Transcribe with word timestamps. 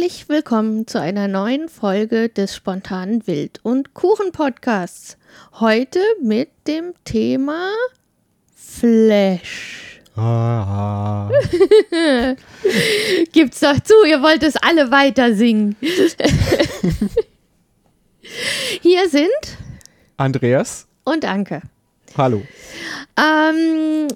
Herzlich 0.00 0.30
willkommen 0.30 0.86
zu 0.86 0.98
einer 0.98 1.28
neuen 1.28 1.68
Folge 1.68 2.30
des 2.30 2.56
spontanen 2.56 3.26
Wild- 3.26 3.60
und 3.62 3.92
Kuchen-Podcasts. 3.92 5.18
Heute 5.60 6.00
mit 6.22 6.48
dem 6.66 6.94
Thema 7.04 7.70
Flash. 8.54 10.00
Ah, 10.16 11.28
Gibt's 13.32 13.60
doch 13.60 13.78
zu, 13.80 13.92
ihr 14.08 14.22
wollt 14.22 14.42
es 14.42 14.56
alle 14.56 14.90
weiter 14.90 15.34
singen. 15.34 15.76
Hier 18.80 19.06
sind 19.10 19.28
Andreas, 20.16 20.88
und 21.04 21.26
Anke. 21.26 21.60
Hallo. 22.16 22.42
Ähm, 23.16 24.08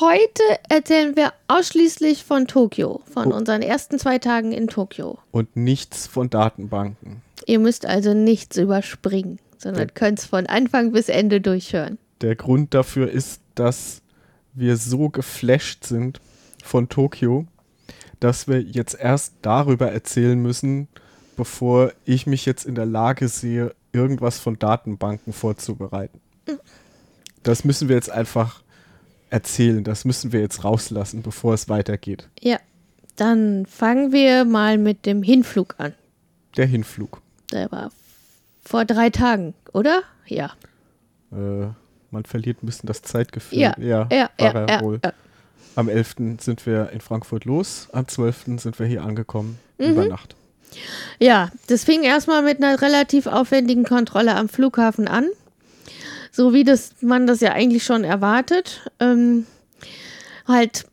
heute 0.00 0.42
erzählen 0.68 1.16
wir 1.16 1.32
ausschließlich 1.48 2.24
von 2.24 2.46
Tokio, 2.46 3.00
von 3.12 3.32
Oh. 3.32 3.36
unseren 3.36 3.62
ersten 3.62 3.98
zwei 3.98 4.18
Tagen 4.18 4.52
in 4.52 4.68
Tokio. 4.68 5.18
Und 5.30 5.56
nichts 5.56 6.06
von 6.06 6.30
Datenbanken. 6.30 7.22
Ihr 7.46 7.58
müsst 7.58 7.86
also 7.86 8.14
nichts 8.14 8.56
überspringen, 8.56 9.38
sondern 9.58 9.92
könnt 9.94 10.18
es 10.18 10.26
von 10.26 10.46
Anfang 10.46 10.92
bis 10.92 11.08
Ende 11.08 11.40
durchhören. 11.40 11.98
Der 12.20 12.36
Grund 12.36 12.74
dafür 12.74 13.10
ist, 13.10 13.40
dass 13.54 14.02
wir 14.52 14.76
so 14.76 15.08
geflasht 15.08 15.84
sind 15.84 16.20
von 16.62 16.88
Tokio, 16.88 17.46
dass 18.20 18.46
wir 18.46 18.60
jetzt 18.60 18.94
erst 19.00 19.34
darüber 19.42 19.90
erzählen 19.90 20.38
müssen, 20.40 20.88
bevor 21.36 21.92
ich 22.04 22.26
mich 22.26 22.44
jetzt 22.44 22.66
in 22.66 22.74
der 22.74 22.84
Lage 22.84 23.28
sehe, 23.28 23.74
irgendwas 23.92 24.38
von 24.38 24.58
Datenbanken 24.58 25.32
vorzubereiten. 25.32 26.20
Das 27.42 27.64
müssen 27.64 27.88
wir 27.88 27.96
jetzt 27.96 28.10
einfach 28.10 28.62
erzählen, 29.30 29.84
das 29.84 30.04
müssen 30.04 30.32
wir 30.32 30.40
jetzt 30.40 30.64
rauslassen, 30.64 31.22
bevor 31.22 31.54
es 31.54 31.68
weitergeht. 31.68 32.28
Ja, 32.40 32.58
dann 33.16 33.66
fangen 33.66 34.12
wir 34.12 34.44
mal 34.44 34.76
mit 34.78 35.06
dem 35.06 35.22
Hinflug 35.22 35.74
an. 35.78 35.94
Der 36.56 36.66
Hinflug. 36.66 37.20
Der 37.52 37.70
war 37.70 37.90
vor 38.64 38.84
drei 38.84 39.10
Tagen, 39.10 39.54
oder? 39.72 40.02
Ja. 40.26 40.52
Äh, 41.32 41.68
man 42.10 42.24
verliert 42.24 42.62
ein 42.62 42.66
bisschen 42.66 42.86
das 42.88 43.02
Zeitgefühl. 43.02 43.58
Ja, 43.58 43.74
ja, 43.78 44.08
Ja, 44.10 44.30
war 44.54 44.68
ja, 44.68 44.80
wohl. 44.82 45.00
ja. 45.04 45.12
Am 45.76 45.88
11. 45.88 46.16
sind 46.40 46.66
wir 46.66 46.90
in 46.90 47.00
Frankfurt 47.00 47.44
los, 47.44 47.88
am 47.92 48.06
12. 48.08 48.58
sind 48.60 48.78
wir 48.80 48.86
hier 48.86 49.02
angekommen, 49.02 49.58
Mhm. 49.78 49.86
über 49.86 50.06
Nacht. 50.06 50.34
Ja, 51.20 51.50
das 51.68 51.84
fing 51.84 52.02
erstmal 52.02 52.42
mit 52.42 52.62
einer 52.62 52.80
relativ 52.82 53.26
aufwendigen 53.26 53.84
Kontrolle 53.84 54.34
am 54.36 54.48
Flughafen 54.48 55.08
an. 55.08 55.28
So 56.30 56.52
wie 56.52 56.64
das, 56.64 56.94
man 57.00 57.26
das 57.26 57.40
ja 57.40 57.52
eigentlich 57.52 57.84
schon 57.84 58.04
erwartet. 58.04 58.90
Ähm, 59.00 59.46
halt, 60.46 60.86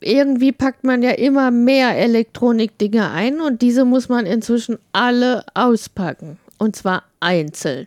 irgendwie 0.00 0.52
packt 0.52 0.84
man 0.84 1.02
ja 1.02 1.12
immer 1.12 1.50
mehr 1.50 1.96
Elektronikdinge 1.96 3.10
ein 3.10 3.40
und 3.40 3.62
diese 3.62 3.84
muss 3.84 4.08
man 4.08 4.26
inzwischen 4.26 4.78
alle 4.92 5.44
auspacken. 5.54 6.38
Und 6.58 6.76
zwar 6.76 7.04
einzeln. 7.20 7.86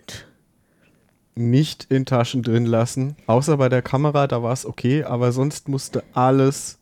Nicht 1.36 1.88
in 1.90 2.06
Taschen 2.06 2.44
drin 2.44 2.66
lassen, 2.66 3.18
außer 3.28 3.58
bei 3.58 3.68
der 3.68 3.82
Kamera, 3.82 4.28
da 4.28 4.42
war 4.42 4.54
es 4.54 4.66
okay, 4.66 5.04
aber 5.04 5.32
sonst 5.32 5.68
musste 5.68 6.04
alles 6.14 6.78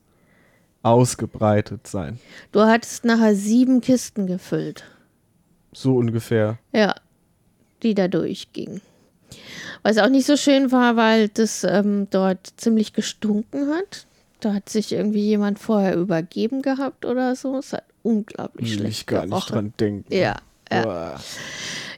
ausgebreitet 0.83 1.87
sein. 1.87 2.19
Du 2.51 2.61
hattest 2.61 3.05
nachher 3.05 3.35
sieben 3.35 3.81
Kisten 3.81 4.27
gefüllt. 4.27 4.83
So 5.71 5.95
ungefähr. 5.95 6.59
Ja, 6.71 6.93
die 7.81 7.95
da 7.95 8.07
durchgingen. 8.07 8.81
Was 9.83 9.97
auch 9.97 10.09
nicht 10.09 10.25
so 10.25 10.37
schön 10.37 10.71
war, 10.71 10.95
weil 10.95 11.27
das 11.29 11.63
ähm, 11.63 12.07
dort 12.09 12.39
ziemlich 12.57 12.93
gestunken 12.93 13.69
hat. 13.73 14.05
Da 14.39 14.53
hat 14.53 14.69
sich 14.69 14.91
irgendwie 14.91 15.21
jemand 15.25 15.59
vorher 15.59 15.95
übergeben 15.95 16.61
gehabt 16.61 17.05
oder 17.05 17.35
so. 17.35 17.57
Es 17.59 17.73
hat 17.73 17.83
unglaublich 18.01 18.71
Will 18.71 18.77
schlecht 18.79 18.99
ich 19.01 19.05
gar 19.05 19.21
nicht 19.21 19.29
gerochen. 19.31 19.53
dran 19.53 19.73
denken. 19.79 20.13
Ja, 20.13 20.35
ja. 20.71 21.15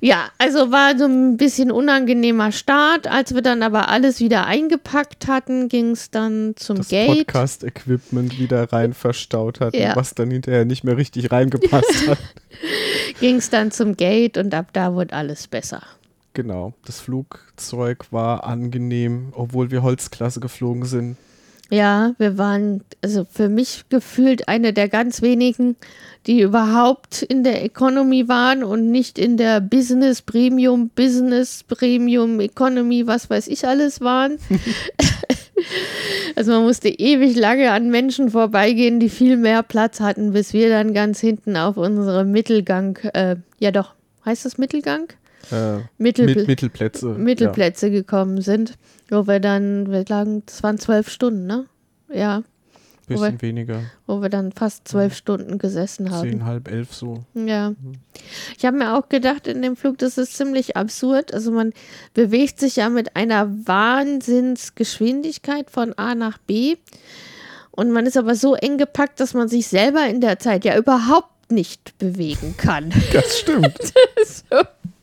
Ja, 0.01 0.25
also 0.37 0.71
war 0.71 0.97
so 0.97 1.05
ein 1.05 1.37
bisschen 1.37 1.71
unangenehmer 1.71 2.51
Start. 2.51 3.07
Als 3.07 3.33
wir 3.33 3.41
dann 3.41 3.63
aber 3.63 3.87
alles 3.89 4.19
wieder 4.19 4.45
eingepackt 4.45 5.27
hatten, 5.27 5.69
ging 5.69 5.91
es 5.91 6.11
dann 6.11 6.53
zum 6.57 6.77
Das 6.77 6.89
Gate. 6.89 7.25
Podcast-Equipment 7.25 8.37
wieder 8.37 8.71
rein 8.71 8.93
verstaut 8.93 9.61
hat, 9.61 9.73
Ja. 9.73 9.95
was 9.95 10.13
dann 10.13 10.29
hinterher 10.29 10.65
nicht 10.65 10.83
mehr 10.83 10.97
richtig 10.97 11.31
reingepasst 11.31 12.07
hat. 12.07 12.17
Ging 13.19 13.37
es 13.37 13.49
dann 13.49 13.71
zum 13.71 13.95
Gate 13.95 14.37
und 14.37 14.53
ab 14.53 14.67
da 14.73 14.93
wurde 14.93 15.13
alles 15.15 15.47
besser. 15.47 15.81
Genau, 16.35 16.73
das 16.85 16.99
Flugzeug 16.99 18.11
war 18.11 18.43
angenehm, 18.43 19.29
obwohl 19.31 19.71
wir 19.71 19.83
Holzklasse 19.83 20.41
geflogen 20.41 20.83
sind. 20.83 21.15
Ja, 21.69 22.13
wir 22.17 22.37
waren, 22.37 22.83
also 23.01 23.23
für 23.23 23.47
mich 23.47 23.85
gefühlt 23.87 24.49
eine 24.49 24.73
der 24.73 24.89
ganz 24.89 25.21
wenigen, 25.21 25.77
die 26.27 26.41
überhaupt 26.41 27.21
in 27.21 27.45
der 27.45 27.63
Economy 27.63 28.27
waren 28.27 28.65
und 28.65 28.91
nicht 28.91 29.17
in 29.17 29.37
der 29.37 29.61
Business 29.61 30.21
Premium, 30.21 30.89
Business 30.89 31.63
Premium 31.63 32.41
Economy, 32.41 33.07
was 33.07 33.29
weiß 33.29 33.47
ich 33.47 33.65
alles 33.65 34.01
waren. 34.01 34.37
also 36.35 36.51
man 36.51 36.63
musste 36.63 36.89
ewig 36.89 37.37
lange 37.37 37.71
an 37.71 37.89
Menschen 37.89 38.29
vorbeigehen, 38.29 38.99
die 38.99 39.09
viel 39.09 39.37
mehr 39.37 39.63
Platz 39.63 40.01
hatten, 40.01 40.33
bis 40.33 40.51
wir 40.51 40.67
dann 40.67 40.93
ganz 40.93 41.21
hinten 41.21 41.55
auf 41.55 41.77
unsere 41.77 42.25
Mittelgang, 42.25 42.97
äh, 43.13 43.37
ja 43.59 43.71
doch, 43.71 43.93
heißt 44.25 44.43
das 44.43 44.57
Mittelgang? 44.57 45.07
Äh, 45.51 45.79
Mittel 45.97 46.25
mit 46.25 46.47
Mittelplätze. 46.47 47.07
Mittelplätze 47.07 47.91
gekommen 47.91 48.41
sind, 48.41 48.73
wo 49.09 49.27
wir 49.27 49.39
dann, 49.39 49.91
wir 49.91 50.05
lagen, 50.07 50.43
das 50.45 50.63
waren 50.63 50.77
zwölf 50.77 51.09
Stunden, 51.09 51.45
ne? 51.45 51.65
Ja, 52.09 52.15
Ja, 52.17 52.43
bisschen 53.07 53.33
Wobei- 53.33 53.41
weniger. 53.41 53.81
wo 54.07 54.21
wir 54.21 54.29
dann 54.29 54.51
fast 54.51 54.87
zwölf 54.87 55.15
Stunden 55.15 55.59
gesessen 55.59 56.09
haben. 56.09 56.27
Zehn, 56.29 56.45
halb 56.45 56.71
elf 56.71 56.91
so. 56.93 57.23
Ja. 57.35 57.73
Ich 58.57 58.65
habe 58.65 58.77
mir 58.77 58.97
auch 58.97 59.09
gedacht 59.09 59.45
in 59.45 59.61
dem 59.61 59.75
Flug, 59.75 59.99
das 59.99 60.17
ist 60.17 60.35
ziemlich 60.35 60.75
absurd. 60.75 61.31
Also 61.31 61.51
man 61.51 61.71
bewegt 62.15 62.59
sich 62.59 62.77
ja 62.77 62.89
mit 62.89 63.15
einer 63.15 63.47
Wahnsinnsgeschwindigkeit 63.67 65.69
von 65.69 65.93
A 65.97 66.15
nach 66.15 66.39
B. 66.39 66.77
Und 67.71 67.91
man 67.91 68.05
ist 68.07 68.17
aber 68.17 68.33
so 68.35 68.55
eng 68.55 68.77
gepackt, 68.79 69.19
dass 69.19 69.33
man 69.35 69.47
sich 69.49 69.67
selber 69.67 70.07
in 70.07 70.19
der 70.21 70.39
Zeit 70.39 70.65
ja 70.65 70.75
überhaupt 70.77 71.51
nicht 71.51 71.95
bewegen 71.99 72.55
kann. 72.57 72.91
Das 73.13 73.37
stimmt. 73.39 73.77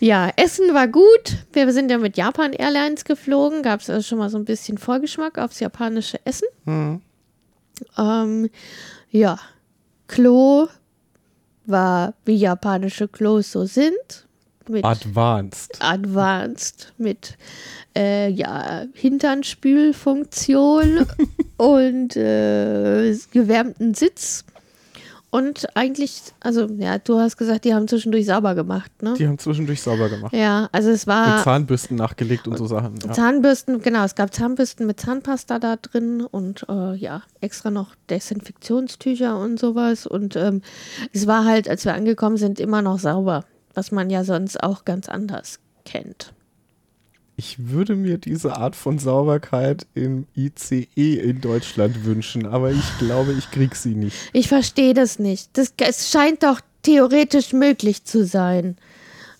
Ja, 0.00 0.30
Essen 0.36 0.72
war 0.72 0.86
gut. 0.88 1.36
Wir 1.52 1.70
sind 1.72 1.90
ja 1.90 1.98
mit 1.98 2.16
Japan 2.16 2.52
Airlines 2.52 3.04
geflogen. 3.04 3.62
Gab 3.62 3.80
es 3.80 3.90
also 3.90 4.06
schon 4.06 4.18
mal 4.18 4.30
so 4.30 4.38
ein 4.38 4.46
bisschen 4.46 4.78
Vorgeschmack 4.78 5.38
aufs 5.38 5.60
japanische 5.60 6.18
Essen. 6.24 6.48
Hm. 6.64 7.02
Ähm, 7.98 8.48
ja, 9.10 9.38
Klo 10.08 10.68
war 11.66 12.14
wie 12.24 12.36
japanische 12.36 13.08
Klos 13.08 13.52
so 13.52 13.66
sind. 13.66 14.26
Mit 14.68 14.84
Advanced. 14.84 15.76
Advanced, 15.80 16.92
mit 16.96 17.36
äh, 17.96 18.30
ja, 18.30 18.84
Hinternspülfunktion 18.94 21.04
und 21.56 22.16
äh, 22.16 23.16
gewärmten 23.32 23.94
Sitz. 23.94 24.44
Und 25.30 25.76
eigentlich, 25.76 26.22
also 26.40 26.66
ja, 26.78 26.98
du 26.98 27.18
hast 27.18 27.36
gesagt, 27.36 27.64
die 27.64 27.72
haben 27.72 27.86
zwischendurch 27.86 28.26
sauber 28.26 28.56
gemacht, 28.56 28.90
ne? 29.00 29.14
Die 29.16 29.28
haben 29.28 29.38
zwischendurch 29.38 29.80
sauber 29.80 30.08
gemacht. 30.08 30.32
Ja, 30.34 30.68
also 30.72 30.90
es 30.90 31.06
Mit 31.06 31.14
war 31.14 31.44
Zahnbürsten 31.44 31.96
nachgelegt 31.96 32.48
und 32.48 32.58
so 32.58 32.66
Sachen. 32.66 32.96
Ja. 33.04 33.12
Zahnbürsten, 33.12 33.80
genau, 33.80 34.04
es 34.04 34.16
gab 34.16 34.34
Zahnbürsten 34.34 34.88
mit 34.88 34.98
Zahnpasta 34.98 35.60
da 35.60 35.76
drin 35.76 36.22
und 36.22 36.66
äh, 36.68 36.96
ja, 36.96 37.22
extra 37.40 37.70
noch 37.70 37.94
Desinfektionstücher 38.08 39.38
und 39.38 39.60
sowas. 39.60 40.04
Und 40.04 40.34
ähm, 40.34 40.62
es 41.12 41.28
war 41.28 41.44
halt, 41.44 41.68
als 41.68 41.84
wir 41.84 41.94
angekommen 41.94 42.36
sind, 42.36 42.58
immer 42.58 42.82
noch 42.82 42.98
sauber, 42.98 43.44
was 43.72 43.92
man 43.92 44.10
ja 44.10 44.24
sonst 44.24 44.60
auch 44.60 44.84
ganz 44.84 45.08
anders 45.08 45.60
kennt. 45.84 46.32
Ich 47.40 47.70
würde 47.70 47.96
mir 47.96 48.18
diese 48.18 48.58
Art 48.58 48.76
von 48.76 48.98
Sauberkeit 48.98 49.86
im 49.94 50.26
ICE 50.36 50.84
in 51.18 51.40
Deutschland 51.40 52.04
wünschen, 52.04 52.44
aber 52.44 52.70
ich 52.70 52.98
glaube, 52.98 53.32
ich 53.32 53.50
krieg 53.50 53.74
sie 53.76 53.94
nicht. 53.94 54.14
Ich 54.34 54.46
verstehe 54.46 54.92
das 54.92 55.18
nicht. 55.18 55.48
Das, 55.56 55.72
es 55.78 56.10
scheint 56.10 56.42
doch 56.42 56.60
theoretisch 56.82 57.54
möglich 57.54 58.04
zu 58.04 58.26
sein. 58.26 58.76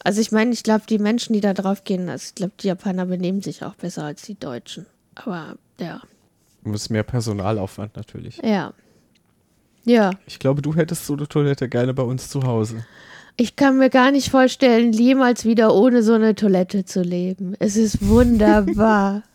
Also 0.02 0.22
ich 0.22 0.32
meine, 0.32 0.52
ich 0.54 0.62
glaube, 0.62 0.84
die 0.88 0.96
Menschen, 0.98 1.34
die 1.34 1.42
da 1.42 1.52
drauf 1.52 1.84
gehen, 1.84 2.08
also 2.08 2.24
ich 2.28 2.34
glaube, 2.34 2.54
die 2.58 2.68
Japaner 2.68 3.04
benehmen 3.04 3.42
sich 3.42 3.62
auch 3.66 3.74
besser 3.74 4.04
als 4.04 4.22
die 4.22 4.40
Deutschen. 4.40 4.86
Aber 5.14 5.58
ja, 5.78 6.00
ist 6.72 6.88
mehr 6.88 7.02
Personalaufwand 7.02 7.96
natürlich. 7.96 8.38
ja. 8.42 8.72
Ja, 9.84 10.10
Ich 10.26 10.38
glaube, 10.38 10.62
du 10.62 10.74
hättest 10.74 11.04
so 11.06 11.14
eine 11.14 11.28
Toilette 11.28 11.68
gerne 11.68 11.92
bei 11.92 12.02
uns 12.02 12.30
zu 12.30 12.44
Hause. 12.44 12.84
Ich 13.40 13.56
kann 13.56 13.78
mir 13.78 13.88
gar 13.88 14.10
nicht 14.10 14.28
vorstellen, 14.28 14.92
jemals 14.92 15.46
wieder 15.46 15.74
ohne 15.74 16.02
so 16.02 16.12
eine 16.12 16.34
Toilette 16.34 16.84
zu 16.84 17.00
leben. 17.00 17.54
Es 17.58 17.74
ist 17.74 18.06
wunderbar. 18.06 19.22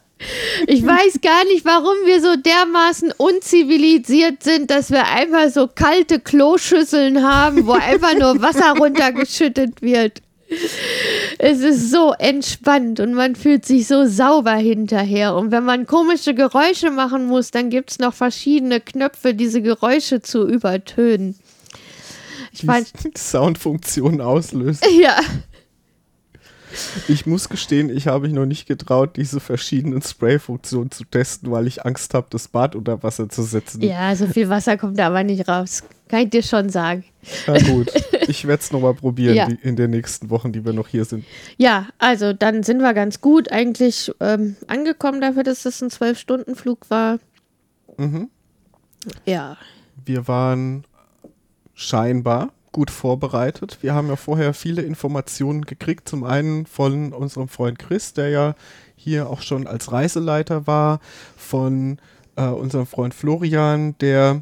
Ich 0.68 0.82
weiß 0.82 1.20
gar 1.22 1.44
nicht, 1.44 1.66
warum 1.66 1.94
wir 2.06 2.22
so 2.22 2.38
dermaßen 2.38 3.12
unzivilisiert 3.18 4.44
sind, 4.44 4.72
dass 4.72 4.90
wir 4.90 5.06
einfach 5.10 5.50
so 5.50 5.68
kalte 5.68 6.22
Kloschüsseln 6.22 7.22
haben, 7.22 7.68
wo 7.68 7.74
einfach 7.74 8.18
nur 8.18 8.42
Wasser 8.42 8.76
runtergeschüttet 8.78 9.82
wird. 9.82 10.22
Es 11.38 11.60
ist 11.60 11.92
so 11.92 12.14
entspannt 12.18 13.02
und 13.02 13.14
man 13.14 13.36
fühlt 13.36 13.66
sich 13.66 13.88
so 13.88 14.06
sauber 14.06 14.56
hinterher. 14.56 15.36
Und 15.36 15.52
wenn 15.52 15.66
man 15.66 15.86
komische 15.86 16.34
Geräusche 16.34 16.92
machen 16.92 17.26
muss, 17.26 17.52
dann 17.52 17.70
gibt 17.70 17.92
es 17.92 18.00
noch 18.00 18.14
verschiedene 18.14 18.80
Knöpfe, 18.80 19.34
diese 19.34 19.62
Geräusche 19.62 20.22
zu 20.22 20.48
übertönen. 20.48 21.36
Ich 22.56 22.62
die 22.62 22.68
fand, 22.68 23.18
Soundfunktion 23.18 24.22
auslösen. 24.22 24.82
Ja. 25.02 25.20
Ich 27.08 27.26
muss 27.26 27.48
gestehen, 27.48 27.90
ich 27.90 28.08
habe 28.08 28.28
mich 28.28 28.34
noch 28.34 28.46
nicht 28.46 28.68
getraut, 28.68 29.16
diese 29.16 29.40
verschiedenen 29.40 30.02
Spray-Funktionen 30.02 30.92
zu 30.92 31.06
testen, 31.06 31.50
weil 31.50 31.68
ich 31.68 31.86
Angst 31.86 32.14
habe, 32.14 32.28
das 32.30 32.50
Bad 32.50 32.76
unter 32.76 33.02
Wasser 33.02 33.30
zu 33.30 33.44
setzen. 33.44 33.82
Ja, 33.82 34.14
so 34.14 34.28
viel 34.28 34.50
Wasser 34.50 34.76
kommt 34.76 35.00
da 35.00 35.08
aber 35.08 35.24
nicht 35.24 35.48
raus. 35.48 35.84
Kann 36.10 36.24
ich 36.24 36.32
dir 36.32 36.44
schon 36.44 36.70
sagen. 36.70 37.06
Na 37.48 37.58
gut, 37.60 37.94
ich 38.28 38.46
werde 38.46 38.62
es 38.62 38.72
nochmal 38.72 38.94
probieren 38.94 39.36
ja. 39.38 39.48
die, 39.48 39.58
in 39.62 39.78
den 39.78 39.92
nächsten 39.92 40.30
Wochen, 40.30 40.52
die 40.52 40.66
wir 40.66 40.74
noch 40.74 40.90
hier 40.90 41.06
sind. 41.06 41.24
Ja, 41.56 41.88
also 41.98 42.34
dann 42.34 42.64
sind 42.64 42.80
wir 42.80 42.94
ganz 42.94 43.22
gut 43.22 43.52
eigentlich 43.52 44.12
ähm, 44.20 44.58
angekommen 44.68 45.22
dafür, 45.22 45.44
dass 45.44 45.64
das 45.64 45.82
ein 45.82 45.90
Zwölf-Stunden-Flug 45.90 46.90
war. 46.90 47.20
Mhm. 47.98 48.30
Ja. 49.26 49.56
Wir 50.04 50.28
waren 50.28 50.84
scheinbar 51.76 52.52
gut 52.72 52.92
vorbereitet. 52.92 53.78
Wir 53.82 53.94
haben 53.94 54.10
ja 54.10 54.16
vorher 54.16 54.54
viele 54.54 54.82
Informationen 54.82 55.64
gekriegt. 55.64 56.10
Zum 56.10 56.24
einen 56.24 56.66
von 56.66 57.14
unserem 57.14 57.48
Freund 57.48 57.80
Chris, 57.80 58.14
der 58.14 58.30
ja 58.30 58.56
hier 58.96 59.30
auch 59.30 59.42
schon 59.42 59.68
als 59.68 59.92
Reiseleiter 59.92 60.68
war, 60.68 61.00
von 61.38 62.00
äh, 62.36 62.48
unserem 62.48 62.86
Freund 62.86 63.14
Florian, 63.14 63.98
der 64.00 64.42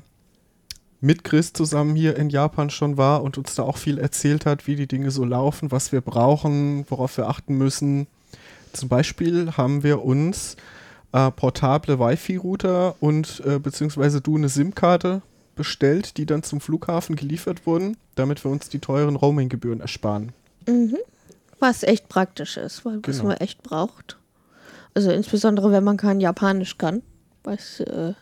mit 1.00 1.24
Chris 1.24 1.54
zusammen 1.54 1.96
hier 1.96 2.16
in 2.16 2.30
Japan 2.30 2.70
schon 2.70 2.98
war 2.98 3.24
und 3.24 3.38
uns 3.38 3.56
da 3.56 3.64
auch 3.64 3.78
viel 3.78 3.98
erzählt 3.98 4.46
hat, 4.46 4.68
wie 4.68 4.78
die 4.78 4.88
Dinge 4.88 5.12
so 5.12 5.26
laufen, 5.26 5.72
was 5.72 5.92
wir 5.92 6.02
brauchen, 6.02 6.86
worauf 6.90 7.18
wir 7.18 7.28
achten 7.28 7.58
müssen. 7.58 8.08
Zum 8.72 8.90
Beispiel 8.90 9.52
haben 9.58 9.84
wir 9.84 10.04
uns 10.04 10.56
äh, 11.12 11.30
portable 11.30 12.00
Wi-Fi-Router 12.00 12.96
und 13.00 13.44
äh, 13.46 13.60
beziehungsweise 13.60 14.22
du 14.22 14.38
eine 14.38 14.50
SIM-Karte 14.50 15.22
bestellt, 15.56 16.18
die 16.18 16.26
dann 16.26 16.44
zum 16.44 16.62
Flughafen 16.62 17.16
geliefert 17.16 17.66
wurden, 17.66 17.98
damit 18.16 18.44
wir 18.44 18.52
uns 18.52 18.70
die 18.70 18.80
teuren 18.80 19.16
Roaming-Gebühren 19.16 19.82
ersparen. 19.82 20.32
Mhm. 20.68 20.98
Was 21.60 21.84
echt 21.84 22.10
praktisch 22.10 22.58
ist, 22.58 22.86
weil 22.86 23.00
genau. 23.00 23.08
was 23.08 23.24
man 23.24 23.38
echt 23.38 23.64
braucht. 23.64 24.18
Also 24.94 25.12
insbesondere, 25.12 25.72
wenn 25.72 25.84
man 25.84 25.98
kein 25.98 26.20
Japanisch 26.20 26.78
kann, 26.78 27.02
was 27.44 27.80
äh, 27.80 28.14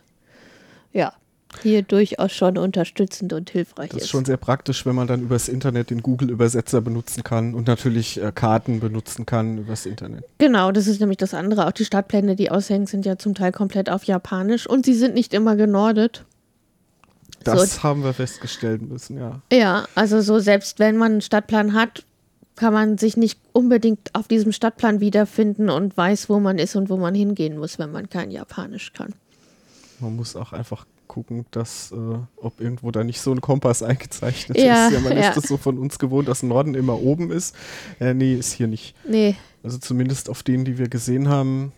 ja 0.94 1.14
hier 1.62 1.82
durchaus 1.82 2.32
schon 2.32 2.58
unterstützend 2.58 3.34
und 3.34 3.50
hilfreich 3.50 3.90
ist. 3.90 3.96
Das 3.96 4.04
ist 4.04 4.10
schon 4.10 4.26
sehr 4.26 4.38
praktisch, 4.38 4.86
wenn 4.86 4.96
man 4.96 5.08
dann 5.08 5.22
übers 5.22 5.50
Internet 5.50 5.90
den 5.90 6.02
Google-Übersetzer 6.02 6.82
benutzen 6.82 7.24
kann 7.24 7.54
und 7.54 7.68
natürlich 7.68 8.22
äh, 8.22 8.32
Karten 8.34 8.80
benutzen 8.80 9.26
kann 9.26 9.58
übers 9.58 9.86
Internet. 9.86 10.24
Genau, 10.38 10.72
das 10.72 10.88
ist 10.88 11.00
nämlich 11.00 11.18
das 11.18 11.34
andere. 11.34 11.68
Auch 11.68 11.72
die 11.72 11.86
Stadtpläne, 11.86 12.36
die 12.36 12.52
aushängen, 12.52 12.88
sind 12.88 13.06
ja 13.06 13.18
zum 13.18 13.36
Teil 13.36 13.52
komplett 13.52 13.90
auf 13.90 14.06
Japanisch 14.06 14.68
und 14.68 14.86
sie 14.86 14.94
sind 14.94 15.14
nicht 15.14 15.34
immer 15.34 15.56
genordet. 15.56 16.26
Das 17.44 17.76
so. 17.76 17.84
haben 17.84 18.04
wir 18.04 18.14
feststellen 18.14 18.88
müssen, 18.90 19.18
ja. 19.18 19.42
Ja, 19.52 19.88
also 19.96 20.22
so 20.22 20.40
selbst 20.40 20.80
wenn 20.80 20.98
man 20.98 21.14
einen 21.14 21.22
Stadtplan 21.22 21.74
hat, 21.74 22.04
kann 22.56 22.74
man 22.74 22.98
sich 22.98 23.18
nicht 23.18 23.40
unbedingt 23.54 24.14
auf 24.14 24.28
diesem 24.28 24.52
Stadtplan 24.52 25.00
wiederfinden 25.00 25.70
und 25.70 25.98
weiß, 25.98 26.30
wo 26.30 26.40
man 26.40 26.60
ist 26.60 26.76
und 26.76 26.90
wo 26.90 26.98
man 26.98 27.16
hingehen 27.16 27.58
muss, 27.58 27.80
wenn 27.80 27.92
man 27.92 28.10
kein 28.10 28.30
Japanisch 28.30 28.94
kann. 28.94 29.14
Man 30.00 30.16
muss 30.16 30.36
auch 30.36 30.54
einfach 30.54 30.86
gucken, 31.08 31.46
dass, 31.52 31.92
äh, 31.92 31.96
ob 32.38 32.62
irgendwo 32.62 32.90
da 32.92 33.04
nicht 33.04 33.20
so 33.20 33.32
ein 33.32 33.42
Kompass 33.42 33.84
eingezeichnet 33.84 34.58
ja, 34.58 34.88
ist. 34.88 34.94
Ja, 34.94 35.00
man 35.00 35.18
ja. 35.18 35.30
ist 35.30 35.38
das 35.38 35.44
so 35.44 35.58
von 35.58 35.78
uns 35.78 36.00
gewohnt, 36.00 36.28
dass 36.28 36.44
Norden 36.44 36.74
immer 36.74 37.02
oben 37.02 37.32
ist. 37.32 37.56
Äh, 38.00 38.14
nee, 38.14 38.36
ist 38.36 38.54
hier 38.54 38.68
nicht. 38.68 38.96
Nee. 39.06 39.36
Also 39.64 39.78
zumindest 39.78 40.30
auf 40.30 40.42
denen, 40.44 40.64
die 40.64 40.78
wir 40.78 40.88
gesehen 40.88 41.28
haben, 41.28 41.74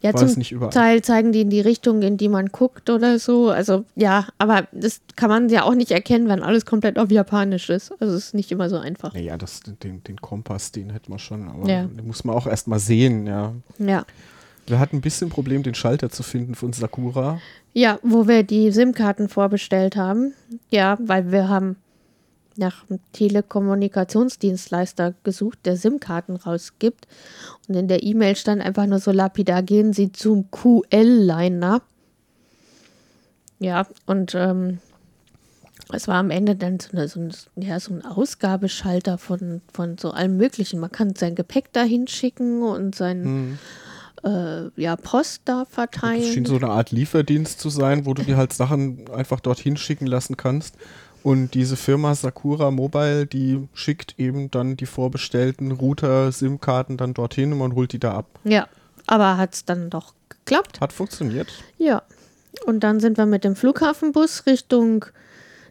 ja, 0.00 0.12
War 0.14 0.26
zum 0.26 0.70
Teil 0.70 1.02
zeigen 1.02 1.32
die 1.32 1.42
in 1.42 1.50
die 1.50 1.60
Richtung, 1.60 2.02
in 2.02 2.16
die 2.16 2.28
man 2.28 2.46
guckt 2.46 2.90
oder 2.90 3.18
so. 3.18 3.50
Also 3.50 3.84
ja, 3.96 4.26
aber 4.38 4.68
das 4.72 5.00
kann 5.16 5.28
man 5.28 5.48
ja 5.48 5.64
auch 5.64 5.74
nicht 5.74 5.90
erkennen, 5.90 6.28
wenn 6.28 6.42
alles 6.42 6.66
komplett 6.66 6.98
auf 6.98 7.10
Japanisch 7.10 7.70
ist. 7.70 7.92
Also 8.00 8.14
es 8.14 8.26
ist 8.26 8.34
nicht 8.34 8.50
immer 8.52 8.68
so 8.68 8.76
einfach. 8.78 9.14
Naja, 9.14 9.36
das, 9.36 9.60
den, 9.82 10.02
den 10.04 10.20
Kompass, 10.20 10.72
den 10.72 10.90
hätte 10.90 11.10
man 11.10 11.18
schon, 11.18 11.48
aber 11.48 11.68
ja. 11.68 11.84
den 11.84 12.06
muss 12.06 12.24
man 12.24 12.36
auch 12.36 12.46
erst 12.46 12.68
mal 12.68 12.78
sehen, 12.78 13.26
ja. 13.26 13.54
Ja. 13.78 14.04
Wir 14.66 14.78
hatten 14.78 14.96
ein 14.96 15.00
bisschen 15.00 15.30
Problem, 15.30 15.62
den 15.62 15.74
Schalter 15.74 16.10
zu 16.10 16.22
finden 16.22 16.54
von 16.54 16.72
Sakura. 16.72 17.40
Ja, 17.72 17.98
wo 18.02 18.28
wir 18.28 18.42
die 18.42 18.70
SIM-Karten 18.70 19.28
vorbestellt 19.28 19.96
haben. 19.96 20.34
Ja, 20.70 20.98
weil 21.00 21.32
wir 21.32 21.48
haben 21.48 21.76
nach 22.58 22.88
einem 22.88 23.00
Telekommunikationsdienstleister 23.12 25.14
gesucht, 25.24 25.60
der 25.64 25.76
SIM-Karten 25.76 26.36
rausgibt. 26.36 27.06
Und 27.68 27.76
in 27.76 27.88
der 27.88 28.02
E-Mail 28.02 28.36
stand 28.36 28.60
einfach 28.60 28.86
nur 28.86 28.98
so 28.98 29.12
lapidar, 29.12 29.62
gehen 29.62 29.92
Sie 29.92 30.12
zum 30.12 30.50
QL-Liner. 30.50 31.82
Ja, 33.60 33.86
und 34.06 34.34
ähm, 34.34 34.78
es 35.92 36.06
war 36.06 36.16
am 36.16 36.30
Ende 36.30 36.54
dann 36.54 36.78
so, 36.80 36.90
eine, 36.92 37.08
so, 37.08 37.20
ein, 37.20 37.32
ja, 37.56 37.80
so 37.80 37.94
ein 37.94 38.04
Ausgabeschalter 38.04 39.18
von, 39.18 39.62
von 39.72 39.96
so 39.98 40.10
allem 40.10 40.36
Möglichen. 40.36 40.80
Man 40.80 40.92
kann 40.92 41.14
sein 41.14 41.34
Gepäck 41.34 41.72
da 41.72 41.82
hinschicken 41.82 42.62
und 42.62 42.94
sein 42.94 43.58
hm. 44.22 44.24
äh, 44.24 44.80
ja, 44.80 44.96
Post 44.96 45.42
da 45.46 45.64
verteilen. 45.64 46.22
Es 46.22 46.34
schien 46.34 46.44
so 46.44 46.56
eine 46.56 46.68
Art 46.68 46.90
Lieferdienst 46.90 47.60
zu 47.60 47.70
sein, 47.70 48.04
wo 48.04 48.14
du 48.14 48.22
dir 48.22 48.36
halt 48.36 48.52
Sachen 48.52 49.08
einfach 49.10 49.40
dorthin 49.40 49.76
schicken 49.76 50.06
lassen 50.06 50.36
kannst. 50.36 50.76
Und 51.22 51.54
diese 51.54 51.76
Firma 51.76 52.14
Sakura 52.14 52.70
Mobile, 52.70 53.26
die 53.26 53.68
schickt 53.74 54.18
eben 54.18 54.50
dann 54.50 54.76
die 54.76 54.86
vorbestellten 54.86 55.72
Router, 55.72 56.32
SIM-Karten 56.32 56.96
dann 56.96 57.14
dorthin 57.14 57.52
und 57.52 57.58
man 57.58 57.74
holt 57.74 57.92
die 57.92 57.98
da 57.98 58.14
ab. 58.14 58.26
Ja, 58.44 58.68
aber 59.06 59.36
hat 59.36 59.54
es 59.54 59.64
dann 59.64 59.90
doch 59.90 60.14
geklappt? 60.28 60.80
Hat 60.80 60.92
funktioniert. 60.92 61.48
Ja. 61.76 62.02
Und 62.66 62.80
dann 62.80 63.00
sind 63.00 63.18
wir 63.18 63.26
mit 63.26 63.44
dem 63.44 63.56
Flughafenbus 63.56 64.46
Richtung 64.46 65.04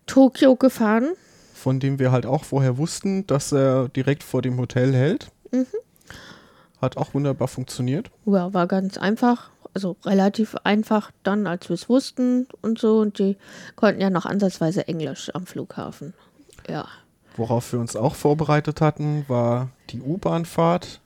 Tokio 0.05 0.55
gefahren. 0.55 1.09
Von 1.53 1.79
dem 1.79 1.99
wir 1.99 2.11
halt 2.11 2.25
auch 2.25 2.43
vorher 2.43 2.77
wussten, 2.77 3.25
dass 3.27 3.51
er 3.51 3.89
direkt 3.89 4.23
vor 4.23 4.41
dem 4.41 4.57
Hotel 4.57 4.93
hält. 4.93 5.31
Mhm. 5.51 5.65
Hat 6.81 6.97
auch 6.97 7.13
wunderbar 7.13 7.47
funktioniert. 7.47 8.11
Ja, 8.25 8.53
war 8.53 8.67
ganz 8.67 8.97
einfach 8.97 9.49
also 9.77 9.95
relativ 10.05 10.55
einfach 10.63 11.11
dann, 11.21 11.45
als 11.45 11.69
wir 11.69 11.75
es 11.75 11.87
wussten 11.87 12.47
und 12.63 12.79
so. 12.79 12.97
Und 12.97 13.19
die 13.19 13.37
konnten 13.75 14.01
ja 14.01 14.09
noch 14.09 14.25
ansatzweise 14.25 14.87
Englisch 14.87 15.29
am 15.35 15.45
Flughafen. 15.45 16.15
Ja. 16.67 16.87
Worauf 17.35 17.71
wir 17.71 17.79
uns 17.79 17.95
auch 17.95 18.15
vorbereitet 18.15 18.81
hatten, 18.81 19.23
war 19.27 19.69
die 19.91 20.01
U-Bahn-Fahrt, 20.01 20.99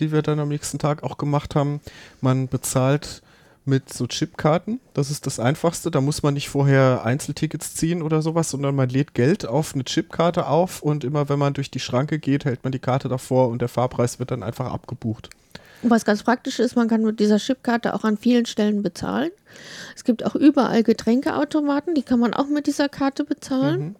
die 0.00 0.10
wir 0.10 0.22
dann 0.22 0.40
am 0.40 0.48
nächsten 0.48 0.80
Tag 0.80 1.04
auch 1.04 1.16
gemacht 1.16 1.54
haben. 1.54 1.80
Man 2.20 2.48
bezahlt 2.48 3.22
mit 3.64 3.92
so 3.92 4.08
Chipkarten. 4.08 4.80
Das 4.92 5.12
ist 5.12 5.26
das 5.26 5.38
Einfachste. 5.38 5.92
Da 5.92 6.00
muss 6.00 6.24
man 6.24 6.34
nicht 6.34 6.48
vorher 6.48 7.04
Einzeltickets 7.04 7.76
ziehen 7.76 8.02
oder 8.02 8.20
sowas, 8.20 8.50
sondern 8.50 8.74
man 8.74 8.88
lädt 8.88 9.14
Geld 9.14 9.46
auf 9.46 9.74
eine 9.74 9.84
Chipkarte 9.84 10.48
auf 10.48 10.82
und 10.82 11.04
immer 11.04 11.28
wenn 11.28 11.38
man 11.38 11.54
durch 11.54 11.70
die 11.70 11.78
Schranke 11.78 12.18
geht, 12.18 12.46
hält 12.46 12.64
man 12.64 12.72
die 12.72 12.80
Karte 12.80 13.08
davor 13.08 13.48
und 13.48 13.60
der 13.60 13.68
Fahrpreis 13.68 14.18
wird 14.18 14.32
dann 14.32 14.42
einfach 14.42 14.72
abgebucht. 14.72 15.30
Was 15.82 16.04
ganz 16.04 16.22
praktisch 16.22 16.58
ist, 16.58 16.76
man 16.76 16.88
kann 16.88 17.02
mit 17.02 17.20
dieser 17.20 17.38
Chipkarte 17.38 17.94
auch 17.94 18.04
an 18.04 18.16
vielen 18.18 18.46
Stellen 18.46 18.82
bezahlen. 18.82 19.30
Es 19.96 20.04
gibt 20.04 20.24
auch 20.24 20.34
überall 20.34 20.82
Getränkeautomaten, 20.82 21.94
die 21.94 22.02
kann 22.02 22.20
man 22.20 22.34
auch 22.34 22.48
mit 22.48 22.66
dieser 22.66 22.88
Karte 22.88 23.24
bezahlen. 23.24 23.80
Mhm. 23.80 23.96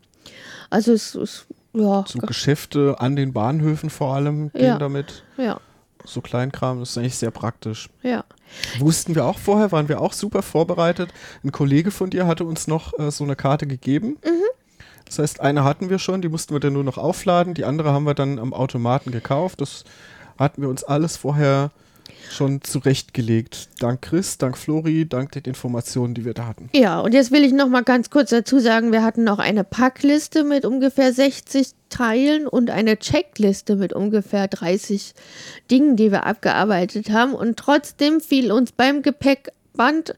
Also 0.69 0.93
es 0.93 1.15
ist, 1.15 1.47
ja. 1.73 2.05
So 2.07 2.19
Geschäfte 2.21 2.97
an 2.99 3.17
den 3.17 3.33
Bahnhöfen 3.33 3.91
vor 3.91 4.15
allem 4.15 4.53
gehen 4.53 4.65
ja. 4.65 4.79
damit. 4.79 5.25
Ja. 5.37 5.61
So 6.05 6.21
Kleinkram, 6.21 6.81
das 6.81 6.91
ist 6.91 6.99
eigentlich 6.99 7.17
sehr 7.17 7.31
praktisch. 7.31 7.89
Ja. 8.03 8.25
Wussten 8.79 9.15
wir 9.15 9.25
auch 9.25 9.39
vorher, 9.39 9.71
waren 9.73 9.89
wir 9.89 10.01
auch 10.01 10.13
super 10.13 10.43
vorbereitet. 10.43 11.11
Ein 11.45 11.53
Kollege 11.53 11.91
von 11.91 12.11
dir 12.11 12.27
hatte 12.27 12.45
uns 12.45 12.67
noch 12.67 12.99
äh, 12.99 13.11
so 13.11 13.25
eine 13.25 13.37
Karte 13.37 13.67
gegeben. 13.67 14.19
Mhm. 14.25 14.43
Das 15.07 15.19
heißt, 15.19 15.41
eine 15.41 15.65
hatten 15.65 15.91
wir 15.91 15.99
schon, 15.99 16.23
die 16.23 16.29
mussten 16.29 16.55
wir 16.55 16.61
dann 16.61 16.73
nur 16.73 16.85
noch 16.85 16.97
aufladen, 16.97 17.55
die 17.55 17.65
andere 17.65 17.93
haben 17.93 18.05
wir 18.05 18.15
dann 18.15 18.39
am 18.39 18.53
Automaten 18.53 19.11
gekauft. 19.11 19.61
Das 19.61 19.85
hatten 20.41 20.63
wir 20.63 20.69
uns 20.69 20.83
alles 20.83 21.17
vorher 21.17 21.71
schon 22.31 22.63
zurechtgelegt. 22.63 23.69
Dank 23.79 24.03
Chris, 24.03 24.39
dank 24.39 24.57
Flori, 24.57 25.09
dank 25.09 25.33
den 25.33 25.45
Informationen, 25.45 26.15
die 26.15 26.25
wir 26.25 26.35
da 26.35 26.47
hatten. 26.47 26.69
Ja, 26.75 27.01
und 27.01 27.13
jetzt 27.13 27.31
will 27.31 27.45
ich 27.45 27.53
noch 27.53 27.69
mal 27.69 27.83
ganz 27.83 28.11
kurz 28.11 28.31
dazu 28.31 28.59
sagen, 28.59 28.93
wir 28.93 29.03
hatten 29.03 29.25
noch 29.25 29.39
eine 29.39 29.65
Packliste 29.65 30.45
mit 30.45 30.65
ungefähr 30.65 31.13
60 31.13 31.71
Teilen 31.89 32.47
und 32.47 32.71
eine 32.71 32.99
Checkliste 32.99 33.77
mit 33.77 33.93
ungefähr 33.93 34.49
30 34.49 35.15
Dingen, 35.71 35.97
die 35.97 36.13
wir 36.13 36.25
abgearbeitet 36.25 37.11
haben. 37.11 37.35
Und 37.35 37.59
trotzdem 37.59 38.21
fiel 38.21 38.53
uns 38.53 38.73
beim 38.73 39.03
Gepäckband 39.03 40.15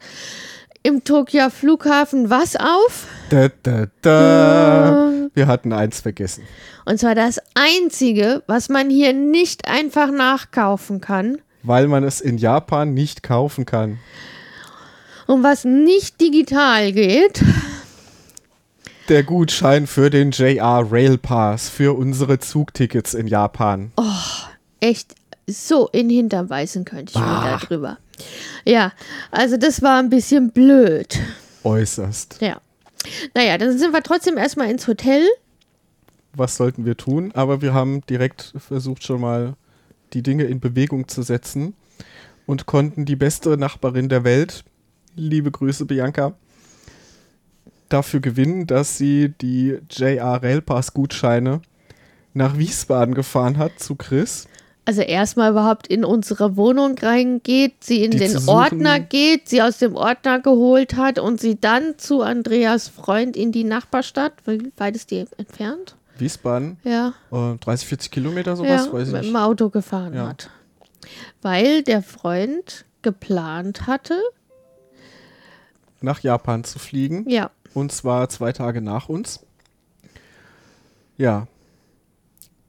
im 0.82 1.04
Tokio 1.04 1.50
Flughafen 1.50 2.30
was 2.30 2.56
auf? 2.56 3.06
Da, 3.30 3.48
da, 3.62 3.86
da. 4.02 5.28
Wir 5.34 5.46
hatten 5.46 5.72
eins 5.72 6.00
vergessen. 6.00 6.44
Und 6.84 6.98
zwar 6.98 7.14
das 7.14 7.40
einzige, 7.54 8.42
was 8.46 8.68
man 8.68 8.90
hier 8.90 9.12
nicht 9.12 9.68
einfach 9.68 10.10
nachkaufen 10.10 11.00
kann. 11.00 11.38
Weil 11.62 11.86
man 11.86 12.02
es 12.04 12.20
in 12.20 12.38
Japan 12.38 12.92
nicht 12.92 13.22
kaufen 13.22 13.66
kann. 13.66 13.98
Und 15.26 15.44
was 15.44 15.64
nicht 15.64 16.20
digital 16.20 16.92
geht. 16.92 17.42
Der 19.08 19.22
Gutschein 19.22 19.86
für 19.86 20.10
den 20.10 20.32
JR 20.32 20.86
Rail 20.90 21.18
Pass 21.18 21.68
für 21.68 21.96
unsere 21.96 22.38
Zugtickets 22.40 23.14
in 23.14 23.26
Japan. 23.28 23.92
Echt 24.80 25.14
so 25.46 25.88
in 25.88 26.08
den 26.08 26.16
Hintern 26.16 26.48
beißen 26.48 26.84
könnte 26.84 27.12
ich 27.14 27.18
mir 27.18 27.26
Ah. 27.26 27.58
darüber. 27.60 27.98
Ja, 28.64 28.92
also 29.30 29.56
das 29.56 29.82
war 29.82 29.98
ein 29.98 30.10
bisschen 30.10 30.50
blöd. 30.50 31.18
Äußerst. 31.64 32.38
Ja. 32.40 32.60
Naja, 33.34 33.58
dann 33.58 33.76
sind 33.78 33.92
wir 33.92 34.02
trotzdem 34.02 34.36
erstmal 34.38 34.70
ins 34.70 34.86
Hotel. 34.86 35.26
Was 36.34 36.56
sollten 36.56 36.84
wir 36.84 36.96
tun? 36.96 37.32
Aber 37.34 37.60
wir 37.60 37.74
haben 37.74 38.00
direkt 38.06 38.54
versucht, 38.56 39.04
schon 39.04 39.20
mal 39.20 39.54
die 40.12 40.22
Dinge 40.22 40.44
in 40.44 40.60
Bewegung 40.60 41.08
zu 41.08 41.22
setzen 41.22 41.74
und 42.46 42.66
konnten 42.66 43.04
die 43.04 43.16
beste 43.16 43.56
Nachbarin 43.56 44.08
der 44.08 44.24
Welt, 44.24 44.64
liebe 45.16 45.50
Grüße 45.50 45.84
Bianca, 45.86 46.34
dafür 47.88 48.20
gewinnen, 48.20 48.66
dass 48.66 48.96
sie 48.96 49.30
die 49.40 49.78
JR 49.90 50.42
Rail 50.42 50.62
Pass 50.62 50.94
Gutscheine 50.94 51.60
nach 52.34 52.56
Wiesbaden 52.56 53.14
gefahren 53.14 53.58
hat 53.58 53.78
zu 53.78 53.94
Chris. 53.96 54.48
Also 54.84 55.00
erstmal 55.02 55.52
überhaupt 55.52 55.86
in 55.86 56.04
unsere 56.04 56.56
Wohnung 56.56 56.98
reingeht, 56.98 57.84
sie 57.84 58.02
in 58.02 58.10
Die 58.10 58.18
den. 58.18 58.48
Ordner 58.48 58.98
geht, 58.98 59.48
sie 59.48 59.62
aus 59.62 59.78
dem 59.78 59.94
Ordner 59.94 60.40
geholt 60.40 60.96
hat 60.96 61.20
und 61.20 61.40
sie 61.40 61.60
dann 61.60 61.98
zu 61.98 62.22
Andreas 62.22 62.88
Freund 62.88 63.36
in 63.36 63.52
die 63.52 63.62
Nachbarstadt, 63.62 64.32
wie 64.44 64.72
weit 64.76 64.96
ist 64.96 65.12
die 65.12 65.24
entfernt? 65.38 65.94
Wiesbaden, 66.18 66.78
Ja, 66.82 67.14
äh, 67.30 67.56
30, 67.58 67.86
40 67.88 68.10
Kilometer 68.10 68.56
sowas, 68.56 68.86
ja 68.86 68.92
weiß 68.92 69.06
ich 69.08 69.12
mit 69.12 69.22
nicht. 69.22 69.32
dem 69.32 69.36
Auto 69.36 69.70
gefahren 69.70 70.14
Ja. 70.14 70.28
hat. 70.28 70.50
Weil 71.42 71.82
der 71.84 72.02
Freund 72.02 72.84
geplant 73.02 73.86
hatte, 73.86 74.20
Nach 76.00 76.18
Japan 76.20 76.64
zu 76.64 76.80
fliegen. 76.80 77.28
ja, 77.30 77.50
Und 77.74 77.92
zwar 77.92 78.28
zwei 78.28 78.50
Tage 78.52 78.80
nach 78.80 79.08
uns. 79.08 79.40
Ja. 81.16 81.46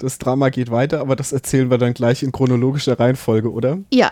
Das 0.03 0.17
Drama 0.17 0.49
geht 0.49 0.69
weiter, 0.69 0.99
aber 0.99 1.15
das 1.15 1.31
erzählen 1.31 1.71
wir 1.71 1.77
dann 1.77 1.93
gleich 1.93 2.23
in 2.23 2.33
chronologischer 2.33 2.99
Reihenfolge, 2.99 3.49
oder? 3.49 3.79
Ja, 3.89 4.11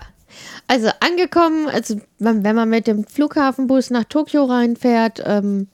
also 0.67 0.87
angekommen, 1.01 1.67
also 1.67 1.99
wenn 2.17 2.55
man 2.55 2.69
mit 2.69 2.87
dem 2.87 3.03
Flughafenbus 3.03 3.89
nach 3.89 4.05
Tokio 4.05 4.45
reinfährt, 4.45 5.21
ähm, 5.25 5.67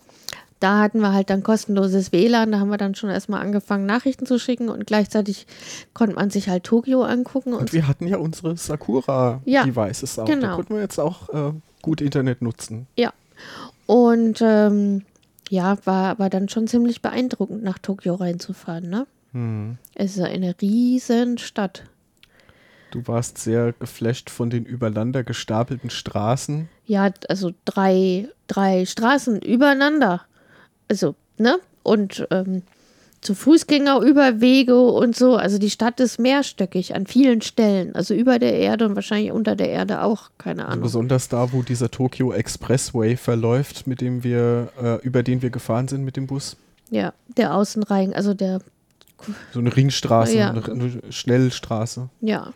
da 0.59 0.79
hatten 0.79 1.01
wir 1.01 1.13
halt 1.13 1.29
dann 1.29 1.43
kostenloses 1.43 2.11
WLAN, 2.11 2.51
da 2.51 2.59
haben 2.59 2.69
wir 2.69 2.77
dann 2.77 2.95
schon 2.95 3.11
erstmal 3.11 3.41
angefangen, 3.41 3.85
Nachrichten 3.85 4.25
zu 4.25 4.39
schicken 4.39 4.69
und 4.69 4.87
gleichzeitig 4.87 5.45
konnte 5.93 6.15
man 6.15 6.31
sich 6.31 6.49
halt 6.49 6.63
Tokio 6.63 7.03
angucken 7.03 7.53
und 7.53 7.59
Und 7.59 7.73
wir 7.73 7.87
hatten 7.87 8.07
ja 8.07 8.17
unsere 8.17 8.57
Sakura-Devices 8.57 10.17
auch. 10.17 10.25
Da 10.25 10.33
genau. 10.33 10.55
konnten 10.55 10.73
wir 10.73 10.81
jetzt 10.81 10.99
auch 10.99 11.29
äh, 11.29 11.53
gut 11.83 12.01
Internet 12.01 12.41
nutzen. 12.41 12.87
ja. 12.97 13.13
Und 13.85 14.39
ähm, 14.41 15.03
ja, 15.49 15.77
war 15.85 16.09
aber 16.09 16.29
dann 16.29 16.49
schon 16.49 16.67
ziemlich 16.67 17.03
beeindruckend, 17.03 17.63
nach 17.63 17.77
Tokio 17.77 18.15
reinzufahren, 18.15 18.89
ne? 18.89 19.05
Hm. 19.33 19.77
Es 19.95 20.17
ist 20.17 20.23
eine 20.23 20.55
riesen 20.61 21.37
Stadt. 21.37 21.83
Du 22.91 23.05
warst 23.07 23.37
sehr 23.37 23.73
geflasht 23.73 24.29
von 24.29 24.49
den 24.49 24.65
übereinander 24.65 25.23
gestapelten 25.23 25.89
Straßen. 25.89 26.69
Ja, 26.85 27.11
also 27.27 27.51
drei, 27.65 28.29
drei 28.47 28.85
Straßen 28.85 29.41
übereinander. 29.41 30.21
Also, 30.87 31.15
ne? 31.37 31.57
Und 31.83 32.25
ähm, 32.31 32.63
zu 33.19 33.35
Fußgängerüberwege 33.35 34.79
und 34.79 35.15
so. 35.15 35.35
Also 35.35 35.57
die 35.57 35.69
Stadt 35.69 35.99
ist 35.99 36.17
mehrstöckig 36.19 36.95
an 36.95 37.07
vielen 37.07 37.41
Stellen. 37.41 37.93
Also 37.95 38.13
über 38.13 38.39
der 38.39 38.53
Erde 38.53 38.85
und 38.85 38.95
wahrscheinlich 38.95 39.31
unter 39.31 39.55
der 39.55 39.69
Erde 39.69 40.01
auch. 40.03 40.29
Keine 40.37 40.63
Also 40.63 40.71
Ahnung. 40.73 40.83
besonders 40.83 41.27
da, 41.27 41.51
wo 41.51 41.63
dieser 41.63 41.91
Tokyo 41.91 42.31
Expressway 42.31 43.17
verläuft, 43.17 43.85
mit 43.87 43.99
dem 44.01 44.23
wir, 44.23 44.69
äh, 44.81 44.95
über 45.05 45.23
den 45.23 45.41
wir 45.41 45.49
gefahren 45.49 45.87
sind 45.89 46.03
mit 46.03 46.15
dem 46.15 46.27
Bus. 46.27 46.55
Ja, 46.89 47.13
der 47.35 47.53
Außenreihen, 47.53 48.13
also 48.13 48.33
der, 48.33 48.59
So 49.51 49.59
eine 49.59 49.75
Ringstraße, 49.75 50.37
Ja. 50.37 50.49
eine, 50.51 51.01
Schnellstraße. 51.09 52.09
ja. 52.21 52.53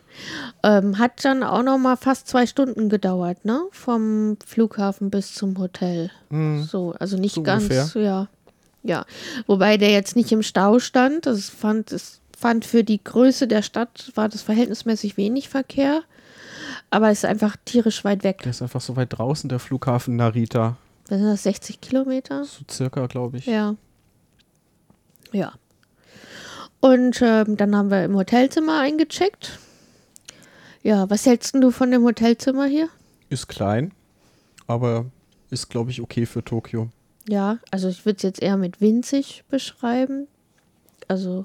Ähm, 0.62 0.98
hat 0.98 1.24
dann 1.24 1.42
auch 1.42 1.62
noch 1.62 1.78
mal 1.78 1.96
fast 1.96 2.28
zwei 2.28 2.46
Stunden 2.46 2.88
gedauert, 2.88 3.44
ne? 3.44 3.62
Vom 3.72 4.36
Flughafen 4.46 5.10
bis 5.10 5.34
zum 5.34 5.58
Hotel. 5.58 6.10
Hm. 6.30 6.62
So, 6.64 6.94
also 6.98 7.16
nicht 7.16 7.34
So 7.34 7.42
ganz, 7.42 7.64
ungefähr. 7.64 8.02
ja. 8.02 8.28
Ja. 8.84 9.04
Wobei 9.46 9.76
der 9.76 9.90
jetzt 9.90 10.16
nicht 10.16 10.32
im 10.32 10.42
Stau 10.42 10.78
stand. 10.80 11.26
Das 11.26 11.48
fand, 11.50 11.92
es 11.92 12.20
fand 12.36 12.64
für 12.64 12.82
die 12.84 13.02
Größe 13.02 13.46
der 13.46 13.62
Stadt 13.62 14.10
war 14.16 14.28
das 14.28 14.42
verhältnismäßig 14.42 15.16
wenig 15.16 15.48
Verkehr. 15.48 16.02
Aber 16.90 17.10
es 17.10 17.18
ist 17.18 17.24
einfach 17.24 17.56
tierisch 17.64 18.04
weit 18.04 18.24
weg. 18.24 18.38
Der 18.42 18.50
ist 18.50 18.60
einfach 18.62 18.80
so 18.80 18.96
weit 18.96 19.16
draußen, 19.16 19.48
der 19.48 19.58
Flughafen 19.60 20.16
Narita. 20.16 20.76
Was 21.08 21.18
sind 21.18 21.28
das, 21.28 21.42
60 21.44 21.80
Kilometer? 21.80 22.44
So 22.44 22.62
circa, 22.70 23.06
glaube 23.06 23.38
ich. 23.38 23.46
Ja. 23.46 23.74
Ja. 25.32 25.52
Und 26.82 27.22
ähm, 27.22 27.56
dann 27.56 27.76
haben 27.76 27.92
wir 27.92 28.04
im 28.04 28.16
Hotelzimmer 28.16 28.80
eingecheckt. 28.80 29.60
Ja, 30.82 31.08
was 31.08 31.24
hältst 31.26 31.54
du 31.54 31.70
von 31.70 31.92
dem 31.92 32.02
Hotelzimmer 32.02 32.66
hier? 32.66 32.88
Ist 33.30 33.46
klein, 33.46 33.92
aber 34.66 35.06
ist, 35.48 35.70
glaube 35.70 35.92
ich, 35.92 36.00
okay 36.00 36.26
für 36.26 36.44
Tokio. 36.44 36.88
Ja, 37.28 37.58
also 37.70 37.88
ich 37.88 38.04
würde 38.04 38.16
es 38.16 38.24
jetzt 38.24 38.42
eher 38.42 38.56
mit 38.56 38.80
winzig 38.80 39.44
beschreiben. 39.48 40.26
Also, 41.06 41.44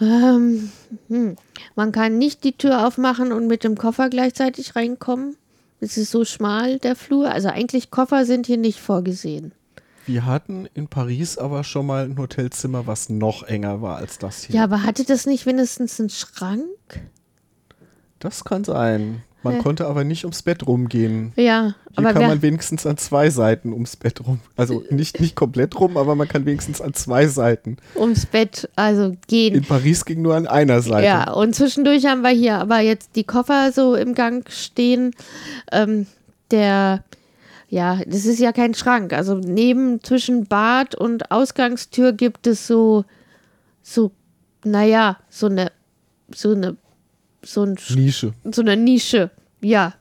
ähm, 0.00 0.70
hm. 1.08 1.34
man 1.74 1.90
kann 1.90 2.16
nicht 2.16 2.44
die 2.44 2.56
Tür 2.56 2.86
aufmachen 2.86 3.32
und 3.32 3.48
mit 3.48 3.64
dem 3.64 3.76
Koffer 3.76 4.08
gleichzeitig 4.08 4.76
reinkommen. 4.76 5.36
Es 5.80 5.96
ist 5.96 6.12
so 6.12 6.24
schmal, 6.24 6.78
der 6.78 6.94
Flur. 6.94 7.32
Also 7.32 7.48
eigentlich 7.48 7.90
Koffer 7.90 8.24
sind 8.24 8.46
hier 8.46 8.56
nicht 8.56 8.80
vorgesehen. 8.80 9.50
Wir 10.06 10.24
hatten 10.24 10.68
in 10.74 10.88
Paris 10.88 11.36
aber 11.36 11.64
schon 11.64 11.86
mal 11.86 12.04
ein 12.04 12.16
Hotelzimmer, 12.18 12.86
was 12.86 13.08
noch 13.08 13.42
enger 13.42 13.82
war 13.82 13.96
als 13.96 14.18
das 14.18 14.44
hier. 14.44 14.56
Ja, 14.56 14.64
aber 14.64 14.82
hatte 14.84 15.04
das 15.04 15.26
nicht 15.26 15.46
wenigstens 15.46 15.98
einen 15.98 16.10
Schrank? 16.10 16.62
Das 18.20 18.44
kann 18.44 18.64
sein. 18.64 19.22
Man 19.42 19.56
Ja. 19.56 19.62
konnte 19.62 19.86
aber 19.86 20.02
nicht 20.02 20.24
ums 20.24 20.42
Bett 20.42 20.66
rumgehen. 20.66 21.32
Ja, 21.36 21.74
Hier 21.90 21.98
aber 21.98 22.12
kann 22.14 22.26
man 22.26 22.42
wenigstens 22.42 22.84
an 22.86 22.96
zwei 22.96 23.30
Seiten 23.30 23.72
ums 23.72 23.94
Bett 23.96 24.26
rum. 24.26 24.40
Also 24.56 24.82
nicht, 24.90 25.20
nicht 25.20 25.36
komplett 25.36 25.78
rum, 25.78 25.96
aber 25.96 26.14
man 26.16 26.26
kann 26.26 26.46
wenigstens 26.46 26.80
an 26.80 26.94
zwei 26.94 27.26
Seiten. 27.28 27.76
ums 27.94 28.26
Bett 28.26 28.68
also 28.74 29.14
gehen. 29.28 29.54
In 29.54 29.64
Paris 29.64 30.04
ging 30.04 30.22
nur 30.22 30.34
an 30.34 30.46
einer 30.48 30.82
Seite. 30.82 31.06
Ja, 31.06 31.32
und 31.32 31.54
zwischendurch 31.54 32.06
haben 32.06 32.22
wir 32.22 32.30
hier 32.30 32.56
aber 32.58 32.80
jetzt 32.80 33.10
die 33.14 33.24
Koffer 33.24 33.70
so 33.72 33.94
im 33.94 34.14
Gang 34.14 34.50
stehen. 34.50 35.12
Ähm, 35.70 36.06
der, 36.50 37.04
ja, 37.68 38.00
das 38.06 38.24
ist 38.26 38.38
ja 38.38 38.52
kein 38.52 38.74
Schrank. 38.74 39.12
Also 39.12 39.34
neben 39.34 40.02
zwischen 40.02 40.46
Bad 40.46 40.94
und 40.94 41.30
Ausgangstür 41.30 42.12
gibt 42.12 42.46
es 42.46 42.66
so, 42.66 43.04
so, 43.82 44.12
naja, 44.64 45.18
so 45.28 45.46
eine, 45.46 45.72
so 46.32 46.52
eine, 46.52 46.76
so 47.42 47.62
ein, 47.64 47.76
Sch- 47.76 47.96
Nische. 47.96 48.32
so 48.50 48.62
eine 48.62 48.76
Nische. 48.76 49.30
Ja, 49.60 49.94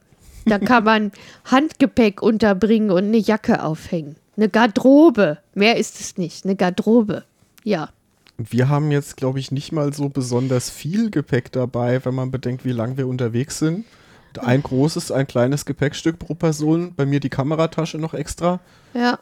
da 0.46 0.60
kann 0.60 0.84
man 0.84 1.12
Handgepäck 1.46 2.22
unterbringen 2.22 2.92
und 2.92 3.06
eine 3.06 3.18
Jacke 3.18 3.64
aufhängen. 3.64 4.16
Eine 4.38 4.50
Garderobe. 4.50 5.38
Mehr 5.54 5.78
ist 5.78 6.00
es 6.00 6.18
nicht. 6.18 6.46
Eine 6.46 6.56
Garderobe. 6.56 7.24
Ja. 7.64 7.90
Wir 8.38 8.68
haben 8.68 8.92
jetzt, 8.92 9.16
glaube 9.16 9.40
ich, 9.40 9.52
nicht 9.52 9.72
mal 9.72 9.94
so 9.94 10.10
besonders 10.10 10.70
viel 10.70 11.10
Gepäck 11.10 11.52
dabei, 11.54 12.04
wenn 12.04 12.14
man 12.16 12.32
bedenkt, 12.32 12.66
wie 12.66 12.74
lang 12.74 12.98
wir 12.98 13.08
unterwegs 13.08 13.60
sind. 13.60 13.86
Ein 14.40 14.64
großes, 14.64 15.12
ein 15.12 15.28
kleines 15.28 15.66
Gepäckstück 15.66 16.20
pro 16.20 16.34
Person. 16.36 16.94
Bei 16.96 17.06
mir 17.06 17.20
die 17.20 17.30
Kameratasche 17.30 17.98
noch 17.98 18.14
extra. 18.14 18.60
Ja. 18.94 19.20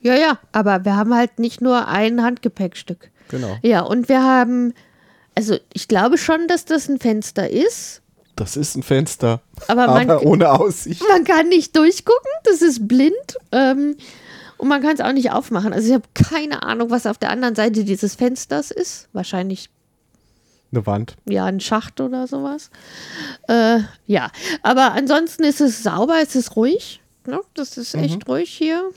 Ja, 0.00 0.14
ja. 0.14 0.38
Aber 0.52 0.84
wir 0.84 0.96
haben 0.96 1.14
halt 1.14 1.38
nicht 1.38 1.60
nur 1.60 1.86
ein 1.88 2.22
Handgepäckstück. 2.22 3.10
Genau. 3.28 3.58
Ja, 3.62 3.82
und 3.82 4.08
wir 4.08 4.22
haben, 4.22 4.72
also 5.36 5.56
ich 5.72 5.88
glaube 5.88 6.18
schon, 6.18 6.48
dass 6.48 6.64
das 6.64 6.88
ein 6.88 6.98
Fenster 6.98 7.48
ist, 7.48 8.02
Das 8.36 8.56
ist 8.56 8.74
ein 8.76 8.82
Fenster, 8.82 9.40
aber 9.68 9.86
man, 9.86 10.10
aber 10.10 10.22
ohne 10.24 10.50
Aussicht. 10.50 11.02
man 11.08 11.24
kann 11.24 11.48
nicht 11.48 11.76
durchgucken, 11.76 12.30
das 12.44 12.62
ist 12.62 12.88
blind 12.88 13.14
ähm, 13.52 13.96
und 14.56 14.68
man 14.68 14.80
kann 14.82 14.94
es 14.94 15.00
auch 15.00 15.12
nicht 15.12 15.30
aufmachen. 15.32 15.72
Also 15.74 15.88
ich 15.88 15.94
habe 15.94 16.08
keine 16.14 16.62
Ahnung, 16.62 16.90
was 16.90 17.06
auf 17.06 17.18
der 17.18 17.30
anderen 17.30 17.54
Seite 17.54 17.84
dieses 17.84 18.14
Fensters 18.14 18.70
ist. 18.70 19.08
Wahrscheinlich 19.12 19.68
Eine 20.72 20.86
Wand. 20.86 21.16
ja 21.28 21.46
ein 21.46 21.60
Schacht 21.60 22.00
oder 22.00 22.26
sowas. 22.26 22.70
Äh, 23.48 23.80
ja, 24.06 24.30
aber 24.62 24.92
ansonsten 24.92 25.42
ist 25.44 25.60
es 25.60 25.82
sauber, 25.82 26.18
es 26.22 26.36
ist 26.36 26.54
ruhig. 26.56 27.00
Ne? 27.26 27.40
Das 27.54 27.76
ist 27.76 27.94
echt 27.94 28.28
ruhig 28.28 28.50
hier. 28.50 28.90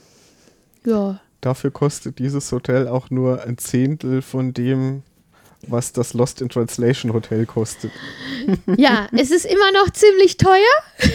Ja, 0.86 1.20
Dafür 1.44 1.70
kostet 1.70 2.18
dieses 2.20 2.50
Hotel 2.52 2.88
auch 2.88 3.10
nur 3.10 3.42
ein 3.42 3.58
Zehntel 3.58 4.22
von 4.22 4.54
dem, 4.54 5.02
was 5.66 5.92
das 5.92 6.14
Lost 6.14 6.40
in 6.40 6.48
Translation 6.48 7.12
Hotel 7.12 7.44
kostet. 7.44 7.90
Ja, 8.78 9.08
es 9.12 9.30
ist 9.30 9.44
immer 9.44 9.72
noch 9.72 9.90
ziemlich 9.90 10.38
teuer. 10.38 10.56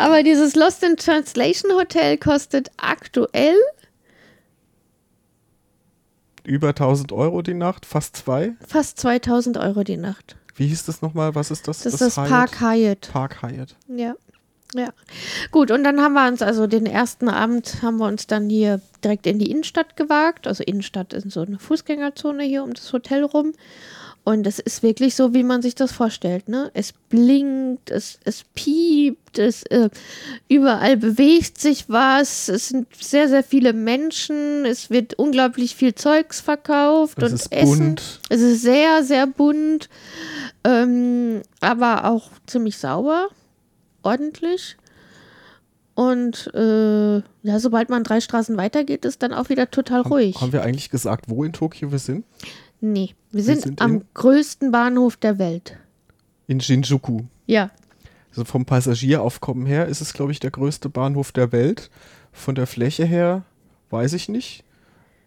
Aber 0.00 0.22
dieses 0.24 0.56
Lost 0.56 0.82
in 0.82 0.96
Translation 0.96 1.72
Hotel 1.72 2.18
kostet 2.18 2.70
aktuell 2.76 3.56
Über 6.50 6.70
1000 6.70 7.12
Euro 7.12 7.42
die 7.42 7.54
Nacht, 7.54 7.86
fast 7.86 8.16
zwei. 8.16 8.54
fast 8.66 8.98
2000 8.98 9.56
Euro 9.56 9.84
die 9.84 9.96
Nacht. 9.96 10.36
Wie 10.56 10.66
hieß 10.66 10.84
das 10.84 11.00
nochmal? 11.00 11.36
Was 11.36 11.52
ist 11.52 11.68
das? 11.68 11.84
Das, 11.84 11.94
ist 11.94 12.00
das 12.00 12.16
Park 12.16 12.60
Hyatt. 12.60 13.08
Park 13.12 13.40
Hyatt. 13.40 13.76
Ja. 13.86 14.16
Ja, 14.74 14.88
gut, 15.50 15.72
und 15.72 15.82
dann 15.82 16.00
haben 16.00 16.12
wir 16.12 16.28
uns, 16.28 16.42
also 16.42 16.68
den 16.68 16.86
ersten 16.86 17.28
Abend 17.28 17.82
haben 17.82 17.98
wir 17.98 18.06
uns 18.06 18.28
dann 18.28 18.48
hier 18.48 18.80
direkt 19.02 19.26
in 19.26 19.38
die 19.38 19.50
Innenstadt 19.50 19.96
gewagt. 19.96 20.46
Also 20.46 20.62
Innenstadt 20.64 21.12
ist 21.12 21.30
so 21.30 21.40
eine 21.42 21.58
Fußgängerzone 21.58 22.44
hier 22.44 22.62
um 22.64 22.74
das 22.74 22.92
Hotel 22.92 23.24
rum. 23.24 23.52
Und 24.22 24.46
es 24.46 24.58
ist 24.58 24.82
wirklich 24.82 25.14
so, 25.14 25.32
wie 25.32 25.42
man 25.42 25.62
sich 25.62 25.74
das 25.74 25.92
vorstellt. 25.92 26.48
Ne? 26.48 26.70
Es 26.74 26.92
blinkt, 26.92 27.90
es, 27.90 28.20
es 28.24 28.44
piept, 28.54 29.38
es, 29.38 29.62
äh, 29.64 29.88
überall 30.48 30.96
bewegt 30.98 31.58
sich 31.58 31.88
was. 31.88 32.48
Es 32.48 32.68
sind 32.68 32.86
sehr, 33.00 33.28
sehr 33.28 33.42
viele 33.42 33.72
Menschen. 33.72 34.66
Es 34.66 34.90
wird 34.90 35.14
unglaublich 35.14 35.74
viel 35.74 35.94
Zeugs 35.94 36.40
verkauft 36.40 37.22
Es 37.22 37.30
und 37.30 37.34
ist 37.34 37.52
Essen. 37.52 37.78
bunt. 37.78 38.20
Es 38.28 38.40
ist 38.42 38.62
sehr, 38.62 39.02
sehr 39.04 39.26
bunt, 39.26 39.88
ähm, 40.64 41.42
aber 41.60 42.04
auch 42.04 42.30
ziemlich 42.46 42.76
sauber, 42.76 43.28
ordentlich. 44.02 44.76
Und 45.94 46.50
äh, 46.54 47.16
ja, 47.16 47.58
sobald 47.58 47.88
man 47.88 48.04
drei 48.04 48.20
Straßen 48.20 48.56
weitergeht, 48.56 49.04
ist 49.04 49.22
dann 49.22 49.32
auch 49.32 49.48
wieder 49.48 49.70
total 49.70 50.02
ruhig. 50.02 50.40
Haben 50.40 50.52
wir 50.52 50.62
eigentlich 50.62 50.90
gesagt, 50.90 51.26
wo 51.28 51.42
in 51.42 51.52
Tokio 51.52 51.90
wir 51.90 51.98
sind? 51.98 52.24
Nee, 52.80 53.10
wir 53.30 53.42
sind, 53.42 53.62
sind 53.62 53.82
am 53.82 54.02
größten 54.14 54.70
Bahnhof 54.72 55.16
der 55.16 55.38
Welt. 55.38 55.76
In 56.46 56.60
Shinjuku. 56.60 57.22
Ja, 57.46 57.70
Also 58.30 58.44
vom 58.44 58.64
Passagieraufkommen 58.64 59.66
her 59.66 59.86
ist 59.86 60.00
es, 60.00 60.12
glaube 60.12 60.32
ich, 60.32 60.40
der 60.40 60.50
größte 60.50 60.88
Bahnhof 60.88 61.32
der 61.32 61.52
Welt. 61.52 61.90
Von 62.32 62.54
der 62.54 62.66
Fläche 62.66 63.04
her 63.04 63.44
weiß 63.90 64.12
ich 64.14 64.28
nicht. 64.28 64.64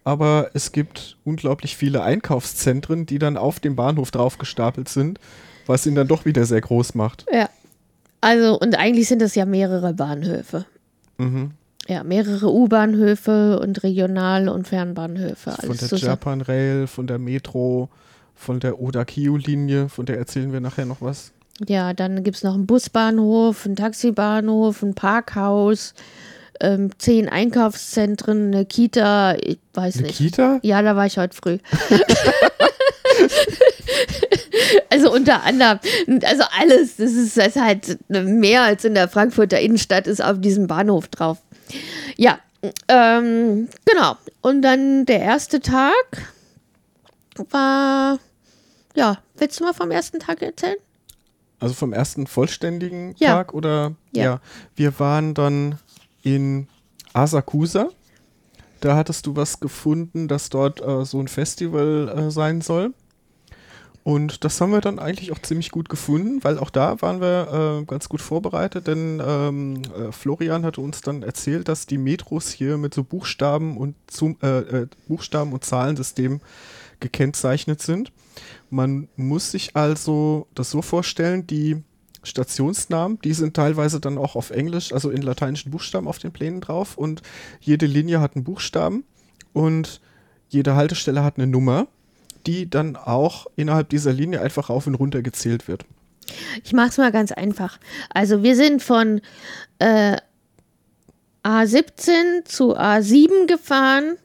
Aber 0.06 0.50
es 0.54 0.72
gibt 0.72 1.18
unglaublich 1.24 1.78
viele 1.78 2.04
Einkaufszentren, 2.04 3.06
die 3.06 3.20
dann 3.20 3.38
auf 3.38 3.60
dem 3.60 3.76
Bahnhof 3.76 4.12
drauf 4.12 4.38
gestapelt 4.38 4.90
sind, 4.90 5.20
was 5.66 5.86
ihn 5.86 5.96
dann 5.96 6.08
doch 6.08 6.26
wieder 6.26 6.46
sehr 6.46 6.62
groß 6.62 6.96
macht. 6.96 7.26
ja. 7.32 7.50
Also, 8.20 8.58
und 8.58 8.76
eigentlich 8.76 9.10
sind 9.10 9.22
es 9.22 9.36
ja 9.36 9.46
mehrere 9.46 9.94
Bahnhöfe. 9.94 10.66
Mhm. 11.18 11.52
Ja, 11.88 12.04
mehrere 12.04 12.54
U-Bahnhöfe 12.54 13.60
und 13.60 13.84
Regional- 13.84 14.48
und 14.48 14.68
Fernbahnhöfe. 14.68 15.52
Von 15.52 15.70
Alles 15.70 15.80
der 15.80 15.90
zusammen. 15.90 16.12
Japan 16.12 16.42
Rail, 16.42 16.88
von 16.88 17.08
der 17.08 17.20
Metro, 17.20 17.90
von 18.36 18.60
der 18.60 18.80
Oda-Kyu-Linie, 18.80 19.90
von 19.90 20.06
der 20.06 20.18
erzählen 20.18 20.54
wir 20.54 20.62
nachher 20.62 20.86
noch 20.86 21.02
was. 21.02 21.34
Ja, 21.68 21.94
dann 21.94 22.24
gibt 22.24 22.38
es 22.38 22.44
noch 22.44 22.54
einen 22.56 22.66
Busbahnhof, 22.66 23.66
einen 23.66 23.76
Taxibahnhof, 23.76 24.82
ein 24.82 24.96
Parkhaus, 24.96 25.94
ähm, 26.60 26.90
zehn 26.98 27.30
Einkaufszentren, 27.30 28.54
eine 28.54 28.66
Kita, 28.66 29.36
ich 29.36 29.60
weiß 29.74 29.98
Eine 29.98 30.08
nicht. 30.08 30.18
Kita? 30.18 30.60
Ja, 30.64 30.82
da 30.82 30.96
war 30.96 31.06
ich 31.06 31.18
heute 31.18 31.36
früh. 31.36 31.58
also 34.90 35.12
unter 35.14 35.44
anderem, 35.44 35.80
also 36.24 36.44
alles, 36.60 36.96
das 36.98 37.12
ist, 37.12 37.38
das 37.38 37.48
ist 37.48 37.62
halt 37.62 38.00
mehr 38.08 38.64
als 38.64 38.86
in 38.86 38.96
der 38.96 39.08
Frankfurter 39.08 39.60
Innenstadt 39.60 40.08
ist 40.08 40.24
auf 40.24 40.40
diesem 40.40 40.68
Bahnhof 40.68 41.08
drauf. 41.08 41.40
Ja, 42.18 42.40
ähm, 42.88 43.68
genau. 43.86 44.18
Und 44.42 44.62
dann 44.62 45.06
der 45.06 45.20
erste 45.20 45.60
Tag 45.60 46.34
war, 47.50 48.20
ja, 48.96 49.18
willst 49.38 49.60
du 49.60 49.64
mal 49.66 49.74
vom 49.74 49.92
ersten 49.92 50.20
Tag 50.20 50.42
erzählen? 50.42 50.78
Also 51.60 51.74
vom 51.76 51.94
ersten 51.94 52.28
vollständigen 52.28 53.16
Ja. 53.18 53.36
Tag 53.36 53.54
oder? 53.54 53.96
Ja. 54.12 54.42
Wir 54.76 55.00
waren 55.00 55.34
dann 55.34 55.80
in 56.22 56.68
Asakusa. 57.14 57.90
Da 58.82 58.98
hattest 58.98 59.26
du 59.26 59.36
was 59.38 59.60
gefunden, 59.62 60.28
dass 60.28 60.50
dort 60.50 60.82
äh, 60.82 61.06
so 61.06 61.20
ein 61.20 61.30
Festival 61.30 62.10
äh, 62.10 62.32
sein 62.32 62.60
soll. 62.60 62.94
Und 64.04 64.44
das 64.44 64.60
haben 64.60 64.72
wir 64.72 64.82
dann 64.82 65.00
eigentlich 65.00 65.32
auch 65.32 65.40
ziemlich 65.40 65.72
gut 65.72 65.88
gefunden, 65.88 66.44
weil 66.44 66.60
auch 66.60 66.70
da 66.70 67.02
waren 67.02 67.22
wir 67.22 67.80
äh, 67.82 67.86
ganz 67.86 68.10
gut 68.10 68.22
vorbereitet, 68.22 68.86
denn 68.88 69.22
ähm, 69.26 69.82
äh, 69.98 70.12
Florian 70.12 70.66
hatte 70.66 70.82
uns 70.82 71.00
dann 71.02 71.24
erzählt, 71.24 71.70
dass 71.70 71.86
die 71.86 71.98
Metros 71.98 72.52
hier 72.52 72.78
mit 72.78 72.94
so 72.94 73.06
Buchstaben 73.06 73.78
und 73.78 73.96
zum, 74.08 74.38
äh, 74.44 74.60
äh, 74.60 74.88
Buchstaben 75.08 75.54
und 75.54 75.64
Zahlensystemen 75.64 76.42
gekennzeichnet 77.00 77.82
sind. 77.82 78.12
Man 78.70 79.08
muss 79.16 79.52
sich 79.52 79.76
also 79.78 80.48
das 80.54 80.70
so 80.70 80.82
vorstellen, 80.82 81.48
die 81.48 81.82
Stationsnamen, 82.24 83.20
die 83.24 83.34
sind 83.34 83.56
teilweise 83.56 84.02
dann 84.02 84.18
auch 84.18 84.36
auf 84.36 84.50
Englisch, 84.50 84.92
also 84.92 85.12
in 85.12 85.22
lateinischen 85.22 85.72
Buchstaben 85.72 86.10
auf 86.10 86.20
den 86.20 86.34
Plänen 86.34 86.60
drauf 86.60 86.98
und 86.98 87.22
jede 87.62 87.86
Linie 87.86 88.20
hat 88.20 88.36
einen 88.36 88.44
Buchstaben 88.44 89.06
und 89.54 90.02
jede 90.50 90.76
Haltestelle 90.76 91.24
hat 91.24 91.38
eine 91.38 91.48
Nummer, 91.48 91.88
die 92.46 92.70
dann 92.70 92.96
auch 92.96 93.48
innerhalb 93.56 93.90
dieser 93.90 94.14
Linie 94.14 94.42
einfach 94.42 94.70
rauf 94.70 94.88
und 94.88 94.96
runter 94.96 95.22
gezählt 95.22 95.68
wird. 95.68 95.86
Ich 96.64 96.74
mache 96.74 96.90
es 96.90 96.98
mal 96.98 97.12
ganz 97.12 97.32
einfach. 97.32 97.80
Also 98.14 98.44
wir 98.44 98.56
sind 98.56 98.82
von 98.82 99.22
äh, 99.80 100.18
A17 101.44 102.46
zu 102.46 102.78
A7 102.78 103.48
gefahren 103.48 104.18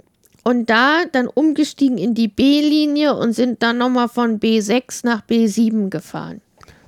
und 0.45 0.71
da 0.71 1.03
dann 1.11 1.27
umgestiegen 1.27 1.99
in 1.99 2.15
die 2.15 2.29
B-Linie 2.29 3.15
und 3.15 3.33
sind 3.33 3.63
dann 3.63 3.79
nochmal 3.79 4.09
von 4.09 4.41
B6 4.41 5.05
nach 5.05 5.23
B7 5.23 5.91
gefahren. 5.91 6.41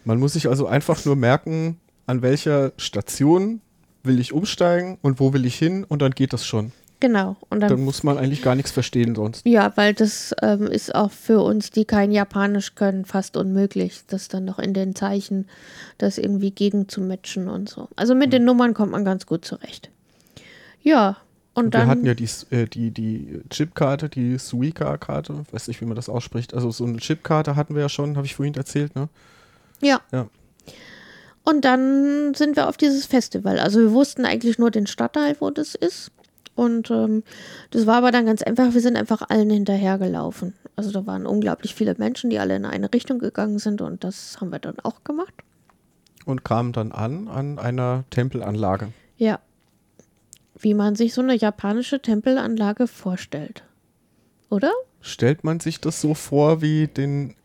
Man 0.04 0.18
muss 0.18 0.34
sich 0.34 0.48
also 0.48 0.66
einfach 0.66 1.04
nur 1.04 1.16
merken, 1.16 1.78
an 2.06 2.22
welcher 2.22 2.72
Station 2.76 3.60
will 4.02 4.18
ich 4.18 4.32
umsteigen 4.32 4.98
und 5.02 5.20
wo 5.20 5.32
will 5.32 5.44
ich 5.44 5.56
hin 5.56 5.84
und 5.84 6.00
dann 6.00 6.12
geht 6.12 6.32
das 6.32 6.46
schon. 6.46 6.72
Genau. 7.00 7.36
Und 7.48 7.60
dann, 7.60 7.70
Dann 7.70 7.80
muss 7.80 8.02
man 8.02 8.18
eigentlich 8.18 8.42
gar 8.42 8.54
nichts 8.54 8.70
verstehen 8.70 9.14
sonst. 9.14 9.46
ja, 9.46 9.72
weil 9.76 9.94
das 9.94 10.34
ähm, 10.42 10.66
ist 10.66 10.94
auch 10.94 11.10
für 11.10 11.40
uns, 11.40 11.70
die 11.70 11.86
kein 11.86 12.12
Japanisch 12.12 12.74
können, 12.74 13.06
fast 13.06 13.38
unmöglich, 13.38 14.02
das 14.06 14.28
dann 14.28 14.44
noch 14.44 14.58
in 14.58 14.74
den 14.74 14.94
Zeichen 14.94 15.46
das 15.96 16.18
irgendwie 16.18 16.50
gegen 16.50 16.88
zu 16.88 17.00
matchen 17.00 17.48
und 17.48 17.68
so. 17.70 17.88
Also 17.96 18.14
mit 18.14 18.34
den 18.34 18.44
Nummern 18.44 18.74
kommt 18.74 18.92
man 18.92 19.04
ganz 19.04 19.24
gut 19.26 19.44
zurecht. 19.46 19.90
Ja. 20.82 21.16
Und, 21.54 21.64
Und 21.64 21.74
dann. 21.74 21.86
wir 21.86 21.90
hatten 21.90 22.06
ja 22.06 22.14
die, 22.14 22.28
äh, 22.50 22.66
die, 22.66 22.90
die 22.90 23.40
Chipkarte, 23.50 24.08
die 24.08 24.38
Suica-Karte, 24.38 25.44
weiß 25.50 25.68
nicht, 25.68 25.80
wie 25.80 25.86
man 25.86 25.96
das 25.96 26.08
ausspricht. 26.08 26.54
Also 26.54 26.70
so 26.70 26.84
eine 26.84 26.98
Chipkarte 26.98 27.56
hatten 27.56 27.74
wir 27.74 27.82
ja 27.82 27.88
schon, 27.88 28.16
habe 28.16 28.26
ich 28.26 28.36
vorhin 28.36 28.54
erzählt, 28.54 28.94
ne? 28.94 29.08
Ja. 29.80 30.00
Ja. 30.12 30.28
Und 31.42 31.64
dann 31.64 32.34
sind 32.34 32.56
wir 32.56 32.68
auf 32.68 32.76
dieses 32.76 33.06
Festival. 33.06 33.58
Also 33.58 33.80
wir 33.80 33.92
wussten 33.92 34.26
eigentlich 34.26 34.58
nur 34.58 34.70
den 34.70 34.86
Stadtteil, 34.86 35.36
wo 35.40 35.50
das 35.50 35.74
ist. 35.74 36.12
Und 36.60 36.90
ähm, 36.90 37.22
das 37.70 37.86
war 37.86 37.96
aber 37.96 38.12
dann 38.12 38.26
ganz 38.26 38.42
einfach, 38.42 38.74
wir 38.74 38.82
sind 38.82 38.94
einfach 38.94 39.22
allen 39.30 39.48
hinterhergelaufen. 39.48 40.52
Also 40.76 40.92
da 40.92 41.06
waren 41.06 41.24
unglaublich 41.24 41.74
viele 41.74 41.94
Menschen, 41.96 42.28
die 42.28 42.38
alle 42.38 42.54
in 42.54 42.66
eine 42.66 42.92
Richtung 42.92 43.18
gegangen 43.18 43.58
sind 43.58 43.80
und 43.80 44.04
das 44.04 44.38
haben 44.42 44.52
wir 44.52 44.58
dann 44.58 44.78
auch 44.80 45.02
gemacht. 45.02 45.32
Und 46.26 46.44
kamen 46.44 46.74
dann 46.74 46.92
an 46.92 47.28
an 47.28 47.58
einer 47.58 48.04
Tempelanlage. 48.10 48.92
Ja. 49.16 49.40
Wie 50.58 50.74
man 50.74 50.96
sich 50.96 51.14
so 51.14 51.22
eine 51.22 51.34
japanische 51.34 52.02
Tempelanlage 52.02 52.88
vorstellt. 52.88 53.62
Oder? 54.50 54.70
Stellt 55.00 55.44
man 55.44 55.60
sich 55.60 55.80
das 55.80 56.02
so 56.02 56.12
vor 56.12 56.60
wie 56.60 56.88
den 56.88 57.36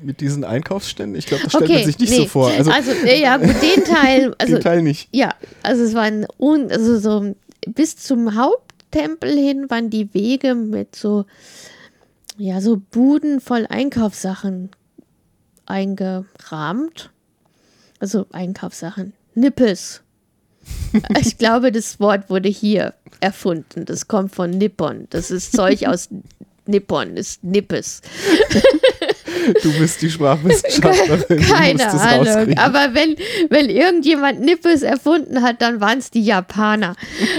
mit 0.00 0.22
diesen 0.22 0.44
Einkaufsständen? 0.44 1.18
Ich 1.18 1.26
glaube, 1.26 1.42
das 1.42 1.52
stellt 1.52 1.64
okay, 1.64 1.80
man 1.80 1.84
sich 1.84 1.98
nicht 1.98 2.10
nee. 2.10 2.16
so 2.20 2.26
vor. 2.26 2.48
Also, 2.48 2.70
also 2.70 2.90
ja, 3.04 3.36
den 3.36 3.84
Teil, 3.84 4.34
also 4.38 4.54
den 4.54 4.62
Teil 4.62 4.82
nicht. 4.82 5.10
Ja, 5.12 5.34
also 5.62 5.82
es 5.82 5.92
waren 5.92 6.26
un 6.38 6.70
also 6.70 6.98
so 6.98 7.34
bis 7.74 7.96
zum 7.96 8.34
Haupttempel 8.34 9.36
hin 9.36 9.70
waren 9.70 9.90
die 9.90 10.12
Wege 10.14 10.54
mit 10.54 10.96
so 10.96 11.24
ja 12.36 12.60
so 12.60 12.76
Buden 12.76 13.40
voll 13.40 13.66
Einkaufssachen 13.68 14.70
eingerahmt. 15.68 17.10
Also 18.00 18.26
Einkaufssachen, 18.32 19.12
Nippes. 19.34 20.02
Ich 21.20 21.38
glaube, 21.38 21.72
das 21.72 21.98
Wort 21.98 22.28
wurde 22.28 22.48
hier 22.48 22.94
erfunden. 23.20 23.84
Das 23.86 24.06
kommt 24.06 24.34
von 24.34 24.50
Nippon. 24.50 25.06
Das 25.10 25.30
ist 25.30 25.52
Zeug 25.52 25.86
aus 25.86 26.08
Nippon, 26.66 27.16
ist 27.16 27.42
Nippes. 27.42 28.02
Du 29.62 29.72
bist 29.78 30.02
die 30.02 30.10
Sprachwissenschaftlerin. 30.10 31.40
Keine 31.40 31.78
du 31.78 31.84
musst 31.84 31.94
es 31.94 32.00
Ahnung. 32.02 32.26
rauskriegen. 32.26 32.58
Aber 32.58 32.94
wenn, 32.94 33.16
wenn 33.50 33.70
irgendjemand 33.70 34.40
Nippes 34.40 34.82
erfunden 34.82 35.42
hat, 35.42 35.62
dann 35.62 35.80
waren 35.80 35.98
es 35.98 36.10
die 36.10 36.22
Japaner. 36.22 36.94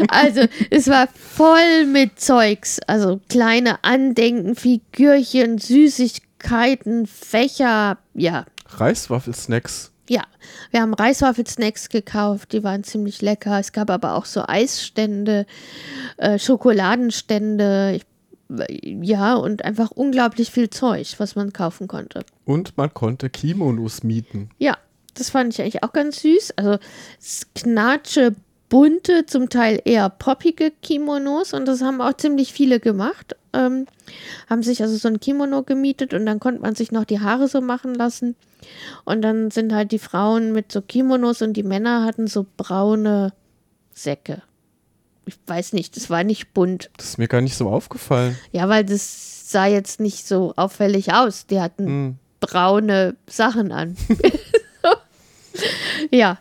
Also 0.08 0.42
es 0.70 0.88
war 0.88 1.08
voll 1.14 1.86
mit 1.86 2.20
Zeugs. 2.20 2.80
Also 2.88 3.20
kleine 3.30 3.84
Andenken, 3.84 4.56
Figürchen, 4.56 5.58
Süßigkeiten, 5.58 7.08
Fächer. 7.08 7.98
Ja, 8.14 8.46
Reiswaffelsnacks. 8.68 9.92
ja. 10.10 10.24
Wir 10.72 10.82
haben 10.82 10.94
Reiswaffelsnacks 10.94 11.90
gekauft. 11.90 12.54
Die 12.54 12.64
waren 12.64 12.84
ziemlich 12.84 13.22
lecker. 13.22 13.60
Es 13.60 13.72
gab 13.72 13.90
aber 13.90 14.14
auch 14.16 14.26
so 14.26 14.44
Eisstände, 14.48 15.46
äh, 16.18 16.38
Schokoladenstände. 16.38 17.94
Ich, 17.96 18.04
ja, 18.50 19.36
und 19.36 19.64
einfach 19.64 19.92
unglaublich 19.92 20.52
viel 20.52 20.70
Zeug, 20.70 21.16
was 21.20 21.36
man 21.36 21.54
kaufen 21.54 21.88
konnte. 21.88 22.24
Und 22.46 22.78
man 22.78 22.94
konnte 22.94 23.30
Kimonos 23.30 24.04
mieten. 24.04 24.50
Ja, 24.58 24.78
das 25.14 25.30
fand 25.30 25.54
ich 25.54 25.62
eigentlich 25.62 25.84
auch 25.84 25.94
ganz 25.94 26.22
süß. 26.22 26.54
Also 26.58 26.80
Knatsche 27.54 28.36
bunte, 28.70 29.26
zum 29.26 29.50
Teil 29.50 29.82
eher 29.84 30.10
poppige 30.10 30.72
Kimonos 30.82 31.54
und 31.54 31.68
das 31.68 31.82
haben 31.82 32.02
auch 32.02 32.14
ziemlich 32.14 32.54
viele 32.54 32.80
gemacht. 32.80 33.36
Ähm, 33.52 33.88
haben 34.50 34.64
sich 34.64 34.82
also 34.82 34.96
so 34.96 35.08
ein 35.08 35.20
Kimono 35.20 35.64
gemietet 35.64 36.14
und 36.14 36.26
dann 36.26 36.40
konnte 36.40 36.62
man 36.62 36.76
sich 36.76 36.92
noch 36.92 37.04
die 37.04 37.20
Haare 37.20 37.48
so 37.48 37.62
machen 37.62 37.96
lassen. 37.96 38.36
Und 39.06 39.22
dann 39.22 39.52
sind 39.52 39.74
halt 39.74 39.92
die 39.92 40.00
Frauen 40.00 40.52
mit 40.52 40.72
so 40.72 40.82
Kimonos 40.82 41.42
und 41.42 41.54
die 41.54 41.64
Männer 41.64 42.04
hatten 42.04 42.28
so 42.28 42.46
braune 42.58 43.34
Säcke. 43.94 44.44
Ich 45.30 45.38
weiß 45.48 45.74
nicht, 45.74 45.96
das 45.96 46.10
war 46.10 46.24
nicht 46.24 46.54
bunt. 46.54 46.90
Das 46.98 47.10
ist 47.10 47.18
mir 47.18 47.28
gar 47.28 47.42
nicht 47.42 47.56
so 47.56 47.70
aufgefallen. 47.70 48.36
Ja, 48.52 48.68
weil 48.68 48.84
das 48.84 49.52
sah 49.52 49.68
jetzt 49.68 50.00
nicht 50.00 50.28
so 50.28 50.54
auffällig 50.56 51.14
aus. 51.14 51.46
Die 51.48 51.60
hatten 51.62 51.86
Hm. 51.86 52.16
braune 52.40 53.16
Sachen 53.28 53.72
an. 53.72 53.96
ja, 56.12 56.38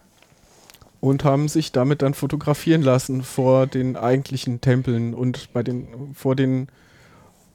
Und 1.01 1.25
haben 1.25 1.49
sich 1.49 1.73
damit 1.73 2.03
dann 2.03 2.15
fotografieren 2.15 2.83
lassen 2.83 3.23
vor 3.23 3.67
den 3.67 3.97
eigentlichen 3.97 4.61
Tempeln 4.61 5.15
und 5.15 5.53
bei 5.53 5.63
den, 5.63 6.15
vor 6.15 6.35
den 6.37 6.69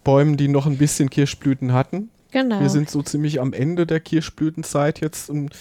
Bäumen, 0.04 0.38
die 0.38 0.48
noch 0.48 0.66
ein 0.66 0.78
bisschen 0.78 1.10
Kirschblüten 1.10 1.74
hatten. 1.74 2.10
genau. 2.32 2.60
Wir 2.60 2.70
sind 2.70 2.90
so 2.90 3.02
ziemlich 3.02 3.40
am 3.42 3.54
Ende 3.54 3.86
der 3.86 4.00
Kirschblütenzeit 4.00 5.02
jetzt. 5.02 5.30
und 5.30 5.52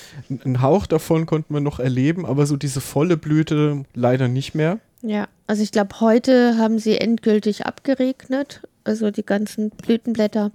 Ein 0.45 0.63
Hauch 0.63 0.87
davon 0.87 1.27
konnten 1.27 1.55
wir 1.55 1.61
noch 1.61 1.79
erleben, 1.81 2.25
aber 2.27 2.47
so 2.47 2.57
diese 2.57 2.81
volle 2.81 3.17
Blüte 3.17 3.85
leider 3.95 4.29
nicht 4.29 4.55
mehr. 4.55 4.79
Ja, 5.03 5.29
also 5.49 5.63
ich 5.63 5.73
glaube, 5.73 6.01
heute 6.01 6.57
haben 6.59 6.79
sie 6.79 6.97
endgültig 6.97 7.67
abgeregnet, 7.67 8.63
also 8.85 9.11
die 9.11 9.25
ganzen 9.25 9.71
Blütenblätter. 9.71 10.53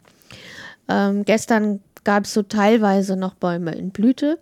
Ähm, 0.88 1.26
gestern 1.26 1.82
gab 2.06 2.24
es 2.24 2.34
so 2.34 2.42
teilweise 2.44 3.18
noch 3.18 3.34
Bäume 3.34 3.76
in 3.76 3.90
Blüte 3.90 4.40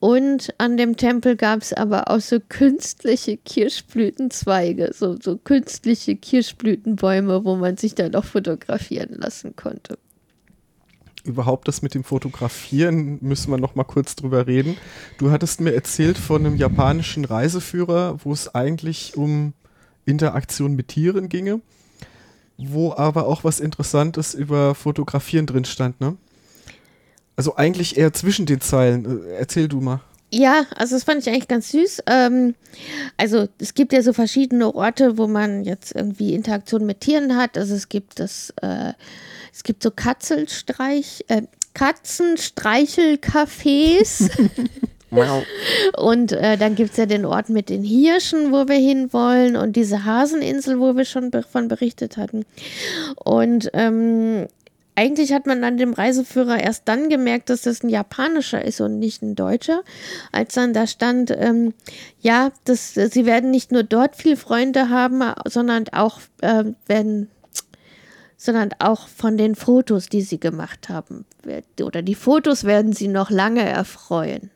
und 0.00 0.52
an 0.58 0.76
dem 0.76 0.96
Tempel 0.96 1.36
gab 1.36 1.62
es 1.62 1.72
aber 1.72 2.10
auch 2.10 2.20
so 2.20 2.40
künstliche 2.40 3.36
Kirschblütenzweige, 3.36 4.90
so, 4.92 5.16
so 5.22 5.36
künstliche 5.36 6.16
Kirschblütenbäume, 6.16 7.44
wo 7.44 7.54
man 7.54 7.76
sich 7.76 7.94
dann 7.94 8.16
auch 8.16 8.24
fotografieren 8.24 9.14
lassen 9.20 9.54
konnte. 9.54 9.96
Überhaupt 11.24 11.68
das 11.68 11.80
mit 11.80 11.94
dem 11.94 12.04
Fotografieren 12.04 13.18
müssen 13.22 13.50
wir 13.50 13.56
noch 13.56 13.74
mal 13.74 13.84
kurz 13.84 14.14
drüber 14.14 14.46
reden. 14.46 14.76
Du 15.18 15.30
hattest 15.30 15.60
mir 15.60 15.74
erzählt 15.74 16.18
von 16.18 16.44
einem 16.44 16.56
japanischen 16.56 17.24
Reiseführer, 17.24 18.18
wo 18.22 18.32
es 18.32 18.54
eigentlich 18.54 19.16
um 19.16 19.54
Interaktion 20.04 20.74
mit 20.76 20.88
Tieren 20.88 21.30
ginge, 21.30 21.62
wo 22.58 22.92
aber 22.92 23.26
auch 23.26 23.42
was 23.42 23.58
Interessantes 23.58 24.34
über 24.34 24.74
Fotografieren 24.74 25.46
drin 25.46 25.64
stand, 25.64 26.00
ne? 26.00 26.16
Also 27.36 27.56
eigentlich 27.56 27.96
eher 27.96 28.12
zwischen 28.12 28.46
den 28.46 28.60
Zeilen. 28.60 29.26
Äh, 29.26 29.32
Erzähl 29.38 29.66
du 29.66 29.80
mal. 29.80 30.00
Ja, 30.32 30.66
also 30.76 30.96
das 30.96 31.04
fand 31.04 31.22
ich 31.22 31.28
eigentlich 31.28 31.48
ganz 31.48 31.70
süß. 31.70 32.02
Ähm, 32.06 32.54
also 33.16 33.48
es 33.58 33.74
gibt 33.74 33.92
ja 33.92 34.02
so 34.02 34.12
verschiedene 34.12 34.74
Orte, 34.74 35.16
wo 35.16 35.28
man 35.28 35.64
jetzt 35.64 35.94
irgendwie 35.94 36.34
Interaktion 36.34 36.86
mit 36.86 37.00
Tieren 37.00 37.36
hat. 37.36 37.56
Also 37.56 37.74
es 37.74 37.88
gibt 37.88 38.18
das, 38.18 38.52
äh, 38.60 38.94
es 39.54 39.62
gibt 39.62 39.82
so 39.84 39.92
Katzelstreich, 39.92 41.24
äh, 41.28 41.42
Katzenstreichelcafés. 41.74 44.28
Und 45.96 46.32
äh, 46.32 46.56
dann 46.56 46.74
gibt 46.74 46.90
es 46.90 46.96
ja 46.96 47.06
den 47.06 47.24
Ort 47.24 47.50
mit 47.50 47.68
den 47.68 47.84
Hirschen, 47.84 48.50
wo 48.50 48.66
wir 48.66 48.74
hinwollen 48.74 49.54
und 49.54 49.76
diese 49.76 50.04
Haseninsel, 50.04 50.80
wo 50.80 50.96
wir 50.96 51.04
schon 51.04 51.30
davon 51.30 51.68
berichtet 51.68 52.16
hatten. 52.16 52.44
Und 53.22 53.70
ähm, 53.74 54.48
eigentlich 54.96 55.32
hat 55.32 55.46
man 55.46 55.62
an 55.62 55.76
dem 55.76 55.92
Reiseführer 55.92 56.58
erst 56.58 56.88
dann 56.88 57.08
gemerkt, 57.08 57.48
dass 57.48 57.62
das 57.62 57.84
ein 57.84 57.90
japanischer 57.90 58.64
ist 58.64 58.80
und 58.80 58.98
nicht 58.98 59.22
ein 59.22 59.36
deutscher, 59.36 59.84
als 60.32 60.54
dann 60.54 60.72
da 60.72 60.88
stand, 60.88 61.30
ähm, 61.30 61.74
ja, 62.20 62.50
das, 62.64 62.94
sie 62.94 63.24
werden 63.24 63.52
nicht 63.52 63.70
nur 63.70 63.84
dort 63.84 64.16
viel 64.16 64.36
Freunde 64.36 64.90
haben, 64.90 65.22
sondern 65.46 65.84
auch 65.92 66.18
ähm, 66.42 66.74
werden 66.86 67.28
sondern 68.44 68.70
auch 68.78 69.08
von 69.08 69.38
den 69.38 69.54
Fotos, 69.54 70.10
die 70.10 70.20
sie 70.20 70.38
gemacht 70.38 70.90
haben. 70.90 71.24
Oder 71.80 72.02
die 72.02 72.14
Fotos 72.14 72.64
werden 72.64 72.92
sie 72.92 73.08
noch 73.08 73.30
lange 73.30 73.62
erfreuen. 73.62 74.50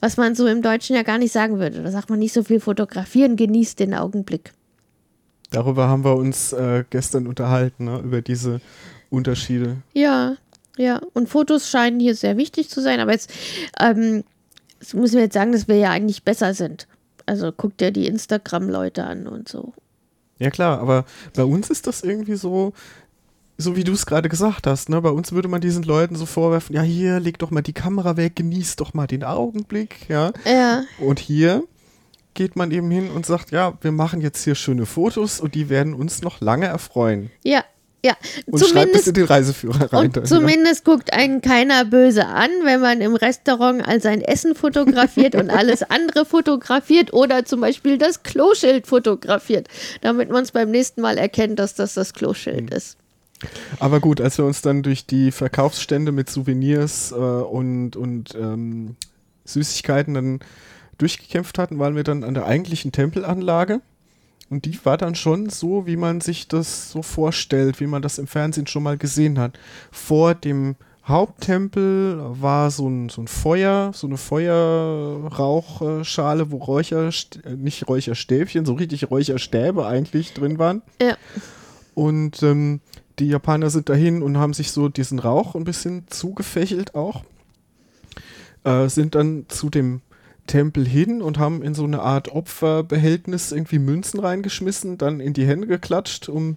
Was 0.00 0.16
man 0.16 0.34
so 0.34 0.48
im 0.48 0.60
Deutschen 0.60 0.96
ja 0.96 1.04
gar 1.04 1.18
nicht 1.18 1.30
sagen 1.30 1.60
würde. 1.60 1.84
Da 1.84 1.90
sagt 1.92 2.10
man 2.10 2.18
nicht 2.18 2.32
so 2.32 2.42
viel 2.42 2.58
fotografieren, 2.58 3.36
genießt 3.36 3.78
den 3.78 3.94
Augenblick. 3.94 4.52
Darüber 5.52 5.86
haben 5.86 6.04
wir 6.04 6.16
uns 6.16 6.52
äh, 6.52 6.84
gestern 6.90 7.28
unterhalten, 7.28 7.84
ne? 7.84 8.00
über 8.00 8.22
diese 8.22 8.60
Unterschiede. 9.08 9.76
Ja, 9.92 10.36
ja. 10.76 11.00
Und 11.12 11.28
Fotos 11.28 11.70
scheinen 11.70 12.00
hier 12.00 12.16
sehr 12.16 12.36
wichtig 12.36 12.70
zu 12.70 12.80
sein. 12.80 12.98
Aber 12.98 13.12
jetzt 13.12 13.32
ähm, 13.78 14.24
müssen 14.92 15.14
wir 15.14 15.22
jetzt 15.22 15.34
sagen, 15.34 15.52
dass 15.52 15.68
wir 15.68 15.76
ja 15.76 15.90
eigentlich 15.90 16.24
besser 16.24 16.54
sind. 16.54 16.88
Also 17.24 17.52
guck 17.56 17.76
dir 17.76 17.92
die 17.92 18.08
Instagram-Leute 18.08 19.04
an 19.04 19.28
und 19.28 19.48
so. 19.48 19.74
Ja 20.40 20.50
klar, 20.50 20.80
aber 20.80 21.04
bei 21.34 21.44
uns 21.44 21.70
ist 21.70 21.86
das 21.86 22.02
irgendwie 22.02 22.34
so, 22.34 22.72
so 23.58 23.76
wie 23.76 23.84
du 23.84 23.92
es 23.92 24.06
gerade 24.06 24.28
gesagt 24.28 24.66
hast, 24.66 24.88
ne? 24.88 25.00
Bei 25.00 25.10
uns 25.10 25.32
würde 25.32 25.48
man 25.48 25.60
diesen 25.60 25.84
Leuten 25.84 26.16
so 26.16 26.26
vorwerfen, 26.26 26.74
ja 26.74 26.82
hier, 26.82 27.20
leg 27.20 27.38
doch 27.38 27.50
mal 27.50 27.60
die 27.60 27.74
Kamera 27.74 28.16
weg, 28.16 28.34
genieß 28.36 28.76
doch 28.76 28.94
mal 28.94 29.06
den 29.06 29.22
Augenblick, 29.22 30.08
ja. 30.08 30.32
Ja, 30.44 30.82
Und 30.98 31.20
hier 31.20 31.62
geht 32.34 32.56
man 32.56 32.70
eben 32.70 32.90
hin 32.90 33.10
und 33.10 33.26
sagt, 33.26 33.50
ja, 33.50 33.74
wir 33.82 33.92
machen 33.92 34.20
jetzt 34.20 34.42
hier 34.44 34.54
schöne 34.54 34.86
Fotos 34.86 35.40
und 35.40 35.54
die 35.54 35.68
werden 35.68 35.94
uns 35.94 36.22
noch 36.22 36.40
lange 36.40 36.66
erfreuen. 36.66 37.30
ja, 37.44 37.62
ja. 38.04 38.16
Und 38.46 38.64
schreibt 38.64 38.94
es 38.94 39.06
in 39.06 39.14
den 39.14 39.24
Reiseführer 39.24 39.92
rein. 39.92 40.06
Und 40.06 40.16
dann, 40.16 40.26
zumindest 40.26 40.84
guckt 40.84 41.12
einen 41.12 41.42
keiner 41.42 41.84
böse 41.84 42.26
an, 42.26 42.50
wenn 42.64 42.80
man 42.80 43.00
im 43.00 43.14
Restaurant 43.14 43.86
all 43.86 44.00
sein 44.00 44.22
Essen 44.22 44.54
fotografiert 44.54 45.34
und 45.34 45.50
alles 45.50 45.82
andere 45.82 46.24
fotografiert 46.24 47.12
oder 47.12 47.44
zum 47.44 47.60
Beispiel 47.60 47.98
das 47.98 48.22
Kloschild 48.22 48.86
fotografiert, 48.86 49.68
damit 50.00 50.30
man 50.30 50.44
es 50.44 50.52
beim 50.52 50.70
nächsten 50.70 51.02
Mal 51.02 51.18
erkennt, 51.18 51.58
dass 51.58 51.74
das 51.74 51.94
das 51.94 52.14
Kloschild 52.14 52.72
ist. 52.72 52.96
ja. 53.42 53.48
Aber 53.78 54.00
gut, 54.00 54.20
als 54.20 54.38
wir 54.38 54.44
uns 54.44 54.62
dann 54.62 54.82
durch 54.82 55.06
die 55.06 55.30
Verkaufsstände 55.30 56.12
mit 56.12 56.30
Souvenirs 56.30 57.12
äh, 57.12 57.14
und, 57.14 57.96
und 57.96 58.34
ähm, 58.34 58.96
Süßigkeiten 59.44 60.14
dann 60.14 60.40
durchgekämpft 60.98 61.58
hatten, 61.58 61.78
waren 61.78 61.96
wir 61.96 62.04
dann 62.04 62.24
an 62.24 62.34
der 62.34 62.46
eigentlichen 62.46 62.92
Tempelanlage. 62.92 63.80
Und 64.50 64.64
die 64.64 64.84
war 64.84 64.98
dann 64.98 65.14
schon 65.14 65.48
so, 65.48 65.86
wie 65.86 65.96
man 65.96 66.20
sich 66.20 66.48
das 66.48 66.90
so 66.90 67.02
vorstellt, 67.02 67.78
wie 67.78 67.86
man 67.86 68.02
das 68.02 68.18
im 68.18 68.26
Fernsehen 68.26 68.66
schon 68.66 68.82
mal 68.82 68.98
gesehen 68.98 69.38
hat. 69.38 69.56
Vor 69.92 70.34
dem 70.34 70.74
Haupttempel 71.04 72.20
war 72.40 72.72
so 72.72 72.88
ein, 72.88 73.08
so 73.08 73.22
ein 73.22 73.28
Feuer, 73.28 73.92
so 73.94 74.08
eine 74.08 74.16
Feuerrauchschale, 74.16 76.50
wo 76.50 76.56
Räucher, 76.58 77.10
nicht 77.56 77.86
Räucherstäbchen, 77.88 78.66
so 78.66 78.74
richtig 78.74 79.08
Räucherstäbe 79.10 79.86
eigentlich 79.86 80.34
drin 80.34 80.58
waren. 80.58 80.82
Ja. 81.00 81.16
Und 81.94 82.42
ähm, 82.42 82.80
die 83.20 83.28
Japaner 83.28 83.70
sind 83.70 83.88
dahin 83.88 84.20
und 84.20 84.36
haben 84.36 84.52
sich 84.52 84.72
so 84.72 84.88
diesen 84.88 85.20
Rauch 85.20 85.54
ein 85.54 85.64
bisschen 85.64 86.08
zugefächelt 86.08 86.96
auch. 86.96 87.22
Äh, 88.64 88.88
sind 88.88 89.14
dann 89.14 89.46
zu 89.48 89.70
dem 89.70 90.02
Tempel 90.50 90.84
hin 90.84 91.22
und 91.22 91.38
haben 91.38 91.62
in 91.62 91.74
so 91.74 91.84
eine 91.84 92.02
Art 92.02 92.26
Opferbehältnis 92.28 93.52
irgendwie 93.52 93.78
Münzen 93.78 94.18
reingeschmissen, 94.18 94.98
dann 94.98 95.20
in 95.20 95.32
die 95.32 95.46
Hände 95.46 95.68
geklatscht, 95.68 96.28
um 96.28 96.56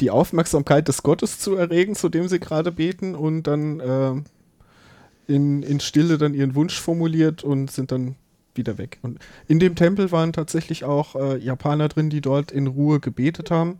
die 0.00 0.10
Aufmerksamkeit 0.10 0.88
des 0.88 1.04
Gottes 1.04 1.38
zu 1.38 1.54
erregen, 1.54 1.94
zu 1.94 2.08
dem 2.08 2.26
sie 2.26 2.40
gerade 2.40 2.72
beten 2.72 3.14
und 3.14 3.44
dann 3.44 3.78
äh, 3.78 4.12
in, 5.32 5.62
in 5.62 5.78
Stille 5.78 6.18
dann 6.18 6.34
ihren 6.34 6.56
Wunsch 6.56 6.80
formuliert 6.80 7.44
und 7.44 7.70
sind 7.70 7.92
dann 7.92 8.16
wieder 8.56 8.76
weg. 8.76 8.98
Und 9.02 9.20
in 9.46 9.60
dem 9.60 9.76
Tempel 9.76 10.10
waren 10.10 10.32
tatsächlich 10.32 10.82
auch 10.82 11.14
äh, 11.14 11.38
Japaner 11.38 11.86
drin, 11.86 12.10
die 12.10 12.20
dort 12.20 12.50
in 12.50 12.66
Ruhe 12.66 12.98
gebetet 12.98 13.52
haben 13.52 13.78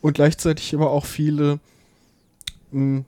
und 0.00 0.14
gleichzeitig 0.14 0.74
aber 0.74 0.90
auch 0.90 1.04
viele 1.04 1.60
mh, 2.70 3.04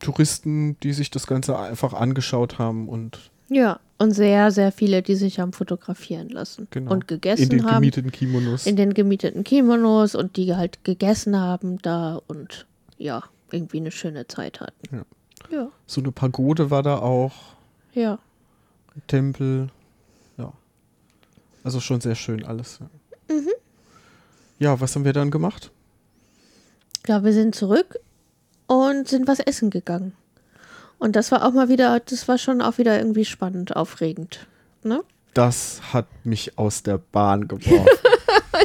Touristen, 0.00 0.76
die 0.80 0.92
sich 0.92 1.12
das 1.12 1.28
Ganze 1.28 1.56
einfach 1.56 1.92
angeschaut 1.92 2.58
haben 2.58 2.88
und 2.88 3.30
Ja, 3.48 3.78
und 3.98 4.10
sehr, 4.12 4.50
sehr 4.50 4.72
viele, 4.72 5.02
die 5.02 5.14
sich 5.14 5.38
haben 5.38 5.52
fotografieren 5.52 6.28
lassen 6.28 6.66
genau 6.70 6.92
und 6.92 7.08
gegessen 7.08 7.44
in 7.44 7.48
den 7.50 7.64
haben. 7.64 7.74
gemieteten 7.76 8.12
Kimonos. 8.12 8.66
in 8.66 8.76
den 8.76 8.94
gemieteten 8.94 9.44
Kimonos 9.44 10.14
und 10.14 10.36
die 10.36 10.54
halt 10.54 10.84
gegessen 10.84 11.38
haben 11.38 11.78
da 11.78 12.20
und 12.26 12.66
ja, 12.98 13.24
irgendwie 13.50 13.78
eine 13.78 13.90
schöne 13.90 14.26
Zeit 14.26 14.60
hatten. 14.60 14.96
Ja. 14.96 15.04
Ja, 15.50 15.68
so 15.86 16.00
eine 16.00 16.10
Pagode 16.10 16.70
war 16.70 16.82
da 16.82 16.98
auch, 16.98 17.34
ja. 17.92 18.18
Tempel, 19.08 19.68
ja. 20.38 20.52
Also 21.62 21.80
schon 21.80 22.00
sehr 22.00 22.14
schön 22.14 22.44
alles. 22.44 22.80
Ja. 22.80 23.34
Mhm. 23.36 23.48
ja, 24.58 24.80
was 24.80 24.94
haben 24.94 25.04
wir 25.04 25.12
dann 25.12 25.30
gemacht? 25.30 25.70
Ja, 27.06 27.22
wir 27.22 27.32
sind 27.32 27.54
zurück 27.54 27.98
und 28.66 29.08
sind 29.08 29.28
was 29.28 29.40
essen 29.40 29.68
gegangen. 29.70 30.14
Und 30.98 31.16
das 31.16 31.30
war 31.32 31.44
auch 31.44 31.52
mal 31.52 31.68
wieder, 31.68 32.00
das 32.00 32.26
war 32.28 32.38
schon 32.38 32.62
auch 32.62 32.78
wieder 32.78 32.98
irgendwie 32.98 33.24
spannend, 33.24 33.76
aufregend. 33.76 34.46
Ne? 34.82 35.02
Das 35.34 35.80
hat 35.92 36.06
mich 36.24 36.58
aus 36.58 36.82
der 36.82 36.98
Bahn 36.98 37.48
geworfen. 37.48 37.88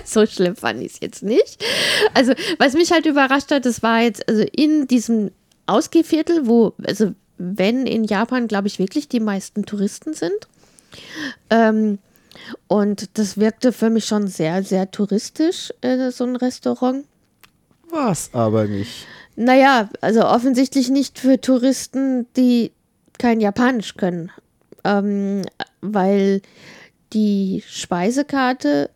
So 0.05 0.25
schlimm 0.25 0.55
fand 0.55 0.81
ich 0.81 0.93
es 0.93 0.99
jetzt 1.01 1.23
nicht. 1.23 1.63
Also, 2.13 2.33
was 2.59 2.73
mich 2.73 2.91
halt 2.91 3.05
überrascht 3.07 3.51
hat, 3.51 3.65
das 3.65 3.81
war 3.83 4.01
jetzt, 4.01 4.27
also 4.29 4.43
in 4.51 4.87
diesem 4.87 5.31
Ausgehviertel, 5.65 6.47
wo, 6.47 6.73
also 6.83 7.13
wenn 7.37 7.85
in 7.87 8.03
Japan, 8.03 8.47
glaube 8.47 8.67
ich, 8.67 8.77
wirklich 8.79 9.07
die 9.09 9.19
meisten 9.19 9.65
Touristen 9.65 10.13
sind, 10.13 10.47
ähm, 11.49 11.99
Und 12.67 13.17
das 13.17 13.37
wirkte 13.37 13.73
für 13.73 13.89
mich 13.89 14.05
schon 14.05 14.27
sehr, 14.27 14.63
sehr 14.63 14.91
touristisch, 14.91 15.73
äh, 15.81 16.11
so 16.11 16.23
ein 16.23 16.35
Restaurant. 16.35 17.05
War 17.89 18.11
es 18.11 18.29
aber 18.33 18.65
nicht. 18.65 19.07
Naja, 19.41 19.87
also 20.01 20.25
offensichtlich 20.25 20.89
nicht 20.89 21.17
für 21.17 21.39
Touristen, 21.39 22.27
die 22.35 22.73
kein 23.17 23.39
Japanisch 23.39 23.95
können. 23.95 24.31
Ähm, 24.83 25.43
weil 25.79 26.41
die 27.13 27.63
Speisekarte 27.65 28.89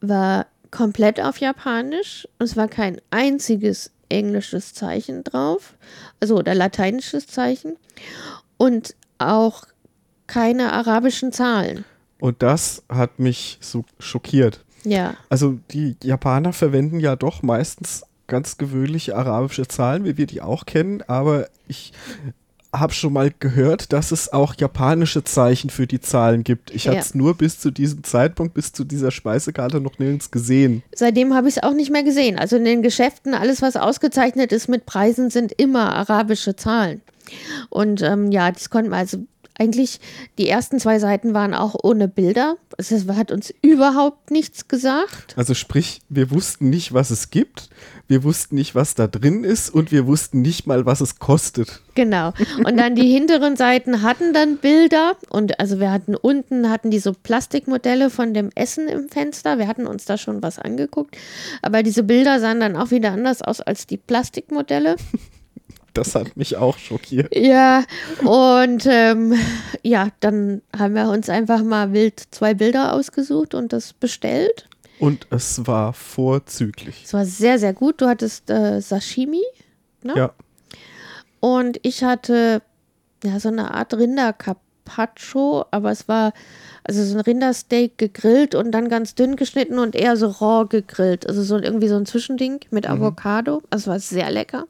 war 0.00 0.46
komplett 0.72 1.20
auf 1.20 1.38
Japanisch. 1.38 2.26
Es 2.40 2.56
war 2.56 2.66
kein 2.66 3.00
einziges 3.12 3.92
englisches 4.08 4.74
Zeichen 4.74 5.22
drauf, 5.22 5.74
also 6.18 6.36
oder 6.36 6.56
lateinisches 6.56 7.28
Zeichen. 7.28 7.76
Und 8.56 8.96
auch 9.18 9.66
keine 10.26 10.72
arabischen 10.72 11.30
Zahlen. 11.30 11.84
Und 12.18 12.42
das 12.42 12.82
hat 12.88 13.20
mich 13.20 13.58
so 13.60 13.84
schockiert. 14.00 14.64
Ja. 14.82 15.14
Also 15.28 15.60
die 15.70 15.96
Japaner 16.02 16.52
verwenden 16.52 16.98
ja 16.98 17.14
doch 17.14 17.42
meistens 17.44 18.02
ganz 18.32 18.56
gewöhnliche 18.56 19.14
arabische 19.14 19.68
Zahlen, 19.68 20.04
wie 20.04 20.16
wir 20.16 20.26
die 20.26 20.40
auch 20.40 20.66
kennen, 20.66 21.02
aber 21.06 21.48
ich 21.68 21.92
habe 22.74 22.94
schon 22.94 23.12
mal 23.12 23.30
gehört, 23.38 23.92
dass 23.92 24.12
es 24.12 24.32
auch 24.32 24.54
japanische 24.58 25.22
Zeichen 25.24 25.68
für 25.68 25.86
die 25.86 26.00
Zahlen 26.00 26.42
gibt. 26.42 26.70
Ich 26.70 26.84
Ja. 26.84 26.92
hatte 26.92 27.02
es 27.02 27.14
nur 27.14 27.34
bis 27.36 27.58
zu 27.60 27.70
diesem 27.70 28.02
Zeitpunkt, 28.02 28.54
bis 28.54 28.72
zu 28.72 28.84
dieser 28.84 29.10
Speisekarte 29.10 29.78
noch 29.78 29.98
nirgends 29.98 30.30
gesehen. 30.30 30.82
Seitdem 30.94 31.34
habe 31.34 31.48
ich 31.48 31.58
es 31.58 31.62
auch 31.62 31.74
nicht 31.74 31.90
mehr 31.90 32.02
gesehen. 32.02 32.38
Also 32.38 32.56
in 32.56 32.64
den 32.64 32.80
Geschäften, 32.80 33.34
alles, 33.34 33.60
was 33.60 33.76
ausgezeichnet 33.76 34.52
ist 34.52 34.68
mit 34.68 34.86
Preisen, 34.86 35.28
sind 35.28 35.52
immer 35.52 35.94
arabische 35.94 36.56
Zahlen. 36.56 37.02
Und 37.68 38.00
ähm, 38.00 38.32
ja, 38.32 38.50
das 38.50 38.70
konnten 38.70 38.90
wir 38.90 38.96
also 38.96 39.18
eigentlich, 39.58 40.00
die 40.38 40.48
ersten 40.48 40.80
zwei 40.80 40.98
Seiten 40.98 41.34
waren 41.34 41.52
auch 41.54 41.76
ohne 41.82 42.08
Bilder. 42.08 42.56
Es 42.78 42.90
hat 42.90 43.30
uns 43.30 43.52
überhaupt 43.60 44.30
nichts 44.30 44.66
gesagt. 44.66 45.34
Also 45.36 45.52
sprich, 45.52 46.00
wir 46.08 46.30
wussten 46.30 46.70
nicht, 46.70 46.94
was 46.94 47.10
es 47.10 47.28
gibt, 47.30 47.68
wir 48.12 48.24
wussten 48.24 48.56
nicht, 48.56 48.74
was 48.74 48.94
da 48.94 49.06
drin 49.06 49.42
ist 49.42 49.70
und 49.70 49.90
wir 49.90 50.06
wussten 50.06 50.42
nicht 50.42 50.66
mal, 50.66 50.84
was 50.84 51.00
es 51.00 51.18
kostet. 51.18 51.80
Genau. 51.94 52.34
Und 52.62 52.76
dann 52.76 52.94
die 52.94 53.08
hinteren 53.08 53.56
Seiten 53.56 54.02
hatten 54.02 54.34
dann 54.34 54.58
Bilder. 54.58 55.16
Und 55.30 55.58
also 55.58 55.80
wir 55.80 55.90
hatten 55.90 56.14
unten, 56.14 56.68
hatten 56.68 56.90
die 56.90 56.98
so 56.98 57.14
Plastikmodelle 57.14 58.10
von 58.10 58.34
dem 58.34 58.50
Essen 58.54 58.86
im 58.86 59.08
Fenster. 59.08 59.58
Wir 59.58 59.66
hatten 59.66 59.86
uns 59.86 60.04
da 60.04 60.18
schon 60.18 60.42
was 60.42 60.58
angeguckt. 60.58 61.16
Aber 61.62 61.82
diese 61.82 62.02
Bilder 62.02 62.38
sahen 62.38 62.60
dann 62.60 62.76
auch 62.76 62.90
wieder 62.90 63.12
anders 63.12 63.40
aus 63.40 63.62
als 63.62 63.86
die 63.86 63.96
Plastikmodelle. 63.96 64.96
Das 65.94 66.14
hat 66.14 66.38
mich 66.38 66.56
auch 66.56 66.78
schockiert. 66.78 67.36
Ja, 67.36 67.84
und 68.24 68.86
ähm, 68.88 69.34
ja, 69.82 70.08
dann 70.20 70.62
haben 70.74 70.94
wir 70.94 71.10
uns 71.10 71.28
einfach 71.28 71.62
mal 71.62 71.92
wild 71.92 72.18
zwei 72.30 72.54
Bilder 72.54 72.94
ausgesucht 72.94 73.54
und 73.54 73.74
das 73.74 73.92
bestellt. 73.92 74.70
Und 74.98 75.26
es 75.30 75.66
war 75.66 75.92
vorzüglich. 75.92 77.02
Es 77.04 77.12
war 77.14 77.24
sehr, 77.24 77.58
sehr 77.58 77.72
gut. 77.72 78.00
Du 78.00 78.06
hattest 78.06 78.50
äh, 78.50 78.80
Sashimi 78.80 79.42
ne? 80.02 80.14
Ja, 80.16 80.34
und 81.42 81.80
ich 81.82 82.04
hatte 82.04 82.62
ja 83.24 83.40
so 83.40 83.48
eine 83.48 83.74
Art 83.74 83.92
Rinder-Carpaccio, 83.94 85.64
aber 85.72 85.90
es 85.90 86.06
war 86.06 86.32
also 86.84 87.04
so 87.04 87.16
ein 87.16 87.20
Rindersteak 87.20 87.98
gegrillt 87.98 88.54
und 88.54 88.70
dann 88.70 88.88
ganz 88.88 89.16
dünn 89.16 89.34
geschnitten 89.34 89.80
und 89.80 89.96
eher 89.96 90.16
so 90.16 90.28
raw 90.28 90.66
gegrillt. 90.68 91.26
Also 91.28 91.42
so 91.42 91.58
irgendwie 91.58 91.88
so 91.88 91.96
ein 91.96 92.06
Zwischending 92.06 92.60
mit 92.70 92.88
Avocado. 92.88 93.60
Also 93.70 93.82
es 93.82 93.86
war 93.88 93.98
sehr 93.98 94.30
lecker. 94.30 94.66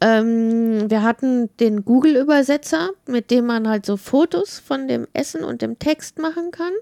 Ähm, 0.00 0.90
wir 0.90 1.02
hatten 1.02 1.48
den 1.60 1.84
Google-Übersetzer, 1.84 2.90
mit 3.06 3.30
dem 3.30 3.46
man 3.46 3.68
halt 3.68 3.86
so 3.86 3.96
Fotos 3.96 4.58
von 4.58 4.86
dem 4.88 5.06
Essen 5.12 5.44
und 5.44 5.62
dem 5.62 5.78
Text 5.78 6.18
machen 6.18 6.50
kann. 6.50 6.72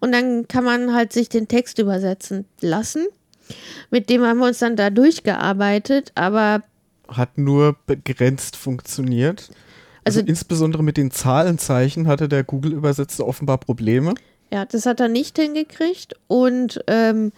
Und 0.00 0.12
dann 0.12 0.48
kann 0.48 0.64
man 0.64 0.94
halt 0.94 1.12
sich 1.12 1.28
den 1.28 1.48
Text 1.48 1.78
übersetzen 1.78 2.46
lassen. 2.60 3.06
Mit 3.90 4.08
dem 4.08 4.22
haben 4.22 4.38
wir 4.38 4.46
uns 4.46 4.58
dann 4.60 4.76
da 4.76 4.88
durchgearbeitet, 4.90 6.12
aber 6.14 6.62
hat 7.08 7.36
nur 7.36 7.76
begrenzt 7.86 8.56
funktioniert. 8.56 9.50
Also, 10.04 10.20
Also- 10.20 10.28
insbesondere 10.30 10.82
mit 10.82 10.96
den 10.96 11.10
Zahlenzeichen 11.10 12.06
hatte 12.06 12.28
der 12.28 12.44
Google-Übersetzer 12.44 13.26
offenbar 13.26 13.58
Probleme. 13.58 14.14
ja, 14.50 14.64
das 14.66 14.86
hat 14.86 15.00
er 15.00 15.08
nicht 15.08 15.38
hingekriegt. 15.38 16.14
Und 16.28 16.82
ähm, 16.86 17.32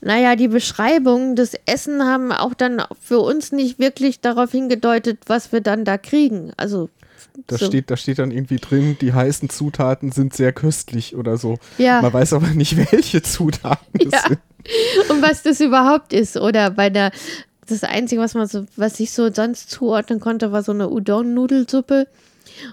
naja, 0.00 0.36
die 0.36 0.48
Beschreibungen 0.48 1.36
des 1.36 1.52
Essen 1.66 2.02
haben 2.04 2.32
auch 2.32 2.54
dann 2.54 2.82
für 3.00 3.18
uns 3.20 3.52
nicht 3.52 3.78
wirklich 3.78 4.20
darauf 4.20 4.52
hingedeutet, 4.52 5.18
was 5.26 5.52
wir 5.52 5.60
dann 5.60 5.84
da 5.84 5.98
kriegen. 5.98 6.52
Also 6.56 6.88
Da, 7.48 7.58
So. 7.58 7.66
steht, 7.66 7.90
da 7.90 7.96
steht 7.96 8.18
dann 8.18 8.30
irgendwie 8.30 8.56
drin, 8.56 8.96
die 9.00 9.12
heißen 9.12 9.48
Zutaten 9.50 10.10
sind 10.12 10.34
sehr 10.34 10.52
köstlich 10.52 11.16
oder 11.16 11.36
so. 11.36 11.58
Ja. 11.78 12.00
Man 12.02 12.12
weiß 12.12 12.32
aber 12.34 12.48
nicht, 12.48 12.76
welche 12.92 13.22
Zutaten 13.22 14.00
es 14.06 14.12
Ja. 14.12 14.20
sind. 14.28 14.40
und 15.10 15.22
was 15.22 15.42
das 15.42 15.60
überhaupt 15.60 16.12
ist. 16.12 16.36
Oder 16.36 16.70
bei 16.70 16.88
der, 16.90 17.10
das 17.68 17.82
Einzige, 17.84 18.20
was 18.20 18.34
man 18.34 18.46
so, 18.46 18.64
was 18.76 19.00
ich 19.00 19.10
so 19.12 19.30
sonst 19.32 19.70
zuordnen 19.70 20.18
konnte, 20.20 20.50
war 20.52 20.62
so 20.62 20.72
eine 20.72 20.88
Udon-Nudelsuppe. 20.88 22.06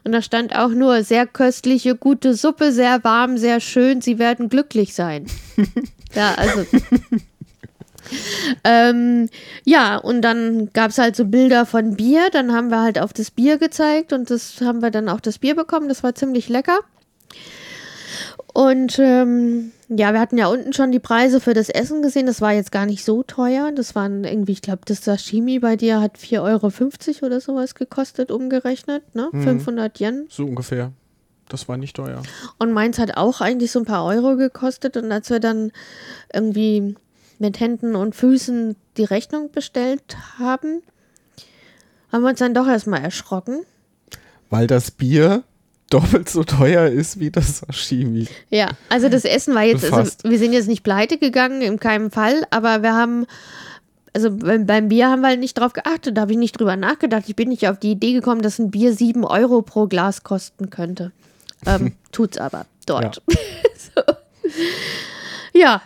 Und 0.04 0.12
da 0.12 0.22
stand 0.22 0.56
auch 0.56 0.70
nur 0.70 1.04
sehr 1.04 1.28
köstliche, 1.28 1.96
gute 1.96 2.34
Suppe, 2.34 2.72
sehr 2.72 3.04
warm, 3.04 3.38
sehr 3.38 3.60
schön, 3.60 4.02
sie 4.02 4.20
werden 4.20 4.50
glücklich 4.50 4.94
sein. 4.94 5.26
ja, 6.16 6.36
also. 6.36 6.66
ähm, 8.64 9.30
ja, 9.66 9.98
und 9.98 10.22
dann 10.22 10.72
gab 10.74 10.92
es 10.92 10.98
halt 10.98 11.16
so 11.16 11.26
Bilder 11.26 11.66
von 11.66 11.96
Bier. 11.96 12.30
Dann 12.32 12.54
haben 12.54 12.70
wir 12.70 12.82
halt 12.82 13.00
auf 13.00 13.14
das 13.14 13.32
Bier 13.32 13.58
gezeigt 13.58 14.14
und 14.14 14.30
das 14.30 14.62
haben 14.62 14.82
wir 14.82 14.92
dann 14.92 15.10
auch 15.10 15.20
das 15.20 15.40
Bier 15.40 15.56
bekommen. 15.56 15.90
Das 15.90 16.04
war 16.04 16.16
ziemlich 16.16 16.50
lecker. 16.50 16.80
Und 18.54 19.00
ähm, 19.00 19.72
ja, 19.90 20.14
wir 20.14 20.20
hatten 20.20 20.38
ja 20.38 20.48
unten 20.48 20.74
schon 20.74 20.92
die 20.92 21.00
Preise 21.00 21.40
für 21.40 21.56
das 21.56 21.70
Essen 21.70 22.04
gesehen. 22.04 22.28
Das 22.28 22.40
war 22.40 22.54
jetzt 22.54 22.72
gar 22.72 22.86
nicht 22.86 23.04
so 23.04 23.24
teuer. 23.24 23.72
Das 23.72 23.96
waren 23.96 24.24
irgendwie, 24.24 24.52
ich 24.52 24.62
glaube, 24.62 24.82
das 24.86 25.04
Sashimi 25.04 25.58
bei 25.58 25.76
dir 25.76 26.00
hat 26.00 26.18
4,50 26.18 26.42
Euro 26.42 27.26
oder 27.26 27.42
sowas 27.42 27.74
gekostet, 27.74 28.32
umgerechnet. 28.32 29.16
Ne? 29.16 29.30
500 29.32 30.00
Yen. 30.00 30.28
So 30.30 30.46
ungefähr. 30.46 30.92
Das 31.50 31.68
war 31.68 31.78
nicht 31.78 31.96
teuer. 31.96 32.22
Und 32.60 32.72
meins 32.72 33.00
hat 33.00 33.18
auch 33.18 33.42
eigentlich 33.42 33.72
so 33.72 33.80
ein 33.80 33.86
paar 33.86 34.06
Euro 34.06 34.38
gekostet. 34.38 34.98
Und 34.98 35.12
als 35.12 35.32
wir 35.32 35.40
dann 35.40 35.72
irgendwie 36.32 36.96
mit 37.40 37.60
Händen 37.60 37.96
und 37.96 38.16
Füßen 38.16 38.76
die 38.98 39.04
Rechnung 39.04 39.52
bestellt 39.52 40.16
haben, 40.38 40.84
haben 42.12 42.22
wir 42.22 42.30
uns 42.30 42.40
dann 42.40 42.54
doch 42.54 42.68
erstmal 42.68 43.02
erschrocken. 43.02 43.66
Weil 44.52 44.68
das 44.68 44.92
Bier 44.92 45.44
doppelt 45.90 46.30
so 46.30 46.44
teuer 46.44 46.88
ist 46.88 47.20
wie 47.20 47.30
das 47.30 47.60
Sashimi. 47.60 48.28
Ja, 48.50 48.70
also 48.90 49.10
das 49.10 49.26
Essen 49.26 49.54
war 49.54 49.64
jetzt, 49.64 49.92
also 49.92 50.12
wir 50.24 50.40
sind 50.40 50.54
jetzt 50.54 50.68
nicht 50.68 50.84
pleite 50.84 51.18
gegangen, 51.18 51.62
in 51.62 51.80
keinem 51.80 52.12
Fall, 52.12 52.46
aber 52.50 52.82
wir 52.82 52.94
haben, 52.94 53.26
also 54.14 54.30
beim, 54.32 54.90
Bier 54.90 55.10
haben 55.10 55.22
wir 55.22 55.30
halt 55.30 55.40
nicht 55.40 55.58
drauf 55.58 55.74
geachtet, 55.74 56.18
da 56.18 56.22
habe 56.22 56.32
ich 56.32 56.38
nicht 56.38 56.60
drüber 56.60 56.76
nachgedacht. 56.76 57.26
Ich 57.28 57.36
bin 57.36 57.50
nicht 57.50 57.68
auf 57.68 57.80
die 57.80 57.92
Idee 57.92 58.14
gekommen, 58.14 58.42
dass 58.42 58.60
ein 58.60 58.72
Bier 58.72 58.94
7 58.94 59.24
Euro 59.24 59.62
pro 59.62 59.88
Glas 59.88 60.24
kosten 60.24 60.70
könnte. 60.70 61.12
Ähm, 61.66 61.94
tut's 62.12 62.38
aber 62.38 62.66
dort. 62.86 63.22
so. 63.96 64.02
Ja. 65.54 65.82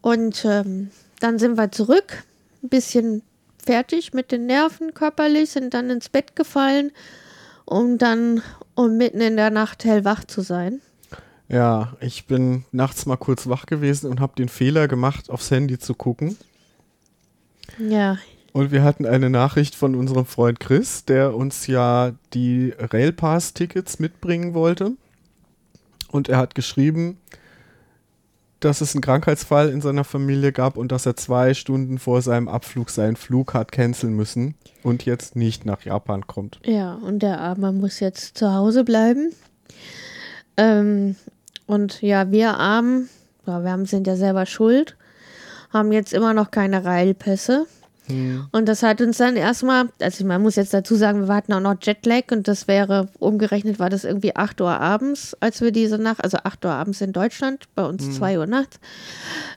Und 0.00 0.44
ähm, 0.44 0.90
dann 1.20 1.38
sind 1.38 1.56
wir 1.56 1.72
zurück, 1.72 2.24
ein 2.62 2.68
bisschen 2.68 3.22
fertig 3.64 4.14
mit 4.14 4.32
den 4.32 4.46
Nerven 4.46 4.94
körperlich, 4.94 5.50
sind 5.50 5.74
dann 5.74 5.90
ins 5.90 6.08
Bett 6.08 6.36
gefallen, 6.36 6.92
um 7.66 7.98
dann 7.98 8.42
um 8.74 8.96
mitten 8.96 9.20
in 9.20 9.36
der 9.36 9.50
Nacht 9.50 9.84
hellwach 9.84 10.24
zu 10.24 10.40
sein. 10.40 10.80
Ja, 11.48 11.96
ich 12.00 12.26
bin 12.26 12.64
nachts 12.72 13.06
mal 13.06 13.16
kurz 13.16 13.46
wach 13.48 13.66
gewesen 13.66 14.10
und 14.10 14.20
habe 14.20 14.34
den 14.36 14.48
Fehler 14.48 14.88
gemacht, 14.88 15.30
aufs 15.30 15.50
Handy 15.50 15.78
zu 15.78 15.94
gucken. 15.94 16.36
Ja, 17.78 18.18
Und 18.52 18.72
wir 18.72 18.82
hatten 18.82 19.04
eine 19.04 19.28
Nachricht 19.28 19.74
von 19.74 19.94
unserem 19.94 20.24
Freund 20.24 20.60
Chris, 20.60 21.04
der 21.04 21.36
uns 21.36 21.66
ja 21.66 22.12
die 22.32 22.72
Railpass-Tickets 22.78 23.98
mitbringen 23.98 24.54
wollte. 24.54 24.92
Und 26.10 26.28
er 26.28 26.38
hat 26.38 26.54
geschrieben, 26.54 27.18
dass 28.60 28.80
es 28.80 28.94
einen 28.94 29.02
Krankheitsfall 29.02 29.68
in 29.68 29.80
seiner 29.80 30.04
Familie 30.04 30.52
gab 30.52 30.76
und 30.76 30.92
dass 30.92 31.06
er 31.06 31.16
zwei 31.16 31.54
Stunden 31.54 31.98
vor 31.98 32.22
seinem 32.22 32.48
Abflug 32.48 32.90
seinen 32.90 33.16
Flug 33.16 33.54
hat 33.54 33.70
canceln 33.72 34.14
müssen 34.14 34.54
und 34.82 35.04
jetzt 35.04 35.36
nicht 35.36 35.66
nach 35.66 35.82
Japan 35.82 36.26
kommt. 36.26 36.60
ja, 36.64 36.94
und 36.94 37.20
der 37.20 37.40
Arme 37.40 37.72
muss 37.72 38.00
jetzt 38.00 38.38
zu 38.38 38.52
Hause 38.52 38.84
bleiben. 38.84 39.32
Ähm, 40.56 41.16
und 41.66 42.00
ja, 42.00 42.30
wir 42.30 42.56
Armen, 42.56 43.08
ja, 43.46 43.62
wir 43.62 43.86
sind 43.86 44.06
ja 44.06 44.16
selber 44.16 44.46
schuld, 44.46 44.96
haben 45.70 45.92
jetzt 45.92 46.14
immer 46.14 46.32
noch 46.32 46.50
keine 46.50 46.84
Reilpässe. 46.84 47.66
Und 48.52 48.66
das 48.66 48.82
hat 48.82 49.00
uns 49.00 49.18
dann 49.18 49.36
erstmal, 49.36 49.88
also 50.00 50.24
man 50.24 50.42
muss 50.42 50.56
jetzt 50.56 50.72
dazu 50.72 50.94
sagen, 50.94 51.26
wir 51.26 51.34
hatten 51.34 51.52
auch 51.52 51.60
noch 51.60 51.76
Jetlag 51.80 52.30
und 52.30 52.48
das 52.48 52.68
wäre, 52.68 53.08
umgerechnet 53.18 53.78
war 53.78 53.90
das 53.90 54.04
irgendwie 54.04 54.36
8 54.36 54.60
Uhr 54.60 54.80
abends, 54.80 55.36
als 55.40 55.60
wir 55.60 55.72
diese 55.72 55.98
Nacht, 55.98 56.22
also 56.22 56.38
8 56.42 56.64
Uhr 56.64 56.72
abends 56.72 57.00
in 57.00 57.12
Deutschland, 57.12 57.64
bei 57.74 57.84
uns 57.84 58.16
2 58.16 58.38
Uhr 58.38 58.46
nachts. 58.46 58.78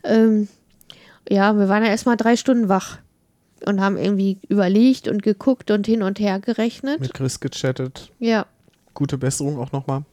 Ähm, 0.04 0.48
ja, 1.30 1.54
wir 1.58 1.70
waren 1.70 1.84
ja 1.84 1.90
erstmal 1.90 2.18
drei 2.18 2.36
Stunden 2.36 2.70
wach 2.70 2.98
und 3.66 3.82
haben 3.82 3.98
irgendwie 3.98 4.40
überlegt 4.48 5.08
und 5.08 5.22
geguckt 5.22 5.70
und 5.70 5.86
hin 5.86 6.02
und 6.02 6.20
her 6.20 6.40
gerechnet. 6.40 7.02
Mit 7.02 7.14
Chris 7.14 7.40
gechattet. 7.40 8.12
Ja, 8.20 8.46
Gute 9.00 9.18
Besserung 9.18 9.60
auch 9.60 9.72
nochmal. 9.72 10.04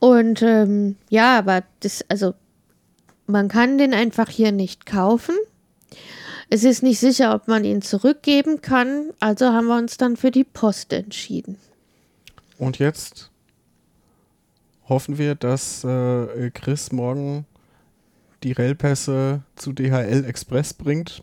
Und 0.00 0.42
ähm, 0.42 0.96
ja, 1.08 1.38
aber 1.38 1.62
das, 1.80 2.04
also 2.08 2.34
man 3.28 3.46
kann 3.46 3.78
den 3.78 3.94
einfach 3.94 4.28
hier 4.28 4.50
nicht 4.50 4.86
kaufen. 4.86 5.36
Es 6.48 6.64
ist 6.64 6.82
nicht 6.82 7.00
sicher, 7.00 7.34
ob 7.34 7.48
man 7.48 7.64
ihn 7.64 7.82
zurückgeben 7.82 8.60
kann, 8.60 9.10
also 9.18 9.46
haben 9.46 9.66
wir 9.66 9.76
uns 9.76 9.96
dann 9.96 10.16
für 10.16 10.30
die 10.30 10.44
Post 10.44 10.92
entschieden. 10.92 11.58
Und 12.58 12.78
jetzt 12.78 13.30
hoffen 14.88 15.18
wir, 15.18 15.34
dass 15.34 15.82
äh, 15.84 16.50
Chris 16.50 16.92
morgen 16.92 17.46
die 18.42 18.52
Railpässe 18.52 19.42
zu 19.56 19.72
DHL 19.72 20.24
Express 20.24 20.72
bringt 20.72 21.22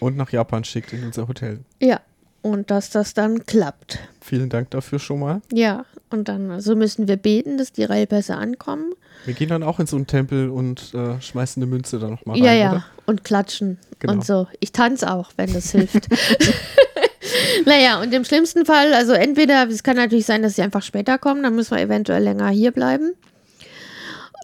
und 0.00 0.16
nach 0.16 0.30
Japan 0.30 0.64
schickt 0.64 0.92
in 0.92 1.04
unser 1.04 1.28
Hotel. 1.28 1.60
Ja, 1.80 2.00
und 2.42 2.70
dass 2.72 2.90
das 2.90 3.14
dann 3.14 3.46
klappt. 3.46 4.00
Vielen 4.20 4.48
Dank 4.48 4.70
dafür 4.70 4.98
schon 4.98 5.20
mal. 5.20 5.42
Ja, 5.52 5.84
und 6.10 6.28
dann 6.28 6.50
also 6.50 6.74
müssen 6.74 7.06
wir 7.06 7.16
beten, 7.16 7.56
dass 7.56 7.72
die 7.72 7.84
Railpässe 7.84 8.36
ankommen. 8.36 8.92
Wir 9.24 9.34
gehen 9.34 9.48
dann 9.48 9.62
auch 9.62 9.78
in 9.78 9.86
so 9.86 9.96
einen 9.96 10.06
Tempel 10.06 10.48
und 10.50 10.92
äh, 10.94 11.20
schmeißen 11.20 11.62
eine 11.62 11.70
Münze 11.70 11.98
da 11.98 12.08
nochmal 12.08 12.36
rein, 12.36 12.44
ja, 12.44 12.52
ja, 12.54 12.70
oder? 12.70 12.84
und 13.06 13.24
klatschen 13.24 13.78
Genau. 14.02 14.14
und 14.14 14.26
so. 14.26 14.48
Ich 14.58 14.72
tanze 14.72 15.12
auch, 15.12 15.30
wenn 15.36 15.52
das 15.52 15.70
hilft. 15.70 16.08
naja, 17.66 18.00
und 18.00 18.12
im 18.12 18.24
schlimmsten 18.24 18.66
Fall, 18.66 18.92
also 18.94 19.12
entweder, 19.12 19.68
es 19.68 19.84
kann 19.84 19.94
natürlich 19.96 20.26
sein, 20.26 20.42
dass 20.42 20.56
sie 20.56 20.62
einfach 20.62 20.82
später 20.82 21.18
kommen, 21.18 21.44
dann 21.44 21.54
müssen 21.54 21.76
wir 21.76 21.80
eventuell 21.82 22.24
länger 22.24 22.48
hier 22.48 22.72
bleiben. 22.72 23.12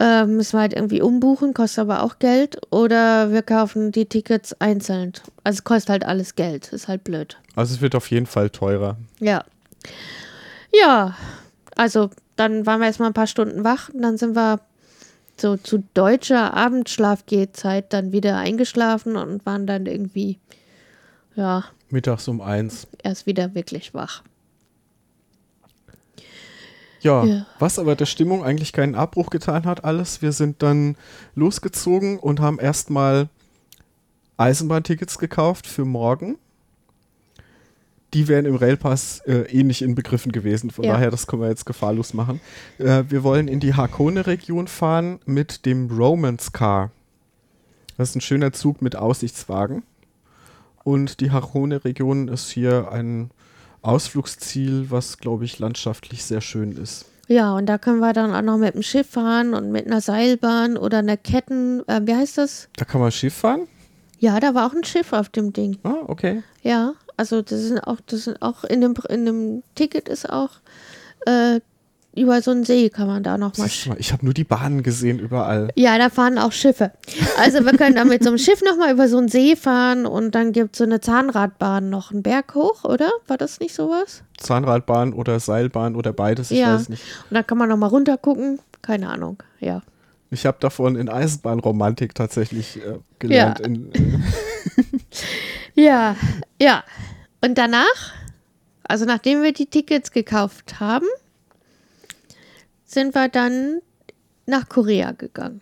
Ähm, 0.00 0.36
müssen 0.36 0.52
wir 0.56 0.60
halt 0.60 0.74
irgendwie 0.74 1.02
umbuchen, 1.02 1.54
kostet 1.54 1.80
aber 1.80 2.04
auch 2.04 2.20
Geld. 2.20 2.56
Oder 2.70 3.32
wir 3.32 3.42
kaufen 3.42 3.90
die 3.90 4.06
Tickets 4.06 4.52
einzeln. 4.60 5.12
Also 5.42 5.58
es 5.58 5.64
kostet 5.64 5.90
halt 5.90 6.04
alles 6.04 6.36
Geld, 6.36 6.72
ist 6.72 6.86
halt 6.86 7.02
blöd. 7.02 7.36
Also 7.56 7.74
es 7.74 7.80
wird 7.80 7.96
auf 7.96 8.08
jeden 8.12 8.26
Fall 8.26 8.50
teurer. 8.50 8.96
Ja. 9.18 9.44
Ja, 10.72 11.16
also 11.74 12.10
dann 12.38 12.66
waren 12.66 12.80
wir 12.80 12.86
erstmal 12.86 13.10
ein 13.10 13.14
paar 13.14 13.26
Stunden 13.26 13.64
wach 13.64 13.88
und 13.90 14.02
dann 14.02 14.16
sind 14.16 14.34
wir 14.36 14.60
so 15.36 15.56
zu 15.56 15.84
deutscher 15.94 16.54
Abendschlafgehzeit 16.54 17.92
dann 17.92 18.12
wieder 18.12 18.36
eingeschlafen 18.38 19.16
und 19.16 19.44
waren 19.46 19.66
dann 19.66 19.86
irgendwie, 19.86 20.38
ja, 21.36 21.64
Mittags 21.90 22.26
um 22.28 22.40
eins. 22.40 22.86
erst 23.02 23.26
wieder 23.26 23.54
wirklich 23.54 23.94
wach. 23.94 24.22
Ja, 27.00 27.24
Ja. 27.24 27.46
was 27.58 27.78
aber 27.78 27.94
der 27.94 28.06
Stimmung 28.06 28.42
eigentlich 28.44 28.72
keinen 28.72 28.94
Abbruch 28.96 29.30
getan 29.30 29.64
hat, 29.64 29.84
alles. 29.84 30.20
Wir 30.20 30.32
sind 30.32 30.62
dann 30.62 30.96
losgezogen 31.36 32.18
und 32.18 32.40
haben 32.40 32.58
erstmal 32.58 33.28
Eisenbahntickets 34.36 35.18
gekauft 35.18 35.66
für 35.66 35.84
morgen. 35.84 36.38
Die 38.14 38.26
wären 38.26 38.46
im 38.46 38.54
Railpass 38.56 39.20
äh, 39.26 39.42
eh 39.50 39.62
nicht 39.62 39.82
inbegriffen 39.82 40.32
gewesen, 40.32 40.70
von 40.70 40.84
Ja. 40.84 40.94
daher, 40.94 41.10
das 41.10 41.26
können 41.26 41.42
wir 41.42 41.48
jetzt 41.50 41.66
gefahrlos 41.66 42.14
machen. 42.14 42.40
Äh, 42.78 43.04
wir 43.08 43.22
wollen 43.22 43.48
in 43.48 43.60
die 43.60 43.74
Hakone-Region 43.74 44.66
fahren 44.66 45.18
mit 45.26 45.66
dem 45.66 45.90
Romance 45.90 46.52
Car. 46.52 46.90
Das 47.98 48.10
ist 48.10 48.16
ein 48.16 48.20
schöner 48.22 48.52
Zug 48.52 48.80
mit 48.80 48.96
Aussichtswagen. 48.96 49.82
Und 50.84 51.20
die 51.20 51.30
Hakone-Region 51.32 52.28
ist 52.28 52.48
hier 52.50 52.90
ein 52.92 53.30
Ausflugsziel, 53.82 54.86
was, 54.90 55.18
glaube 55.18 55.44
ich, 55.44 55.58
landschaftlich 55.58 56.24
sehr 56.24 56.40
schön 56.40 56.72
ist. 56.72 57.04
Ja, 57.26 57.54
und 57.54 57.66
da 57.66 57.76
können 57.76 57.98
wir 57.98 58.14
dann 58.14 58.34
auch 58.34 58.40
noch 58.42 58.56
mit 58.56 58.74
dem 58.74 58.82
Schiff 58.82 59.10
fahren 59.10 59.52
und 59.52 59.70
mit 59.70 59.86
einer 59.86 60.00
Seilbahn 60.00 60.78
oder 60.78 60.98
einer 60.98 61.18
Ketten, 61.18 61.86
äh, 61.86 62.00
wie 62.04 62.14
heißt 62.14 62.38
das? 62.38 62.68
Da 62.76 62.86
kann 62.86 63.02
man 63.02 63.12
Schiff 63.12 63.34
fahren? 63.34 63.68
Ja, 64.18 64.40
da 64.40 64.54
war 64.54 64.66
auch 64.66 64.72
ein 64.74 64.84
Schiff 64.84 65.12
auf 65.12 65.28
dem 65.28 65.52
Ding. 65.52 65.76
Ah, 65.82 65.96
okay. 66.06 66.42
Ja, 66.62 66.94
also 67.18 67.42
das 67.42 67.60
sind 67.60 67.80
auch, 67.80 67.98
das 68.06 68.24
sind 68.24 68.40
auch 68.40 68.64
in 68.64 68.80
dem, 68.80 68.94
in 69.08 69.26
dem 69.26 69.62
Ticket 69.74 70.08
ist 70.08 70.30
auch 70.30 70.50
äh, 71.26 71.60
über 72.16 72.40
so 72.42 72.50
einen 72.50 72.64
See 72.64 72.90
kann 72.90 73.06
man 73.06 73.22
da 73.22 73.36
noch 73.36 73.56
mal 73.58 73.68
Siehst 73.68 73.84
du 73.84 73.88
mal, 73.90 73.98
ich 73.98 74.12
habe 74.12 74.24
nur 74.24 74.34
die 74.34 74.44
Bahnen 74.44 74.82
gesehen 74.82 75.18
überall. 75.18 75.70
Ja, 75.74 75.98
da 75.98 76.10
fahren 76.10 76.38
auch 76.38 76.52
Schiffe. 76.52 76.92
Also 77.38 77.64
wir 77.64 77.72
können 77.72 77.96
dann 77.96 78.08
mit 78.08 78.22
so 78.22 78.30
einem 78.30 78.38
Schiff 78.38 78.62
nochmal 78.62 78.92
über 78.92 79.08
so 79.08 79.18
einen 79.18 79.28
See 79.28 79.56
fahren 79.56 80.06
und 80.06 80.34
dann 80.34 80.52
gibt 80.52 80.74
es 80.74 80.78
so 80.78 80.84
eine 80.84 81.00
Zahnradbahn 81.00 81.90
noch 81.90 82.10
einen 82.10 82.22
Berg 82.22 82.54
hoch, 82.54 82.84
oder? 82.84 83.10
War 83.26 83.36
das 83.36 83.60
nicht 83.60 83.74
sowas? 83.74 84.22
Zahnradbahn 84.38 85.12
oder 85.12 85.38
Seilbahn 85.40 85.96
oder 85.96 86.12
beides, 86.12 86.50
ich 86.50 86.58
ja. 86.58 86.74
weiß 86.74 86.88
nicht. 86.88 87.02
Und 87.30 87.34
dann 87.34 87.46
kann 87.46 87.58
man 87.58 87.68
nochmal 87.68 87.90
runtergucken. 87.90 88.60
Keine 88.80 89.08
Ahnung, 89.08 89.42
ja. 89.60 89.82
Ich 90.30 90.46
habe 90.46 90.58
davon 90.60 90.96
in 90.96 91.08
Eisenbahnromantik 91.08 92.14
tatsächlich 92.14 92.76
äh, 92.76 92.98
gelernt. 93.18 93.60
Ja. 93.60 93.66
In, 93.66 93.92
äh, 93.94 94.18
Ja, 95.78 96.16
ja. 96.60 96.84
Und 97.40 97.56
danach, 97.56 98.12
also 98.82 99.04
nachdem 99.04 99.42
wir 99.42 99.52
die 99.52 99.66
Tickets 99.66 100.10
gekauft 100.10 100.80
haben, 100.80 101.06
sind 102.84 103.14
wir 103.14 103.28
dann 103.28 103.80
nach 104.46 104.68
Korea 104.68 105.12
gegangen. 105.12 105.60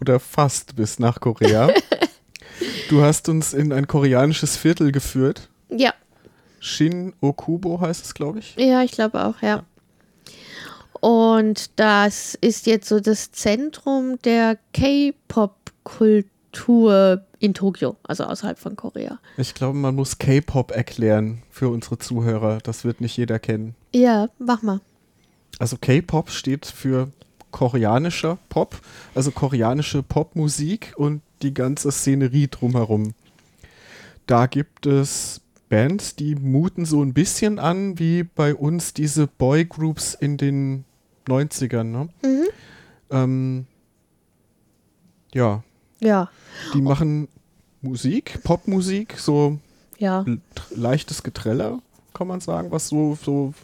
oder 0.00 0.20
fast 0.20 0.76
bis 0.76 0.98
nach 0.98 1.20
Korea. 1.20 1.70
du 2.88 3.02
hast 3.02 3.28
uns 3.28 3.54
in 3.54 3.72
ein 3.72 3.86
koreanisches 3.86 4.56
Viertel 4.56 4.92
geführt. 4.92 5.48
Ja, 5.70 5.94
Shin 6.66 7.14
Okubo 7.20 7.80
heißt 7.80 8.04
es, 8.04 8.14
glaube 8.14 8.40
ich. 8.40 8.56
ja, 8.56 8.82
ich 8.82 8.92
glaube 8.92 9.24
auch, 9.24 9.40
ja. 9.40 9.64
Und 11.00 11.78
das 11.78 12.34
ist 12.40 12.66
jetzt 12.66 12.88
so 12.88 12.98
das 13.00 13.30
Zentrum 13.30 14.18
der 14.22 14.58
K-Pop-Kultur 14.72 16.30
in 17.38 17.54
Tokio, 17.54 17.96
also 18.02 18.24
außerhalb 18.24 18.58
von 18.58 18.76
Korea. 18.76 19.18
Ich 19.36 19.54
glaube, 19.54 19.78
man 19.78 19.94
muss 19.94 20.18
K-Pop 20.18 20.70
erklären 20.70 21.42
für 21.50 21.68
unsere 21.68 21.98
Zuhörer. 21.98 22.58
Das 22.62 22.84
wird 22.84 23.00
nicht 23.00 23.16
jeder 23.16 23.38
kennen. 23.38 23.74
Ja, 23.94 24.28
mach 24.38 24.62
mal. 24.62 24.80
Also 25.58 25.76
K-Pop 25.76 26.30
steht 26.30 26.66
für 26.66 27.10
koreanischer 27.50 28.38
Pop, 28.48 28.80
also 29.14 29.30
koreanische 29.30 30.02
Popmusik 30.02 30.92
und 30.96 31.22
die 31.42 31.54
ganze 31.54 31.90
Szenerie 31.90 32.48
drumherum. 32.48 33.14
Da 34.26 34.46
gibt 34.46 34.86
es 34.86 35.40
Bands, 35.68 36.16
die 36.16 36.34
muten 36.34 36.84
so 36.84 37.02
ein 37.02 37.14
bisschen 37.14 37.58
an 37.58 37.98
wie 37.98 38.24
bei 38.24 38.54
uns 38.54 38.94
diese 38.94 39.26
Boygroups 39.26 40.14
in 40.14 40.36
den 40.36 40.84
90ern. 41.26 41.84
Ne? 41.84 42.08
Mhm. 42.22 42.46
Ähm, 43.10 43.66
ja, 45.32 45.62
Ja, 46.00 46.30
die 46.74 46.82
machen 46.82 47.28
Musik, 47.80 48.42
Popmusik, 48.42 49.18
so 49.18 49.58
ja, 49.98 50.24
leichtes 50.70 51.22
Getreller, 51.22 51.80
kann 52.14 52.26
man 52.26 52.40
sagen, 52.40 52.70
was 52.70 52.88
so, 52.88 53.16
so 53.22 53.54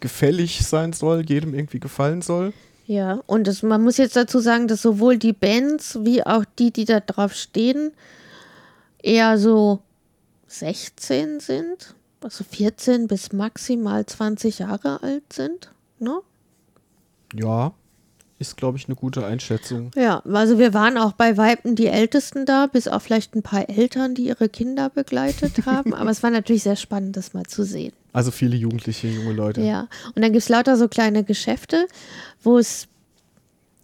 gefällig 0.00 0.66
sein 0.66 0.92
soll, 0.92 1.24
jedem 1.26 1.54
irgendwie 1.54 1.80
gefallen 1.80 2.22
soll. 2.22 2.52
ja. 2.86 3.20
Und 3.26 3.46
das, 3.46 3.62
man 3.62 3.82
muss 3.82 3.96
jetzt 3.96 4.16
dazu 4.16 4.40
sagen, 4.40 4.68
dass 4.68 4.82
sowohl 4.82 5.16
die 5.16 5.32
Bands 5.32 5.98
wie 6.02 6.24
auch 6.24 6.44
die, 6.58 6.70
die 6.70 6.84
da 6.84 7.00
drauf 7.00 7.34
stehen, 7.34 7.92
eher 9.02 9.38
so 9.38 9.80
16 10.48 11.40
sind, 11.40 11.94
also 12.20 12.44
14 12.44 13.08
bis 13.08 13.32
maximal 13.32 14.04
20 14.04 14.60
Jahre 14.60 15.02
alt 15.02 15.32
sind. 15.32 15.70
Ne? 15.98 16.20
Ja, 17.34 17.72
ist, 18.38 18.56
glaube 18.56 18.76
ich, 18.76 18.86
eine 18.86 18.96
gute 18.96 19.24
Einschätzung. 19.24 19.90
Ja, 19.94 20.20
also 20.26 20.58
wir 20.58 20.74
waren 20.74 20.98
auch 20.98 21.12
bei 21.12 21.36
Weitem 21.36 21.74
die 21.74 21.86
Ältesten 21.86 22.44
da, 22.44 22.66
bis 22.66 22.86
auf 22.86 23.02
vielleicht 23.02 23.34
ein 23.34 23.42
paar 23.42 23.68
Eltern, 23.68 24.14
die 24.14 24.26
ihre 24.26 24.48
Kinder 24.48 24.90
begleitet 24.90 25.64
haben. 25.66 25.94
Aber 25.94 26.10
es 26.10 26.22
war 26.22 26.30
natürlich 26.30 26.62
sehr 26.62 26.76
spannend, 26.76 27.16
das 27.16 27.32
mal 27.32 27.44
zu 27.44 27.64
sehen. 27.64 27.92
Also 28.12 28.30
viele 28.30 28.56
Jugendliche, 28.56 29.08
junge 29.08 29.32
Leute. 29.32 29.62
Ja, 29.62 29.88
und 30.14 30.22
dann 30.22 30.32
gibt 30.32 30.42
es 30.42 30.48
lauter 30.48 30.76
so 30.76 30.88
kleine 30.88 31.24
Geschäfte, 31.24 31.86
wo 32.42 32.58
es 32.58 32.88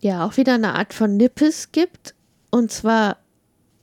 ja 0.00 0.26
auch 0.26 0.36
wieder 0.36 0.54
eine 0.54 0.74
Art 0.74 0.92
von 0.92 1.16
Nippes 1.16 1.72
gibt. 1.72 2.14
Und 2.50 2.70
zwar 2.70 3.16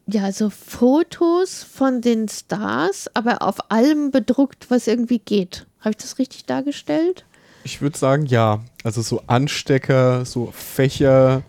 ja 0.08 0.32
so 0.32 0.50
Fotos 0.50 1.64
von 1.64 2.02
den 2.02 2.28
Stars, 2.28 3.10
aber 3.16 3.42
auf 3.42 3.72
allem 3.72 4.12
bedruckt, 4.12 4.70
was 4.70 4.88
irgendwie 4.88 5.20
geht. 5.20 5.65
Habe 5.80 5.92
ich 5.92 5.98
das 5.98 6.20
richtig 6.20 6.46
dargestellt? 6.46 7.26
Ich 7.70 7.82
würde 7.84 7.96
sagen, 8.00 8.26
ja. 8.26 8.62
Also 8.84 9.04
so 9.04 9.22
Anstecker, 9.28 10.26
so 10.26 10.50
Fächer, 10.52 11.44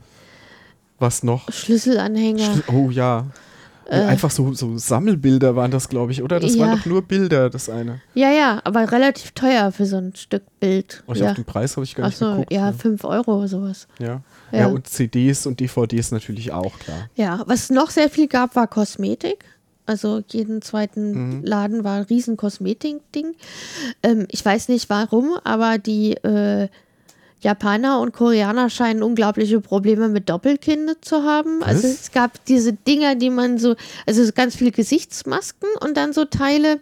was 0.98 1.22
noch? 1.22 1.50
Schlüsselanhänger. 1.50 2.44
Schl- 2.44 2.62
Oh 2.74 2.90
ja. 2.90 3.26
Äh. 3.86 4.02
Einfach 4.02 4.30
so, 4.30 4.52
so 4.52 4.76
Sammelbilder 4.76 5.56
waren 5.56 5.70
das, 5.70 5.88
glaube 5.88 6.12
ich, 6.12 6.22
oder? 6.22 6.38
Das 6.38 6.54
Ja. 6.54 6.66
waren 6.66 6.78
doch 6.78 6.84
nur 6.84 7.00
Bilder, 7.02 7.48
das 7.48 7.70
eine. 7.70 8.02
Ja, 8.14 8.30
ja, 8.30 8.60
aber 8.64 8.92
relativ 8.92 9.30
teuer 9.32 9.72
für 9.72 9.86
so 9.86 9.96
ein 9.96 10.14
Stück 10.14 10.42
Bild. 10.60 11.02
Oh, 11.06 11.12
ich 11.14 11.20
ja. 11.20 11.30
auf 11.30 11.36
den 11.36 11.46
Preis 11.46 11.74
habe 11.76 11.84
ich 11.84 11.94
gar 11.94 12.04
nicht 12.06 12.16
Achso, 12.16 12.32
geguckt. 12.32 12.52
ja, 12.52 12.66
ne? 12.70 12.74
5 12.76 13.02
Euro 13.04 13.38
oder 13.38 13.48
sowas. 13.48 13.88
ja. 13.98 14.20
Ja. 14.52 14.58
Ja, 14.58 14.66
und 14.66 14.86
CDs 14.88 15.46
und 15.46 15.58
DVDs 15.60 16.10
natürlich 16.10 16.52
auch, 16.52 16.78
klar. 16.80 17.08
Ja, 17.14 17.42
was 17.46 17.70
noch 17.70 17.88
sehr 17.88 18.10
viel 18.10 18.26
gab, 18.28 18.56
war 18.56 18.66
Kosmetik. 18.66 19.44
Also 19.90 20.22
jeden 20.28 20.62
zweiten 20.62 21.38
Mhm. 21.38 21.44
Laden 21.44 21.82
war 21.84 21.96
ein 21.96 22.02
riesen 22.04 22.36
Kosmetik-Ding. 22.36 23.34
Ähm, 24.04 24.26
ich 24.30 24.44
weiß 24.44 24.68
nicht 24.68 24.88
warum, 24.88 25.36
aber 25.42 25.78
die 25.78 26.12
äh, 26.12 26.68
Japaner 27.40 28.00
und 28.00 28.12
Koreaner 28.12 28.70
scheinen 28.70 29.02
unglaubliche 29.02 29.60
Probleme 29.60 30.08
mit 30.08 30.28
Doppelkinde 30.30 31.00
zu 31.00 31.24
haben. 31.24 31.62
Also 31.64 31.88
Was? 31.88 32.00
es 32.02 32.12
gab 32.12 32.44
diese 32.44 32.72
Dinger, 32.72 33.16
die 33.16 33.30
man 33.30 33.58
so, 33.58 33.74
also 34.06 34.24
so 34.24 34.30
ganz 34.32 34.54
viele 34.54 34.70
Gesichtsmasken 34.70 35.68
und 35.80 35.96
dann 35.96 36.12
so 36.12 36.24
Teile, 36.24 36.78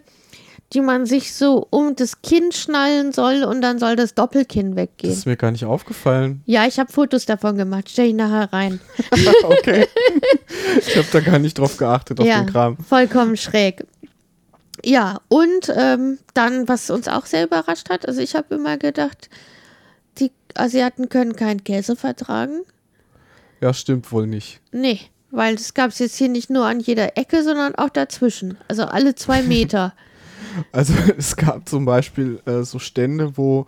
die 0.73 0.81
man 0.81 1.05
sich 1.05 1.33
so 1.33 1.67
um 1.71 1.95
das 1.95 2.21
Kinn 2.21 2.51
schnallen 2.51 3.11
soll 3.11 3.43
und 3.43 3.61
dann 3.61 3.79
soll 3.79 3.95
das 3.95 4.13
Doppelkinn 4.13 4.71
Das 4.71 4.77
weggehen. 4.77 5.13
ist 5.13 5.25
mir 5.25 5.35
gar 5.35 5.51
nicht 5.51 5.65
aufgefallen. 5.65 6.43
Ja, 6.45 6.67
ich 6.67 6.79
habe 6.79 6.91
Fotos 6.91 7.25
davon 7.25 7.57
gemacht. 7.57 7.89
Stell 7.89 8.09
ich 8.09 8.13
nachher 8.13 8.53
rein. 8.53 8.79
okay. 9.43 9.87
ich 10.77 10.95
habe 10.95 11.07
da 11.11 11.19
gar 11.21 11.39
nicht 11.39 11.57
drauf 11.57 11.77
geachtet, 11.77 12.19
auf 12.19 12.25
ja, 12.25 12.41
den 12.41 12.51
Kram. 12.51 12.77
vollkommen 12.77 13.35
schräg. 13.35 13.85
Ja, 14.85 15.19
und 15.27 15.73
ähm, 15.75 16.19
dann, 16.33 16.67
was 16.67 16.89
uns 16.89 17.07
auch 17.07 17.25
sehr 17.25 17.45
überrascht 17.45 17.89
hat, 17.89 18.07
also 18.07 18.21
ich 18.21 18.35
habe 18.35 18.55
immer 18.55 18.77
gedacht, 18.77 19.29
die 20.19 20.31
Asiaten 20.53 21.09
können 21.09 21.35
keinen 21.35 21.63
Käse 21.63 21.95
vertragen. 21.95 22.61
Ja, 23.59 23.73
stimmt 23.73 24.11
wohl 24.11 24.27
nicht. 24.27 24.61
Nee, 24.71 25.01
weil 25.31 25.55
das 25.55 25.73
gab 25.73 25.89
es 25.89 25.99
jetzt 25.99 26.15
hier 26.15 26.29
nicht 26.29 26.49
nur 26.49 26.65
an 26.65 26.79
jeder 26.79 27.17
Ecke, 27.17 27.43
sondern 27.43 27.75
auch 27.75 27.89
dazwischen. 27.89 28.57
Also 28.67 28.83
alle 28.83 29.15
zwei 29.15 29.41
Meter. 29.41 29.93
Also 30.71 30.93
es 31.17 31.35
gab 31.35 31.67
zum 31.67 31.85
Beispiel 31.85 32.41
äh, 32.45 32.63
so 32.63 32.79
Stände, 32.79 33.37
wo 33.37 33.65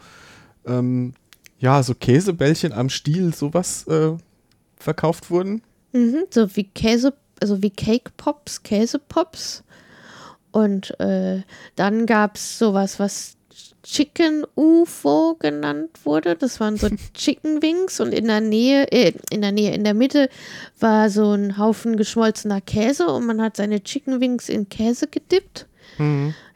ähm, 0.65 1.13
ja 1.59 1.81
so 1.83 1.93
Käsebällchen 1.95 2.73
am 2.73 2.89
Stiel 2.89 3.33
sowas 3.33 3.87
äh, 3.87 4.13
verkauft 4.77 5.29
wurden. 5.29 5.61
mhm, 5.93 6.25
so 6.29 6.55
wie 6.55 6.65
Käse, 6.65 7.13
also 7.41 7.61
wie 7.61 7.71
Cake 7.71 8.11
Pops, 8.17 8.63
Käsepops. 8.63 9.63
Und 10.51 10.99
äh, 10.99 11.43
dann 11.75 12.05
gab 12.05 12.35
es 12.35 12.59
sowas, 12.59 12.99
was 12.99 13.37
Chicken 13.83 14.45
UFO 14.55 15.35
genannt 15.39 15.91
wurde. 16.03 16.35
Das 16.35 16.59
waren 16.59 16.77
so 16.77 16.87
Chicken 17.13 17.61
Wings 17.61 17.99
und 17.99 18.13
in 18.13 18.27
der 18.27 18.41
Nähe, 18.41 18.91
äh, 18.91 19.13
in 19.31 19.41
der 19.41 19.51
Nähe, 19.51 19.73
in 19.73 19.83
der 19.83 19.93
Mitte 19.93 20.29
war 20.79 21.09
so 21.09 21.31
ein 21.31 21.57
Haufen 21.57 21.97
geschmolzener 21.97 22.61
Käse 22.61 23.07
und 23.07 23.25
man 23.25 23.41
hat 23.41 23.57
seine 23.57 23.83
Chicken 23.83 24.19
Wings 24.21 24.49
in 24.49 24.69
Käse 24.69 25.07
gedippt. 25.07 25.67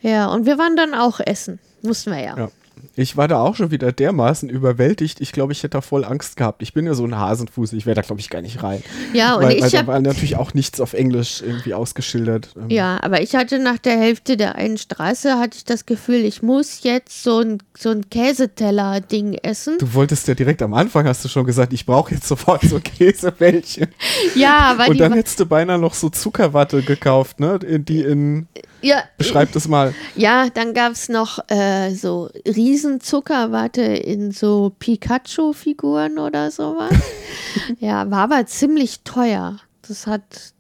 Ja, 0.02 0.28
und 0.28 0.46
wir 0.46 0.58
waren 0.58 0.76
dann 0.76 0.94
auch 0.94 1.20
essen. 1.20 1.60
Mussten 1.82 2.12
wir 2.12 2.20
ja. 2.20 2.38
Ja. 2.38 2.50
Ich 2.98 3.18
war 3.18 3.28
da 3.28 3.40
auch 3.40 3.56
schon 3.56 3.72
wieder 3.72 3.92
dermaßen 3.92 4.50
überwältigt. 4.50 5.20
Ich 5.20 5.32
glaube, 5.32 5.52
ich 5.54 5.60
hätte 5.60 5.72
da 5.72 5.82
voll 5.82 6.06
Angst 6.06 6.38
gehabt. 6.38 6.62
Ich 6.62 6.74
bin 6.74 6.86
ja 6.86 6.94
so 6.94 7.04
ein 7.06 7.18
Hasenfuß. 7.18 7.74
Ich 7.74 7.86
wäre 7.86 7.96
da, 7.96 8.02
glaube 8.02 8.22
ich, 8.22 8.30
gar 8.30 8.42
nicht 8.42 8.64
rein. 8.64 8.84
Ja, 9.14 9.36
und 9.36 9.44
weil, 9.44 9.50
weil 9.50 9.66
ich 9.66 9.72
da 9.72 9.80
habe 9.80 9.88
war 9.88 10.00
natürlich 10.00 10.36
auch 10.38 10.54
nichts 10.54 10.80
auf 10.80 10.94
Englisch 10.94 11.42
irgendwie 11.42 11.74
ausgeschildert. 11.74 12.50
Ähm, 12.56 12.70
Ja, 12.70 13.00
aber 13.02 13.22
ich 13.22 13.36
hatte 13.36 13.60
nach 13.60 13.78
der 13.80 13.98
Hälfte 13.98 14.38
der 14.38 14.56
einen 14.56 14.78
Straße 14.78 15.38
hatte 15.40 15.58
ich 15.58 15.66
das 15.66 15.86
Gefühl, 15.86 16.24
ich 16.24 16.42
muss 16.42 16.84
jetzt 16.84 17.24
so 17.24 17.40
ein, 17.40 17.58
so 17.78 17.90
ein 17.90 18.10
Käseteller-Ding 18.10 19.34
essen. 19.42 19.78
Du 19.80 19.94
wolltest 19.94 20.28
ja 20.28 20.34
direkt 20.34 20.62
am 20.62 20.74
Anfang, 20.74 21.06
hast 21.06 21.24
du 21.26 21.30
schon 21.30 21.46
gesagt, 21.46 21.74
ich 21.74 21.86
brauche 21.86 22.14
jetzt 22.14 22.28
sofort 22.28 22.62
so 22.62 22.80
Käsebällchen. 22.84 23.88
Ja, 24.36 24.76
weil 24.78 24.92
Und 24.92 25.00
dann 25.00 25.14
hättest 25.14 25.40
du 25.40 25.46
beinahe 25.46 25.80
noch 25.80 25.94
so 25.94 26.10
Zuckerwatte 26.10 26.82
gekauft, 26.82 27.40
ne? 27.40 27.60
Die 27.60 28.02
in. 28.02 28.48
Ja, 28.86 29.04
Beschreib 29.18 29.52
das 29.52 29.68
mal. 29.68 29.94
ja, 30.16 30.50
dann 30.50 30.74
gab 30.74 30.92
es 30.92 31.10
noch 31.10 31.40
äh, 31.50 31.94
so 31.94 32.30
Riesenzuckerwatte 32.48 33.82
in 33.82 34.32
so 34.32 34.72
Pikachu-Figuren 34.78 36.20
oder 36.20 36.52
sowas. 36.52 36.94
ja, 37.80 38.10
war 38.12 38.20
aber 38.20 38.46
ziemlich 38.46 39.02
teuer. 39.04 39.58
Das 39.88 40.06
hat 40.06 40.54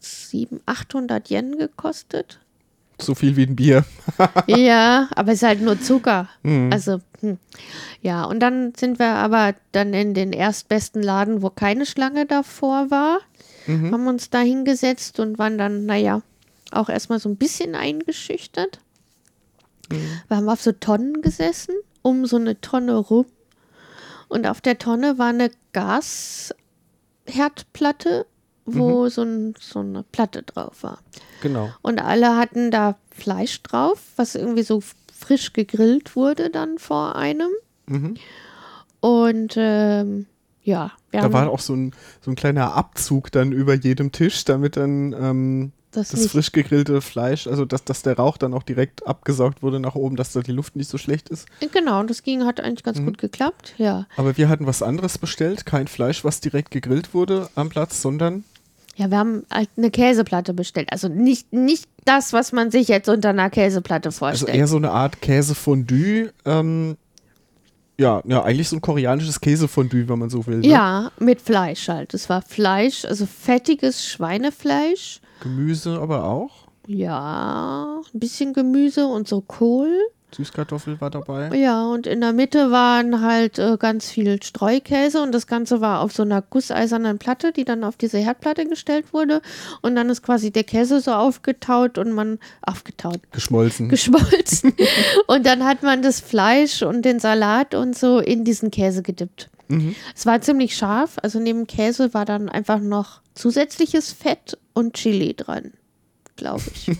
700, 0.00 0.68
800 0.68 1.30
Yen 1.30 1.58
gekostet. 1.58 2.40
So 3.00 3.14
viel 3.14 3.36
wie 3.36 3.46
ein 3.46 3.56
Bier. 3.56 3.84
ja, 4.46 5.08
aber 5.16 5.32
es 5.32 5.42
ist 5.42 5.48
halt 5.48 5.62
nur 5.62 5.80
Zucker. 5.80 6.28
Also, 6.70 7.00
hm. 7.20 7.38
ja, 8.02 8.24
und 8.24 8.40
dann 8.40 8.74
sind 8.76 8.98
wir 8.98 9.08
aber 9.08 9.54
dann 9.72 9.94
in 9.94 10.14
den 10.14 10.32
erstbesten 10.32 11.02
Laden, 11.02 11.42
wo 11.42 11.50
keine 11.50 11.86
Schlange 11.86 12.26
davor 12.26 12.90
war, 12.90 13.18
haben 13.66 14.06
uns 14.08 14.28
da 14.28 14.40
hingesetzt 14.40 15.20
und 15.20 15.38
waren 15.38 15.56
dann, 15.56 15.86
naja, 15.86 16.22
auch 16.72 16.88
erstmal 16.88 17.18
so 17.18 17.28
ein 17.28 17.36
bisschen 17.36 17.74
eingeschüchtert. 17.74 18.78
Wir 20.28 20.36
haben 20.36 20.48
auf 20.48 20.62
so 20.62 20.70
Tonnen 20.72 21.20
gesessen, 21.22 21.74
um 22.02 22.26
so 22.26 22.36
eine 22.36 22.60
Tonne 22.60 22.96
rum. 22.96 23.26
Und 24.28 24.46
auf 24.46 24.60
der 24.62 24.78
Tonne 24.78 25.18
war 25.18 25.28
eine 25.28 25.50
Gasherdplatte, 25.72 28.26
wo 28.64 29.08
so, 29.08 29.22
ein, 29.22 29.54
so 29.60 29.80
eine 29.80 30.04
Platte 30.04 30.42
drauf 30.42 30.82
war. 30.82 30.98
Genau. 31.42 31.70
Und 31.82 32.00
alle 32.00 32.36
hatten 32.36 32.70
da 32.70 32.96
Fleisch 33.10 33.62
drauf, 33.62 34.00
was 34.16 34.34
irgendwie 34.34 34.62
so 34.62 34.82
frisch 35.12 35.52
gegrillt 35.52 36.16
wurde 36.16 36.48
dann 36.50 36.78
vor 36.78 37.16
einem. 37.16 37.50
Mhm. 37.86 38.14
Und 39.00 39.54
ähm, 39.56 40.26
ja, 40.62 40.92
wir 41.10 41.20
Da 41.20 41.32
war 41.32 41.50
auch 41.50 41.60
so 41.60 41.74
ein, 41.74 41.92
so 42.20 42.30
ein 42.30 42.36
kleiner 42.36 42.74
Abzug 42.74 43.32
dann 43.32 43.52
über 43.52 43.74
jedem 43.74 44.12
Tisch, 44.12 44.44
damit 44.44 44.76
dann 44.76 45.12
ähm, 45.12 45.72
das, 45.92 46.08
das 46.08 46.26
frisch 46.26 46.52
gegrillte 46.52 47.00
Fleisch, 47.00 47.46
also 47.46 47.64
dass, 47.64 47.84
dass 47.84 48.02
der 48.02 48.16
Rauch 48.16 48.36
dann 48.36 48.54
auch 48.54 48.62
direkt 48.62 49.06
abgesaugt 49.06 49.62
wurde 49.62 49.78
nach 49.78 49.94
oben, 49.94 50.16
dass 50.16 50.32
da 50.32 50.40
die 50.40 50.52
Luft 50.52 50.74
nicht 50.74 50.88
so 50.88 50.98
schlecht 50.98 51.28
ist. 51.28 51.46
Genau, 51.72 52.00
und 52.00 52.10
das 52.10 52.22
ging, 52.22 52.44
hat 52.44 52.60
eigentlich 52.60 52.82
ganz 52.82 52.98
gut 52.98 53.18
geklappt, 53.18 53.74
ja. 53.78 54.06
Aber 54.16 54.36
wir 54.36 54.48
hatten 54.48 54.66
was 54.66 54.82
anderes 54.82 55.18
bestellt, 55.18 55.66
kein 55.66 55.86
Fleisch, 55.86 56.24
was 56.24 56.40
direkt 56.40 56.70
gegrillt 56.70 57.14
wurde 57.14 57.48
am 57.54 57.68
Platz, 57.68 58.02
sondern 58.02 58.44
Ja, 58.96 59.10
wir 59.10 59.18
haben 59.18 59.44
halt 59.52 59.68
eine 59.76 59.90
Käseplatte 59.90 60.54
bestellt. 60.54 60.88
Also 60.90 61.08
nicht, 61.08 61.52
nicht 61.52 61.86
das, 62.04 62.32
was 62.32 62.52
man 62.52 62.70
sich 62.70 62.88
jetzt 62.88 63.08
unter 63.08 63.30
einer 63.30 63.50
Käseplatte 63.50 64.08
also 64.08 64.18
vorstellt. 64.18 64.56
eher 64.56 64.66
so 64.66 64.76
eine 64.76 64.90
Art 64.90 65.20
Käsefondue. 65.20 66.32
Ähm, 66.44 66.96
ja, 67.98 68.22
ja, 68.24 68.42
eigentlich 68.42 68.68
so 68.68 68.76
ein 68.76 68.80
koreanisches 68.80 69.40
Käsefondue, 69.40 70.08
wenn 70.08 70.18
man 70.18 70.30
so 70.30 70.46
will. 70.46 70.58
Ne? 70.58 70.66
ja, 70.66 71.12
mit 71.18 71.40
Fleisch 71.40 71.88
halt. 71.88 72.14
Es 72.14 72.28
war 72.28 72.42
Fleisch, 72.42 73.04
also 73.04 73.26
fettiges 73.26 74.06
Schweinefleisch. 74.06 75.20
Gemüse 75.42 75.98
aber 76.00 76.24
auch. 76.24 76.68
Ja, 76.86 78.00
ein 78.12 78.20
bisschen 78.20 78.52
Gemüse 78.52 79.06
und 79.06 79.28
so 79.28 79.40
Kohl. 79.40 79.98
Süßkartoffel 80.34 81.00
war 81.00 81.10
dabei. 81.10 81.54
Ja, 81.56 81.86
und 81.86 82.06
in 82.06 82.20
der 82.22 82.32
Mitte 82.32 82.70
waren 82.70 83.20
halt 83.20 83.58
äh, 83.58 83.76
ganz 83.78 84.08
viel 84.08 84.42
Streukäse 84.42 85.22
und 85.22 85.32
das 85.32 85.46
Ganze 85.46 85.80
war 85.80 86.00
auf 86.00 86.12
so 86.12 86.22
einer 86.22 86.40
gusseisernen 86.40 87.18
Platte, 87.18 87.52
die 87.52 87.64
dann 87.64 87.84
auf 87.84 87.96
diese 87.96 88.18
Herdplatte 88.18 88.66
gestellt 88.66 89.12
wurde. 89.12 89.42
Und 89.82 89.94
dann 89.94 90.08
ist 90.08 90.22
quasi 90.22 90.50
der 90.50 90.64
Käse 90.64 91.00
so 91.00 91.12
aufgetaut 91.12 91.98
und 91.98 92.12
man, 92.12 92.38
aufgetaut, 92.62 93.20
Geschmolzen. 93.32 93.88
geschmolzen. 93.90 94.72
und 95.26 95.44
dann 95.44 95.64
hat 95.64 95.82
man 95.82 96.02
das 96.02 96.20
Fleisch 96.20 96.82
und 96.82 97.02
den 97.02 97.18
Salat 97.18 97.74
und 97.74 97.96
so 97.96 98.18
in 98.18 98.44
diesen 98.44 98.70
Käse 98.70 99.02
gedippt. 99.02 99.50
Mhm. 99.68 99.94
Es 100.14 100.24
war 100.24 100.40
ziemlich 100.40 100.76
scharf, 100.76 101.16
also 101.22 101.40
neben 101.40 101.66
Käse 101.66 102.14
war 102.14 102.24
dann 102.24 102.48
einfach 102.48 102.80
noch 102.80 103.20
zusätzliches 103.34 104.12
Fett 104.12 104.58
und 104.74 104.94
Chili 104.94 105.34
dran, 105.34 105.72
glaube 106.36 106.62
ich. 106.74 106.86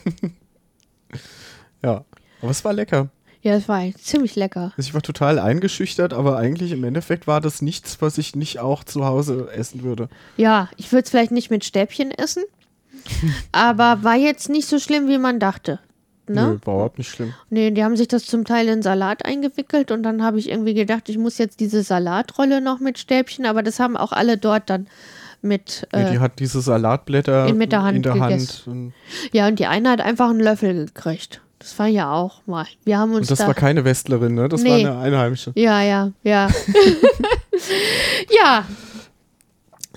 ja, 1.83 2.05
aber 2.41 2.51
es 2.51 2.65
war 2.65 2.73
lecker. 2.73 3.09
ja, 3.43 3.55
es 3.55 3.69
war 3.69 3.83
ziemlich 3.97 4.37
lecker. 4.37 4.73
Also 4.77 4.89
ich 4.89 4.95
war 4.95 5.03
total 5.03 5.39
eingeschüchtert, 5.39 6.13
aber 6.13 6.37
eigentlich 6.37 6.73
im 6.73 6.85
Endeffekt 6.85 7.27
war 7.27 7.41
das 7.41 7.63
nichts, 7.63 8.01
was 8.01 8.19
ich 8.19 8.37
nicht 8.37 8.59
auch 8.59 8.85
zu 8.85 9.05
Hause 9.05 9.49
essen 9.53 9.83
würde. 9.83 10.09
Ja, 10.37 10.69
ich 10.77 10.93
würde 10.93 11.05
es 11.05 11.11
vielleicht 11.11 11.33
nicht 11.33 11.51
mit 11.51 11.65
Stäbchen 11.65 12.11
essen, 12.11 12.45
aber 13.53 14.03
war 14.03 14.17
jetzt 14.17 14.49
nicht 14.49 14.69
so 14.69 14.79
schlimm, 14.79 15.09
wie 15.09 15.19
man 15.19 15.41
dachte. 15.41 15.81
Ne? 16.29 16.61
war 16.65 16.75
überhaupt 16.75 16.99
nicht 16.99 17.11
schlimm. 17.11 17.35
Nee, 17.51 17.73
die 17.73 17.83
haben 17.83 17.97
sich 17.97 18.07
das 18.09 18.25
zum 18.25 18.45
Teil 18.45 18.69
in 18.69 18.83
Salat 18.83 19.25
eingewickelt 19.25 19.91
und 19.91 20.03
dann 20.03 20.23
habe 20.23 20.39
ich 20.39 20.49
irgendwie 20.49 20.75
gedacht, 20.75 21.09
ich 21.09 21.19
muss 21.19 21.37
jetzt 21.39 21.59
diese 21.59 21.83
Salatrolle 21.83 22.61
noch 22.61 22.79
mit 22.79 22.99
Stäbchen, 22.99 23.45
aber 23.45 23.63
das 23.63 23.81
haben 23.81 23.97
auch 23.97 24.13
alle 24.13 24.39
dort 24.39 24.71
dann 24.71 24.87
mit. 25.43 25.87
Nee, 25.93 26.03
Äh, 26.03 26.11
die 26.13 26.19
hat 26.21 26.39
diese 26.39 26.61
Salatblätter 26.61 27.47
in- 27.49 27.57
mit 27.59 27.73
der 27.73 27.83
Hand 27.83 27.97
in 27.97 28.03
der 28.03 28.19
Hand. 28.19 28.65
Und, 28.67 28.93
ja, 29.33 29.49
und 29.49 29.59
die 29.59 29.67
eine 29.67 29.91
hat 29.91 30.01
einfach 30.01 30.31
einen 30.31 30.41
Löffel 30.41 30.87
gekriegt. 30.87 31.41
Das 31.59 31.79
war 31.79 31.87
ja 31.87 32.13
auch 32.13 32.43
mal. 32.47 32.67
Wir 32.85 32.99
haben 32.99 33.11
uns 33.13 33.21
und 33.23 33.31
das 33.31 33.39
da. 33.39 33.47
war 33.47 33.55
keine 33.55 33.85
Westlerin, 33.85 34.35
ne? 34.35 34.49
Das 34.49 34.65
war 34.65 34.77
Nee. 34.77 34.85
eine 34.87 34.99
Einheimische. 34.99 35.53
ja, 35.55 35.81
ja, 35.83 36.11
ja. 36.25 36.49
ja. 38.31 38.67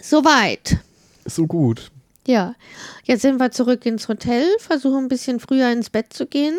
Soweit. 0.02 0.78
So 1.26 1.48
gut. 1.48 1.92
Ja, 2.28 2.56
jetzt 3.04 3.22
sind 3.22 3.40
wir 3.40 3.52
zurück 3.52 3.86
ins 3.86 4.08
Hotel, 4.08 4.46
versuchen 4.60 5.06
ein 5.06 5.08
bisschen 5.08 5.40
früher 5.40 5.72
ins 5.72 5.90
Bett 5.90 6.12
zu 6.14 6.26
gehen. 6.26 6.58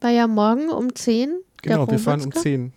War 0.00 0.10
ja 0.10 0.26
morgen 0.26 0.68
um 0.70 0.94
10. 0.94 1.30
der 1.64 1.72
Genau, 1.74 1.88
wir 1.90 1.98
fahren 1.98 2.20
um 2.20 2.24
Romatzka. 2.26 2.40
10. 2.42 2.72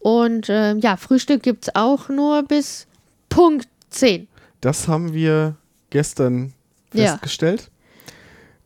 Und 0.00 0.46
ähm, 0.48 0.78
ja, 0.80 0.96
Frühstück 0.96 1.42
gibt 1.42 1.64
es 1.68 1.74
auch 1.74 2.08
nur 2.08 2.42
bis 2.44 2.86
Punkt 3.28 3.68
10. 3.90 4.28
Das 4.66 4.88
haben 4.88 5.12
wir 5.14 5.54
gestern 5.90 6.52
Ja. 6.92 7.12
festgestellt. 7.12 7.70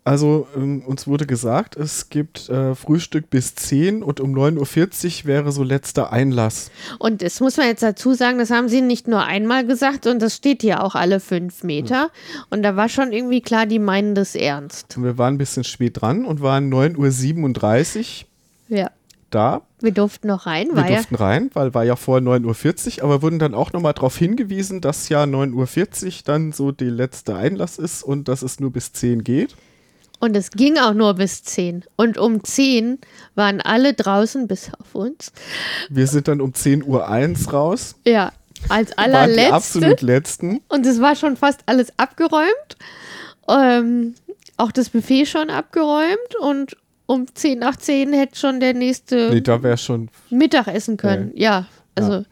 Also 0.03 0.47
ähm, 0.57 0.83
uns 0.87 1.07
wurde 1.07 1.27
gesagt, 1.27 1.77
es 1.77 2.09
gibt 2.09 2.49
äh, 2.49 2.75
Frühstück 2.75 3.29
bis 3.29 3.55
10 3.55 4.03
und 4.03 4.19
um 4.19 4.35
9.40 4.35 5.21
Uhr 5.25 5.27
wäre 5.27 5.53
so 5.53 5.63
letzter 5.63 6.11
Einlass. 6.11 6.71
Und 6.99 7.21
das 7.21 7.39
muss 7.41 7.59
man 7.59 7.67
jetzt 7.67 7.83
dazu 7.83 8.15
sagen, 8.15 8.39
das 8.39 8.49
haben 8.51 8.71
sie 8.71 8.81
nicht 8.81 9.09
nur 9.09 9.23
einmal 9.25 9.67
gesagt 9.67 10.07
und 10.07 10.23
das 10.23 10.37
steht 10.37 10.63
hier 10.63 10.83
auch 10.83 10.95
alle 10.95 11.21
fünf 11.21 11.65
Meter. 11.65 12.09
Und 12.49 12.63
da 12.63 12.77
war 12.77 12.89
schon 12.89 13.13
irgendwie 13.13 13.43
klar, 13.43 13.67
die 13.67 13.79
meinen 13.79 14.15
das 14.15 14.35
ernst. 14.35 14.97
Und 14.97 15.05
wir 15.05 15.19
waren 15.19 15.35
ein 15.35 15.39
bisschen 15.39 15.65
spät 15.65 16.01
dran 16.01 16.25
und 16.25 16.41
waren 16.41 16.73
9.37 16.73 18.25
Uhr 18.71 18.79
Ja. 18.79 18.91
da. 19.29 19.61
Wir 19.81 19.93
durften 19.93 20.29
noch 20.29 20.47
rein, 20.47 20.69
Wir 20.69 20.77
war 20.77 20.89
ja. 20.89 20.97
durften 20.97 21.15
rein, 21.15 21.51
weil 21.55 21.73
war 21.75 21.85
ja 21.85 21.97
vor 21.97 22.19
9.40 22.19 22.99
Uhr, 22.99 23.05
aber 23.05 23.23
wurden 23.23 23.39
dann 23.39 23.55
auch 23.55 23.73
nochmal 23.73 23.95
darauf 23.95 24.17
hingewiesen, 24.17 24.81
dass 24.81 25.09
ja 25.09 25.25
9.40 25.25 26.07
Uhr 26.07 26.13
dann 26.25 26.53
so 26.53 26.73
die 26.73 26.85
letzte 26.85 27.35
Einlass 27.35 27.79
ist 27.79 28.03
und 28.03 28.29
dass 28.29 28.43
es 28.43 28.61
nur 28.61 28.73
bis 28.73 28.93
10 28.93 29.25
geht. 29.25 29.57
Und 30.21 30.37
es 30.37 30.51
ging 30.51 30.77
auch 30.77 30.93
nur 30.93 31.15
bis 31.15 31.43
10. 31.45 31.85
Und 31.97 32.19
um 32.19 32.45
10 32.45 32.99
waren 33.35 33.63
alle 33.63 33.95
draußen, 33.95 34.47
bis 34.47 34.71
auf 34.79 34.95
uns. 34.95 35.33
Wir 35.89 36.07
sind 36.07 36.29
dann 36.29 36.43
um 36.43 36.53
10.01 36.53 36.85
Uhr 36.87 37.53
raus. 37.53 37.97
Ja, 38.05 38.33
als 38.69 38.91
die 38.91 38.99
allerletzte. 38.99 39.55
absolut 39.55 40.03
letzten. 40.03 40.61
Und 40.69 40.85
es 40.85 41.01
war 41.01 41.17
schon 41.17 41.39
fast 41.39 41.61
alles 41.65 41.91
abgeräumt. 41.97 42.77
Ähm, 43.49 44.15
auch 44.59 44.73
das 44.73 44.91
Buffet 44.91 45.25
schon 45.25 45.49
abgeräumt. 45.49 46.37
Und 46.43 46.77
um 47.11 47.27
10 47.35 47.59
nach 47.59 47.75
10 47.75 48.13
hätte 48.13 48.39
schon 48.39 48.61
der 48.61 48.73
nächste 48.73 49.31
Nee, 49.33 49.41
da 49.41 49.77
schon. 49.77 50.11
Mittag 50.31 50.69
essen 50.69 50.97
können. 50.97 51.33
Ja, 51.35 51.67
also 51.97 52.25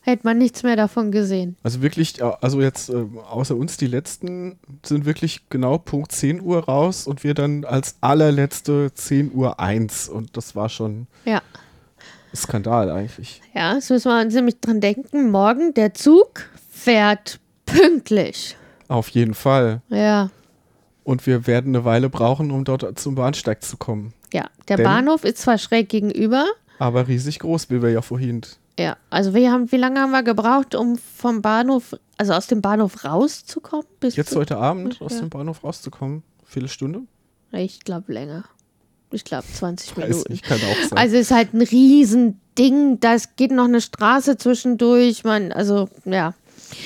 hätte 0.00 0.26
man 0.26 0.38
nichts 0.38 0.64
mehr 0.64 0.74
davon 0.74 1.12
gesehen. 1.12 1.56
Also 1.62 1.82
wirklich, 1.82 2.20
also 2.22 2.60
jetzt 2.60 2.90
äh, 2.90 3.04
außer 3.30 3.54
uns 3.54 3.76
die 3.76 3.86
letzten 3.86 4.58
sind 4.84 5.04
wirklich 5.04 5.48
genau 5.50 5.78
Punkt 5.78 6.10
10 6.10 6.40
Uhr 6.42 6.64
raus 6.64 7.06
und 7.06 7.22
wir 7.22 7.34
dann 7.34 7.64
als 7.64 7.94
allerletzte 8.00 8.92
10 8.92 9.32
Uhr 9.32 9.60
1 9.60 10.08
und 10.08 10.36
das 10.36 10.56
war 10.56 10.68
schon 10.68 11.06
Ja. 11.24 11.40
Skandal 12.34 12.90
eigentlich. 12.90 13.40
Ja, 13.54 13.74
jetzt 13.74 13.88
müssen 13.90 14.10
wir 14.10 14.20
uns 14.20 14.34
nämlich 14.34 14.58
dran 14.60 14.80
denken. 14.80 15.30
Morgen 15.30 15.74
der 15.74 15.94
Zug 15.94 16.48
fährt 16.72 17.38
pünktlich. 17.66 18.56
Auf 18.88 19.08
jeden 19.10 19.34
Fall. 19.34 19.80
Ja. 19.90 20.30
Und 21.04 21.26
wir 21.26 21.46
werden 21.46 21.76
eine 21.76 21.84
Weile 21.84 22.08
brauchen, 22.08 22.50
um 22.50 22.64
dort 22.64 22.98
zum 22.98 23.14
Bahnsteig 23.14 23.62
zu 23.62 23.76
kommen. 23.76 24.12
Ja, 24.32 24.46
der 24.68 24.78
Denn- 24.78 24.84
Bahnhof 24.84 25.24
ist 25.24 25.38
zwar 25.38 25.58
schräg 25.58 25.88
gegenüber. 25.88 26.46
Aber 26.78 27.06
riesig 27.06 27.38
groß, 27.38 27.70
wie 27.70 27.82
wir 27.82 27.90
ja 27.90 28.02
vorhin. 28.02 28.40
Ja, 28.78 28.96
also 29.10 29.34
wir 29.34 29.52
haben, 29.52 29.70
wie 29.70 29.76
lange 29.76 30.00
haben 30.00 30.10
wir 30.10 30.22
gebraucht, 30.24 30.74
um 30.74 30.96
vom 30.98 31.42
Bahnhof, 31.42 31.94
also 32.18 32.32
aus 32.32 32.48
dem 32.48 32.60
Bahnhof 32.60 33.04
rauszukommen? 33.04 33.86
Bis 34.00 34.16
Jetzt 34.16 34.34
heute 34.34 34.56
Abend 34.56 35.00
aus 35.00 35.12
Ja. 35.12 35.20
dem 35.20 35.30
Bahnhof 35.30 35.62
rauszukommen. 35.62 36.24
Viertelstunde? 36.44 37.02
Ich 37.52 37.80
glaube 37.84 38.12
länger. 38.12 38.44
Ich 39.12 39.22
glaube 39.24 39.44
20 39.46 39.96
Weiß 39.96 40.08
Minuten. 40.08 40.32
ich, 40.32 40.42
kann 40.42 40.58
auch 40.58 40.88
sein. 40.88 40.98
Also 40.98 41.16
ist 41.16 41.30
halt 41.30 41.54
ein 41.54 41.62
Riesending. 41.62 42.98
Da 42.98 43.16
geht 43.36 43.52
noch 43.52 43.64
eine 43.66 43.80
Straße 43.80 44.36
zwischendurch. 44.38 45.22
Man, 45.22 45.52
also 45.52 45.88
ja. 46.04 46.34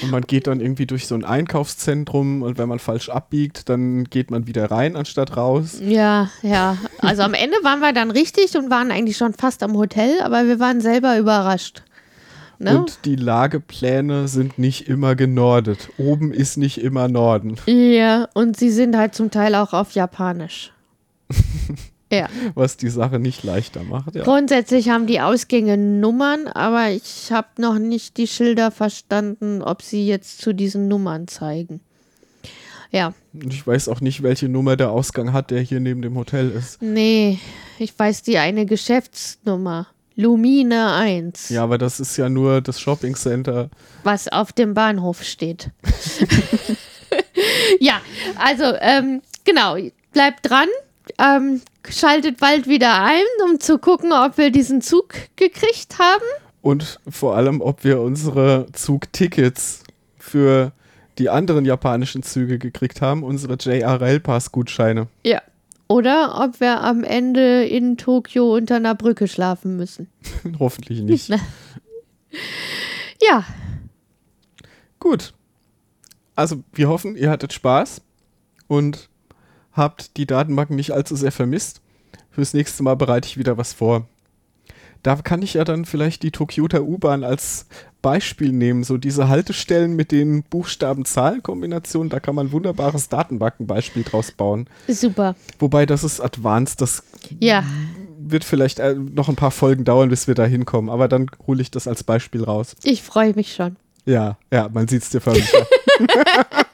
Und 0.03 0.11
man 0.11 0.23
geht 0.23 0.47
dann 0.47 0.61
irgendwie 0.61 0.87
durch 0.87 1.07
so 1.07 1.15
ein 1.15 1.25
Einkaufszentrum 1.25 2.43
und 2.43 2.59
wenn 2.59 2.69
man 2.69 2.79
falsch 2.79 3.09
abbiegt, 3.09 3.69
dann 3.69 4.05
geht 4.05 4.31
man 4.31 4.47
wieder 4.47 4.71
rein 4.71 4.97
anstatt 4.97 5.37
raus. 5.37 5.79
Ja, 5.83 6.31
ja. 6.43 6.77
Also 7.01 7.23
am 7.23 7.35
Ende 7.35 7.57
waren 7.63 7.81
wir 7.81 7.93
dann 7.93 8.11
richtig 8.11 8.57
und 8.57 8.71
waren 8.71 8.91
eigentlich 8.91 9.17
schon 9.17 9.35
fast 9.35 9.63
am 9.63 9.77
Hotel, 9.77 10.21
aber 10.23 10.47
wir 10.47 10.61
waren 10.61 10.81
selber 10.81 11.19
überrascht. 11.19 11.83
Ne? 12.61 12.77
Und 12.77 13.05
die 13.05 13.17
Lagepläne 13.17 14.27
sind 14.27 14.59
nicht 14.59 14.89
immer 14.89 15.15
genordet. 15.15 15.91
Oben 15.97 16.33
ist 16.33 16.57
nicht 16.57 16.79
immer 16.79 17.07
Norden. 17.09 17.57
ja, 17.67 18.29
und 18.35 18.57
sie 18.57 18.71
sind 18.71 18.97
halt 18.97 19.15
zum 19.15 19.31
Teil 19.31 19.55
auch 19.55 19.73
auf 19.73 19.93
Japanisch. 19.93 20.73
ja. 22.11 22.29
was 22.55 22.77
die 22.77 22.89
Sache 22.89 23.19
nicht 23.19 23.43
leichter 23.45 23.83
macht. 23.85 24.15
Ja. 24.15 24.25
Grundsätzlich 24.25 24.89
haben 24.89 25.07
die 25.07 25.21
Ausgänge 25.21 25.77
Nummern, 25.77 26.47
aber 26.49 26.91
ich 26.91 27.31
habe 27.31 27.49
noch 27.59 27.79
nicht 27.79 28.17
die 28.17 28.27
Schilder 28.27 28.71
verstanden, 28.71 29.63
ob 29.63 29.83
sie 29.83 30.07
jetzt 30.07 30.41
zu 30.41 30.53
diesen 30.55 30.89
Nummern 30.89 31.29
zeigen. 31.29 31.81
Ja, 32.91 33.13
Und 33.35 33.53
ich 33.53 33.67
weiß 33.67 33.89
auch 33.89 34.01
nicht, 34.01 34.23
welche 34.23 34.49
Nummer 34.49 34.77
der 34.77 34.91
Ausgang 34.91 35.35
hat, 35.35 35.51
der 35.51 35.61
hier 35.61 35.79
neben 35.79 36.01
dem 36.01 36.17
Hotel 36.17 36.51
ist. 36.51 36.81
nee, 36.81 37.39
ich 37.79 37.97
weiß 37.99 38.23
die 38.23 38.39
eine 38.39 38.65
Geschäftsnummer. 38.65 39.89
Lumine 40.17 40.95
1, 40.95 41.51
Ja, 41.51 41.63
aber 41.63 41.79
das 41.79 42.01
ist 42.01 42.17
ja 42.17 42.29
nur 42.29 42.61
das 42.61 42.81
Shopping 42.81 43.15
Center. 43.15 43.71
was 44.03 44.27
auf 44.27 44.53
dem 44.53 44.75
Bahnhof 44.75 45.23
steht. 45.23 45.71
ja, 47.81 48.01
also 48.37 48.65
ähm, 48.81 49.23
genau, 49.45 49.77
bleibt 50.13 50.49
dran. 50.51 50.67
Ähm, 51.19 51.61
schaltet 51.89 52.39
bald 52.39 52.67
wieder 52.67 53.03
ein, 53.03 53.25
um 53.45 53.61
zu 53.61 53.79
gucken, 53.79 54.13
ob 54.13 54.39
wir 54.39 54.51
diesen 54.51 54.83
Zug 54.83 55.15
gekriegt 55.37 55.99
haben. 55.99 56.25
Und 56.61 57.01
vor 57.09 57.37
allem, 57.37 57.61
ob 57.61 57.85
wir 57.85 58.01
unsere 58.01 58.67
Zugtickets 58.73 59.85
für 60.19 60.73
die 61.19 61.31
anderen 61.31 61.65
japanischen 61.65 62.23
Züge 62.23 62.59
gekriegt 62.59 63.01
haben, 63.01 63.23
unsere 63.23 63.55
JRL 63.55 64.21
Pass 64.21 64.53
Gutscheine. 64.53 65.09
Ja. 65.25 65.43
Oder 65.91 66.45
ob 66.45 66.61
wir 66.61 66.83
am 66.83 67.03
Ende 67.03 67.65
in 67.65 67.97
Tokio 67.97 68.55
unter 68.55 68.77
einer 68.77 68.95
Brücke 68.95 69.27
schlafen 69.27 69.77
müssen. 69.77 70.09
Hoffentlich 70.59 71.01
nicht. 71.03 71.33
Ja, 73.21 73.45
Gut. 74.99 75.33
Also, 76.35 76.63
wir 76.73 76.89
hoffen, 76.89 77.17
ihr 77.17 77.31
hattet 77.31 77.53
Spaß 77.53 78.01
und 78.67 79.08
habt 79.79 80.17
die 80.19 80.27
Datenbanken 80.27 80.77
nicht 80.77 80.91
allzu 80.93 81.17
sehr 81.17 81.33
vermisst. 81.33 81.81
Fürs 82.31 82.53
nächste 82.53 82.83
Mal 82.83 82.95
bereite 82.97 83.27
ich 83.27 83.39
wieder 83.39 83.57
was 83.57 83.73
vor. 83.73 84.07
Da 85.03 85.15
kann 85.17 85.43
ich 85.43 85.55
ja 85.55 85.65
dann 85.65 85.85
vielleicht 85.85 86.23
die 86.25 86.33
Tokyoter 86.33 86.83
U-Bahn 86.83 87.23
als 87.25 87.67
Beispiel 88.03 88.53
nehmen. 88.53 88.83
So 88.85 88.97
diese 88.99 89.29
Haltestellen 89.29 89.95
mit 89.95 90.11
den 90.13 90.43
Buchstaben-Zahlen-Kombinationen, 90.43 92.11
da 92.11 92.21
kann 92.21 92.35
man 92.35 92.49
ein 92.49 92.53
wunderbares 92.53 93.09
Datenbankenbeispiel 93.09 94.03
draus 94.03 94.33
bauen. 94.33 94.69
super. 94.89 95.37
Wobei 95.59 95.87
das 95.87 96.03
ist 96.05 96.21
advanced, 96.21 96.81
das 96.81 97.05
Ja, 97.39 97.65
wird 98.19 98.45
vielleicht 98.45 98.81
äh, 98.81 98.95
noch 98.95 99.29
ein 99.29 99.37
paar 99.37 99.53
Folgen 99.53 99.85
dauern, 99.85 100.09
bis 100.11 100.27
wir 100.27 100.35
da 100.35 100.45
hinkommen. 100.45 100.91
Aber 100.91 101.07
dann 101.09 101.31
hole 101.47 101.63
ich 101.63 101.71
das 101.71 101.87
als 101.89 102.03
Beispiel 102.05 102.43
raus. 102.45 102.75
ich 102.83 103.03
freue 103.03 103.35
mich 103.35 103.55
schon. 103.55 103.77
Ja, 104.05 104.37
ja, 104.53 104.69
man 104.73 104.89
sieht 104.89 105.03
es 105.03 105.11
dir 105.11 105.21
förmlich. 105.21 105.49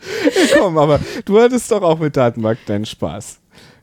Ja, 0.00 0.58
Komm, 0.58 0.78
aber 0.78 1.00
du 1.24 1.40
hattest 1.40 1.70
doch 1.70 1.82
auch 1.82 1.98
mit 1.98 2.16
Datenbank 2.16 2.58
deinen 2.66 2.86
Spaß. 2.86 3.40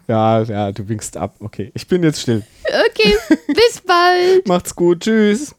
Ja, 0.08 0.42
ja, 0.44 0.72
du 0.72 0.88
winkst 0.88 1.18
ab. 1.18 1.36
Okay, 1.40 1.72
ich 1.74 1.88
bin 1.88 2.04
jetzt 2.04 2.22
still. 2.22 2.44
Okay, 2.90 3.16
bis 3.48 3.82
bald. 3.86 4.48
Macht's 4.48 4.76
gut, 4.76 5.02
tschüss. 5.02 5.56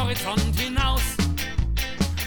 Horizont 0.00 0.58
hinaus. 0.58 1.02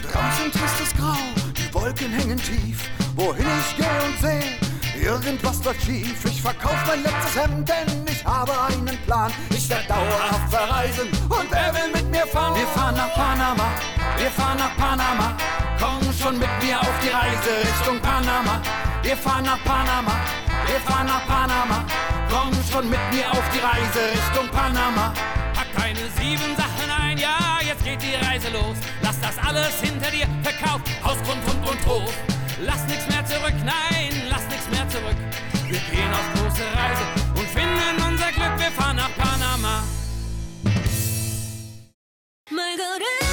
Draußen 0.02 0.52
tristes 0.52 0.94
Grau, 0.96 1.18
die 1.56 1.74
Wolken 1.74 2.12
hängen 2.12 2.38
tief. 2.38 2.88
Wohin 3.16 3.46
ich 3.60 3.76
gehe 3.76 4.00
und 4.06 4.18
sehe, 4.20 5.04
irgendwas 5.04 5.64
läuft 5.64 5.82
schief. 5.82 6.24
Ich 6.24 6.40
verkauf 6.40 6.76
mein 6.86 7.02
letztes 7.02 7.42
Hemd, 7.42 7.68
denn 7.68 8.06
ich 8.06 8.24
habe 8.24 8.52
einen 8.68 8.96
Plan. 9.06 9.32
Ich 9.50 9.68
werde 9.68 9.88
dauerhaft 9.88 10.50
verreisen 10.50 11.08
und 11.28 11.50
wer 11.50 11.74
will 11.74 11.90
mit 11.92 12.08
mir 12.10 12.26
fahren? 12.28 12.54
Wir 12.56 12.66
fahren 12.68 12.94
nach 12.94 13.12
Panama, 13.14 13.66
wir 14.18 14.30
fahren 14.30 14.58
nach 14.58 14.76
Panama. 14.76 15.36
Komm 15.80 16.12
schon 16.12 16.38
mit 16.38 16.50
mir 16.62 16.80
auf 16.80 16.94
die 17.02 17.08
Reise 17.08 17.50
Richtung 17.60 18.00
Panama. 18.00 18.62
Wir 19.02 19.16
fahren 19.16 19.44
nach 19.44 19.62
Panama, 19.64 20.12
wir 20.66 20.80
fahren 20.80 21.06
nach 21.06 21.26
Panama. 21.26 21.84
Komm 22.30 22.52
schon 22.70 22.88
mit 22.88 23.00
mir 23.12 23.30
auf 23.32 23.44
die 23.52 23.58
Reise 23.58 24.00
Richtung 24.12 24.48
Panama. 24.48 25.12
Pack 25.54 25.74
keine 25.76 26.08
sieben 26.18 26.56
Sachen 26.56 26.90
ein, 27.02 27.18
ja, 27.18 27.33
jetzt 27.74 27.84
geht 27.84 28.02
die 28.02 28.14
Reise 28.26 28.48
los. 28.50 28.76
Lass 29.02 29.20
das 29.20 29.38
alles 29.38 29.80
hinter 29.80 30.10
dir, 30.10 30.26
Verkauf, 30.42 30.80
Haus, 31.02 31.16
Grund, 31.22 31.42
Hund 31.46 31.68
und 31.68 31.86
Hof. 31.86 32.14
Lass 32.60 32.86
nichts 32.86 33.06
mehr 33.08 33.24
zurück, 33.24 33.54
nein, 33.64 34.22
lass 34.28 34.46
nichts 34.48 34.68
mehr 34.70 34.88
zurück. 34.88 35.16
Wir 35.66 35.80
gehen 35.90 36.12
auf 36.12 36.32
große 36.34 36.62
Reise 36.62 37.04
und 37.34 37.48
finden 37.48 38.02
unser 38.06 38.30
Glück, 38.32 38.58
wir 38.58 38.70
fahren 38.70 38.96
nach 38.96 39.10
Panama. 39.16 39.82
My 42.50 42.76
God. 42.76 43.23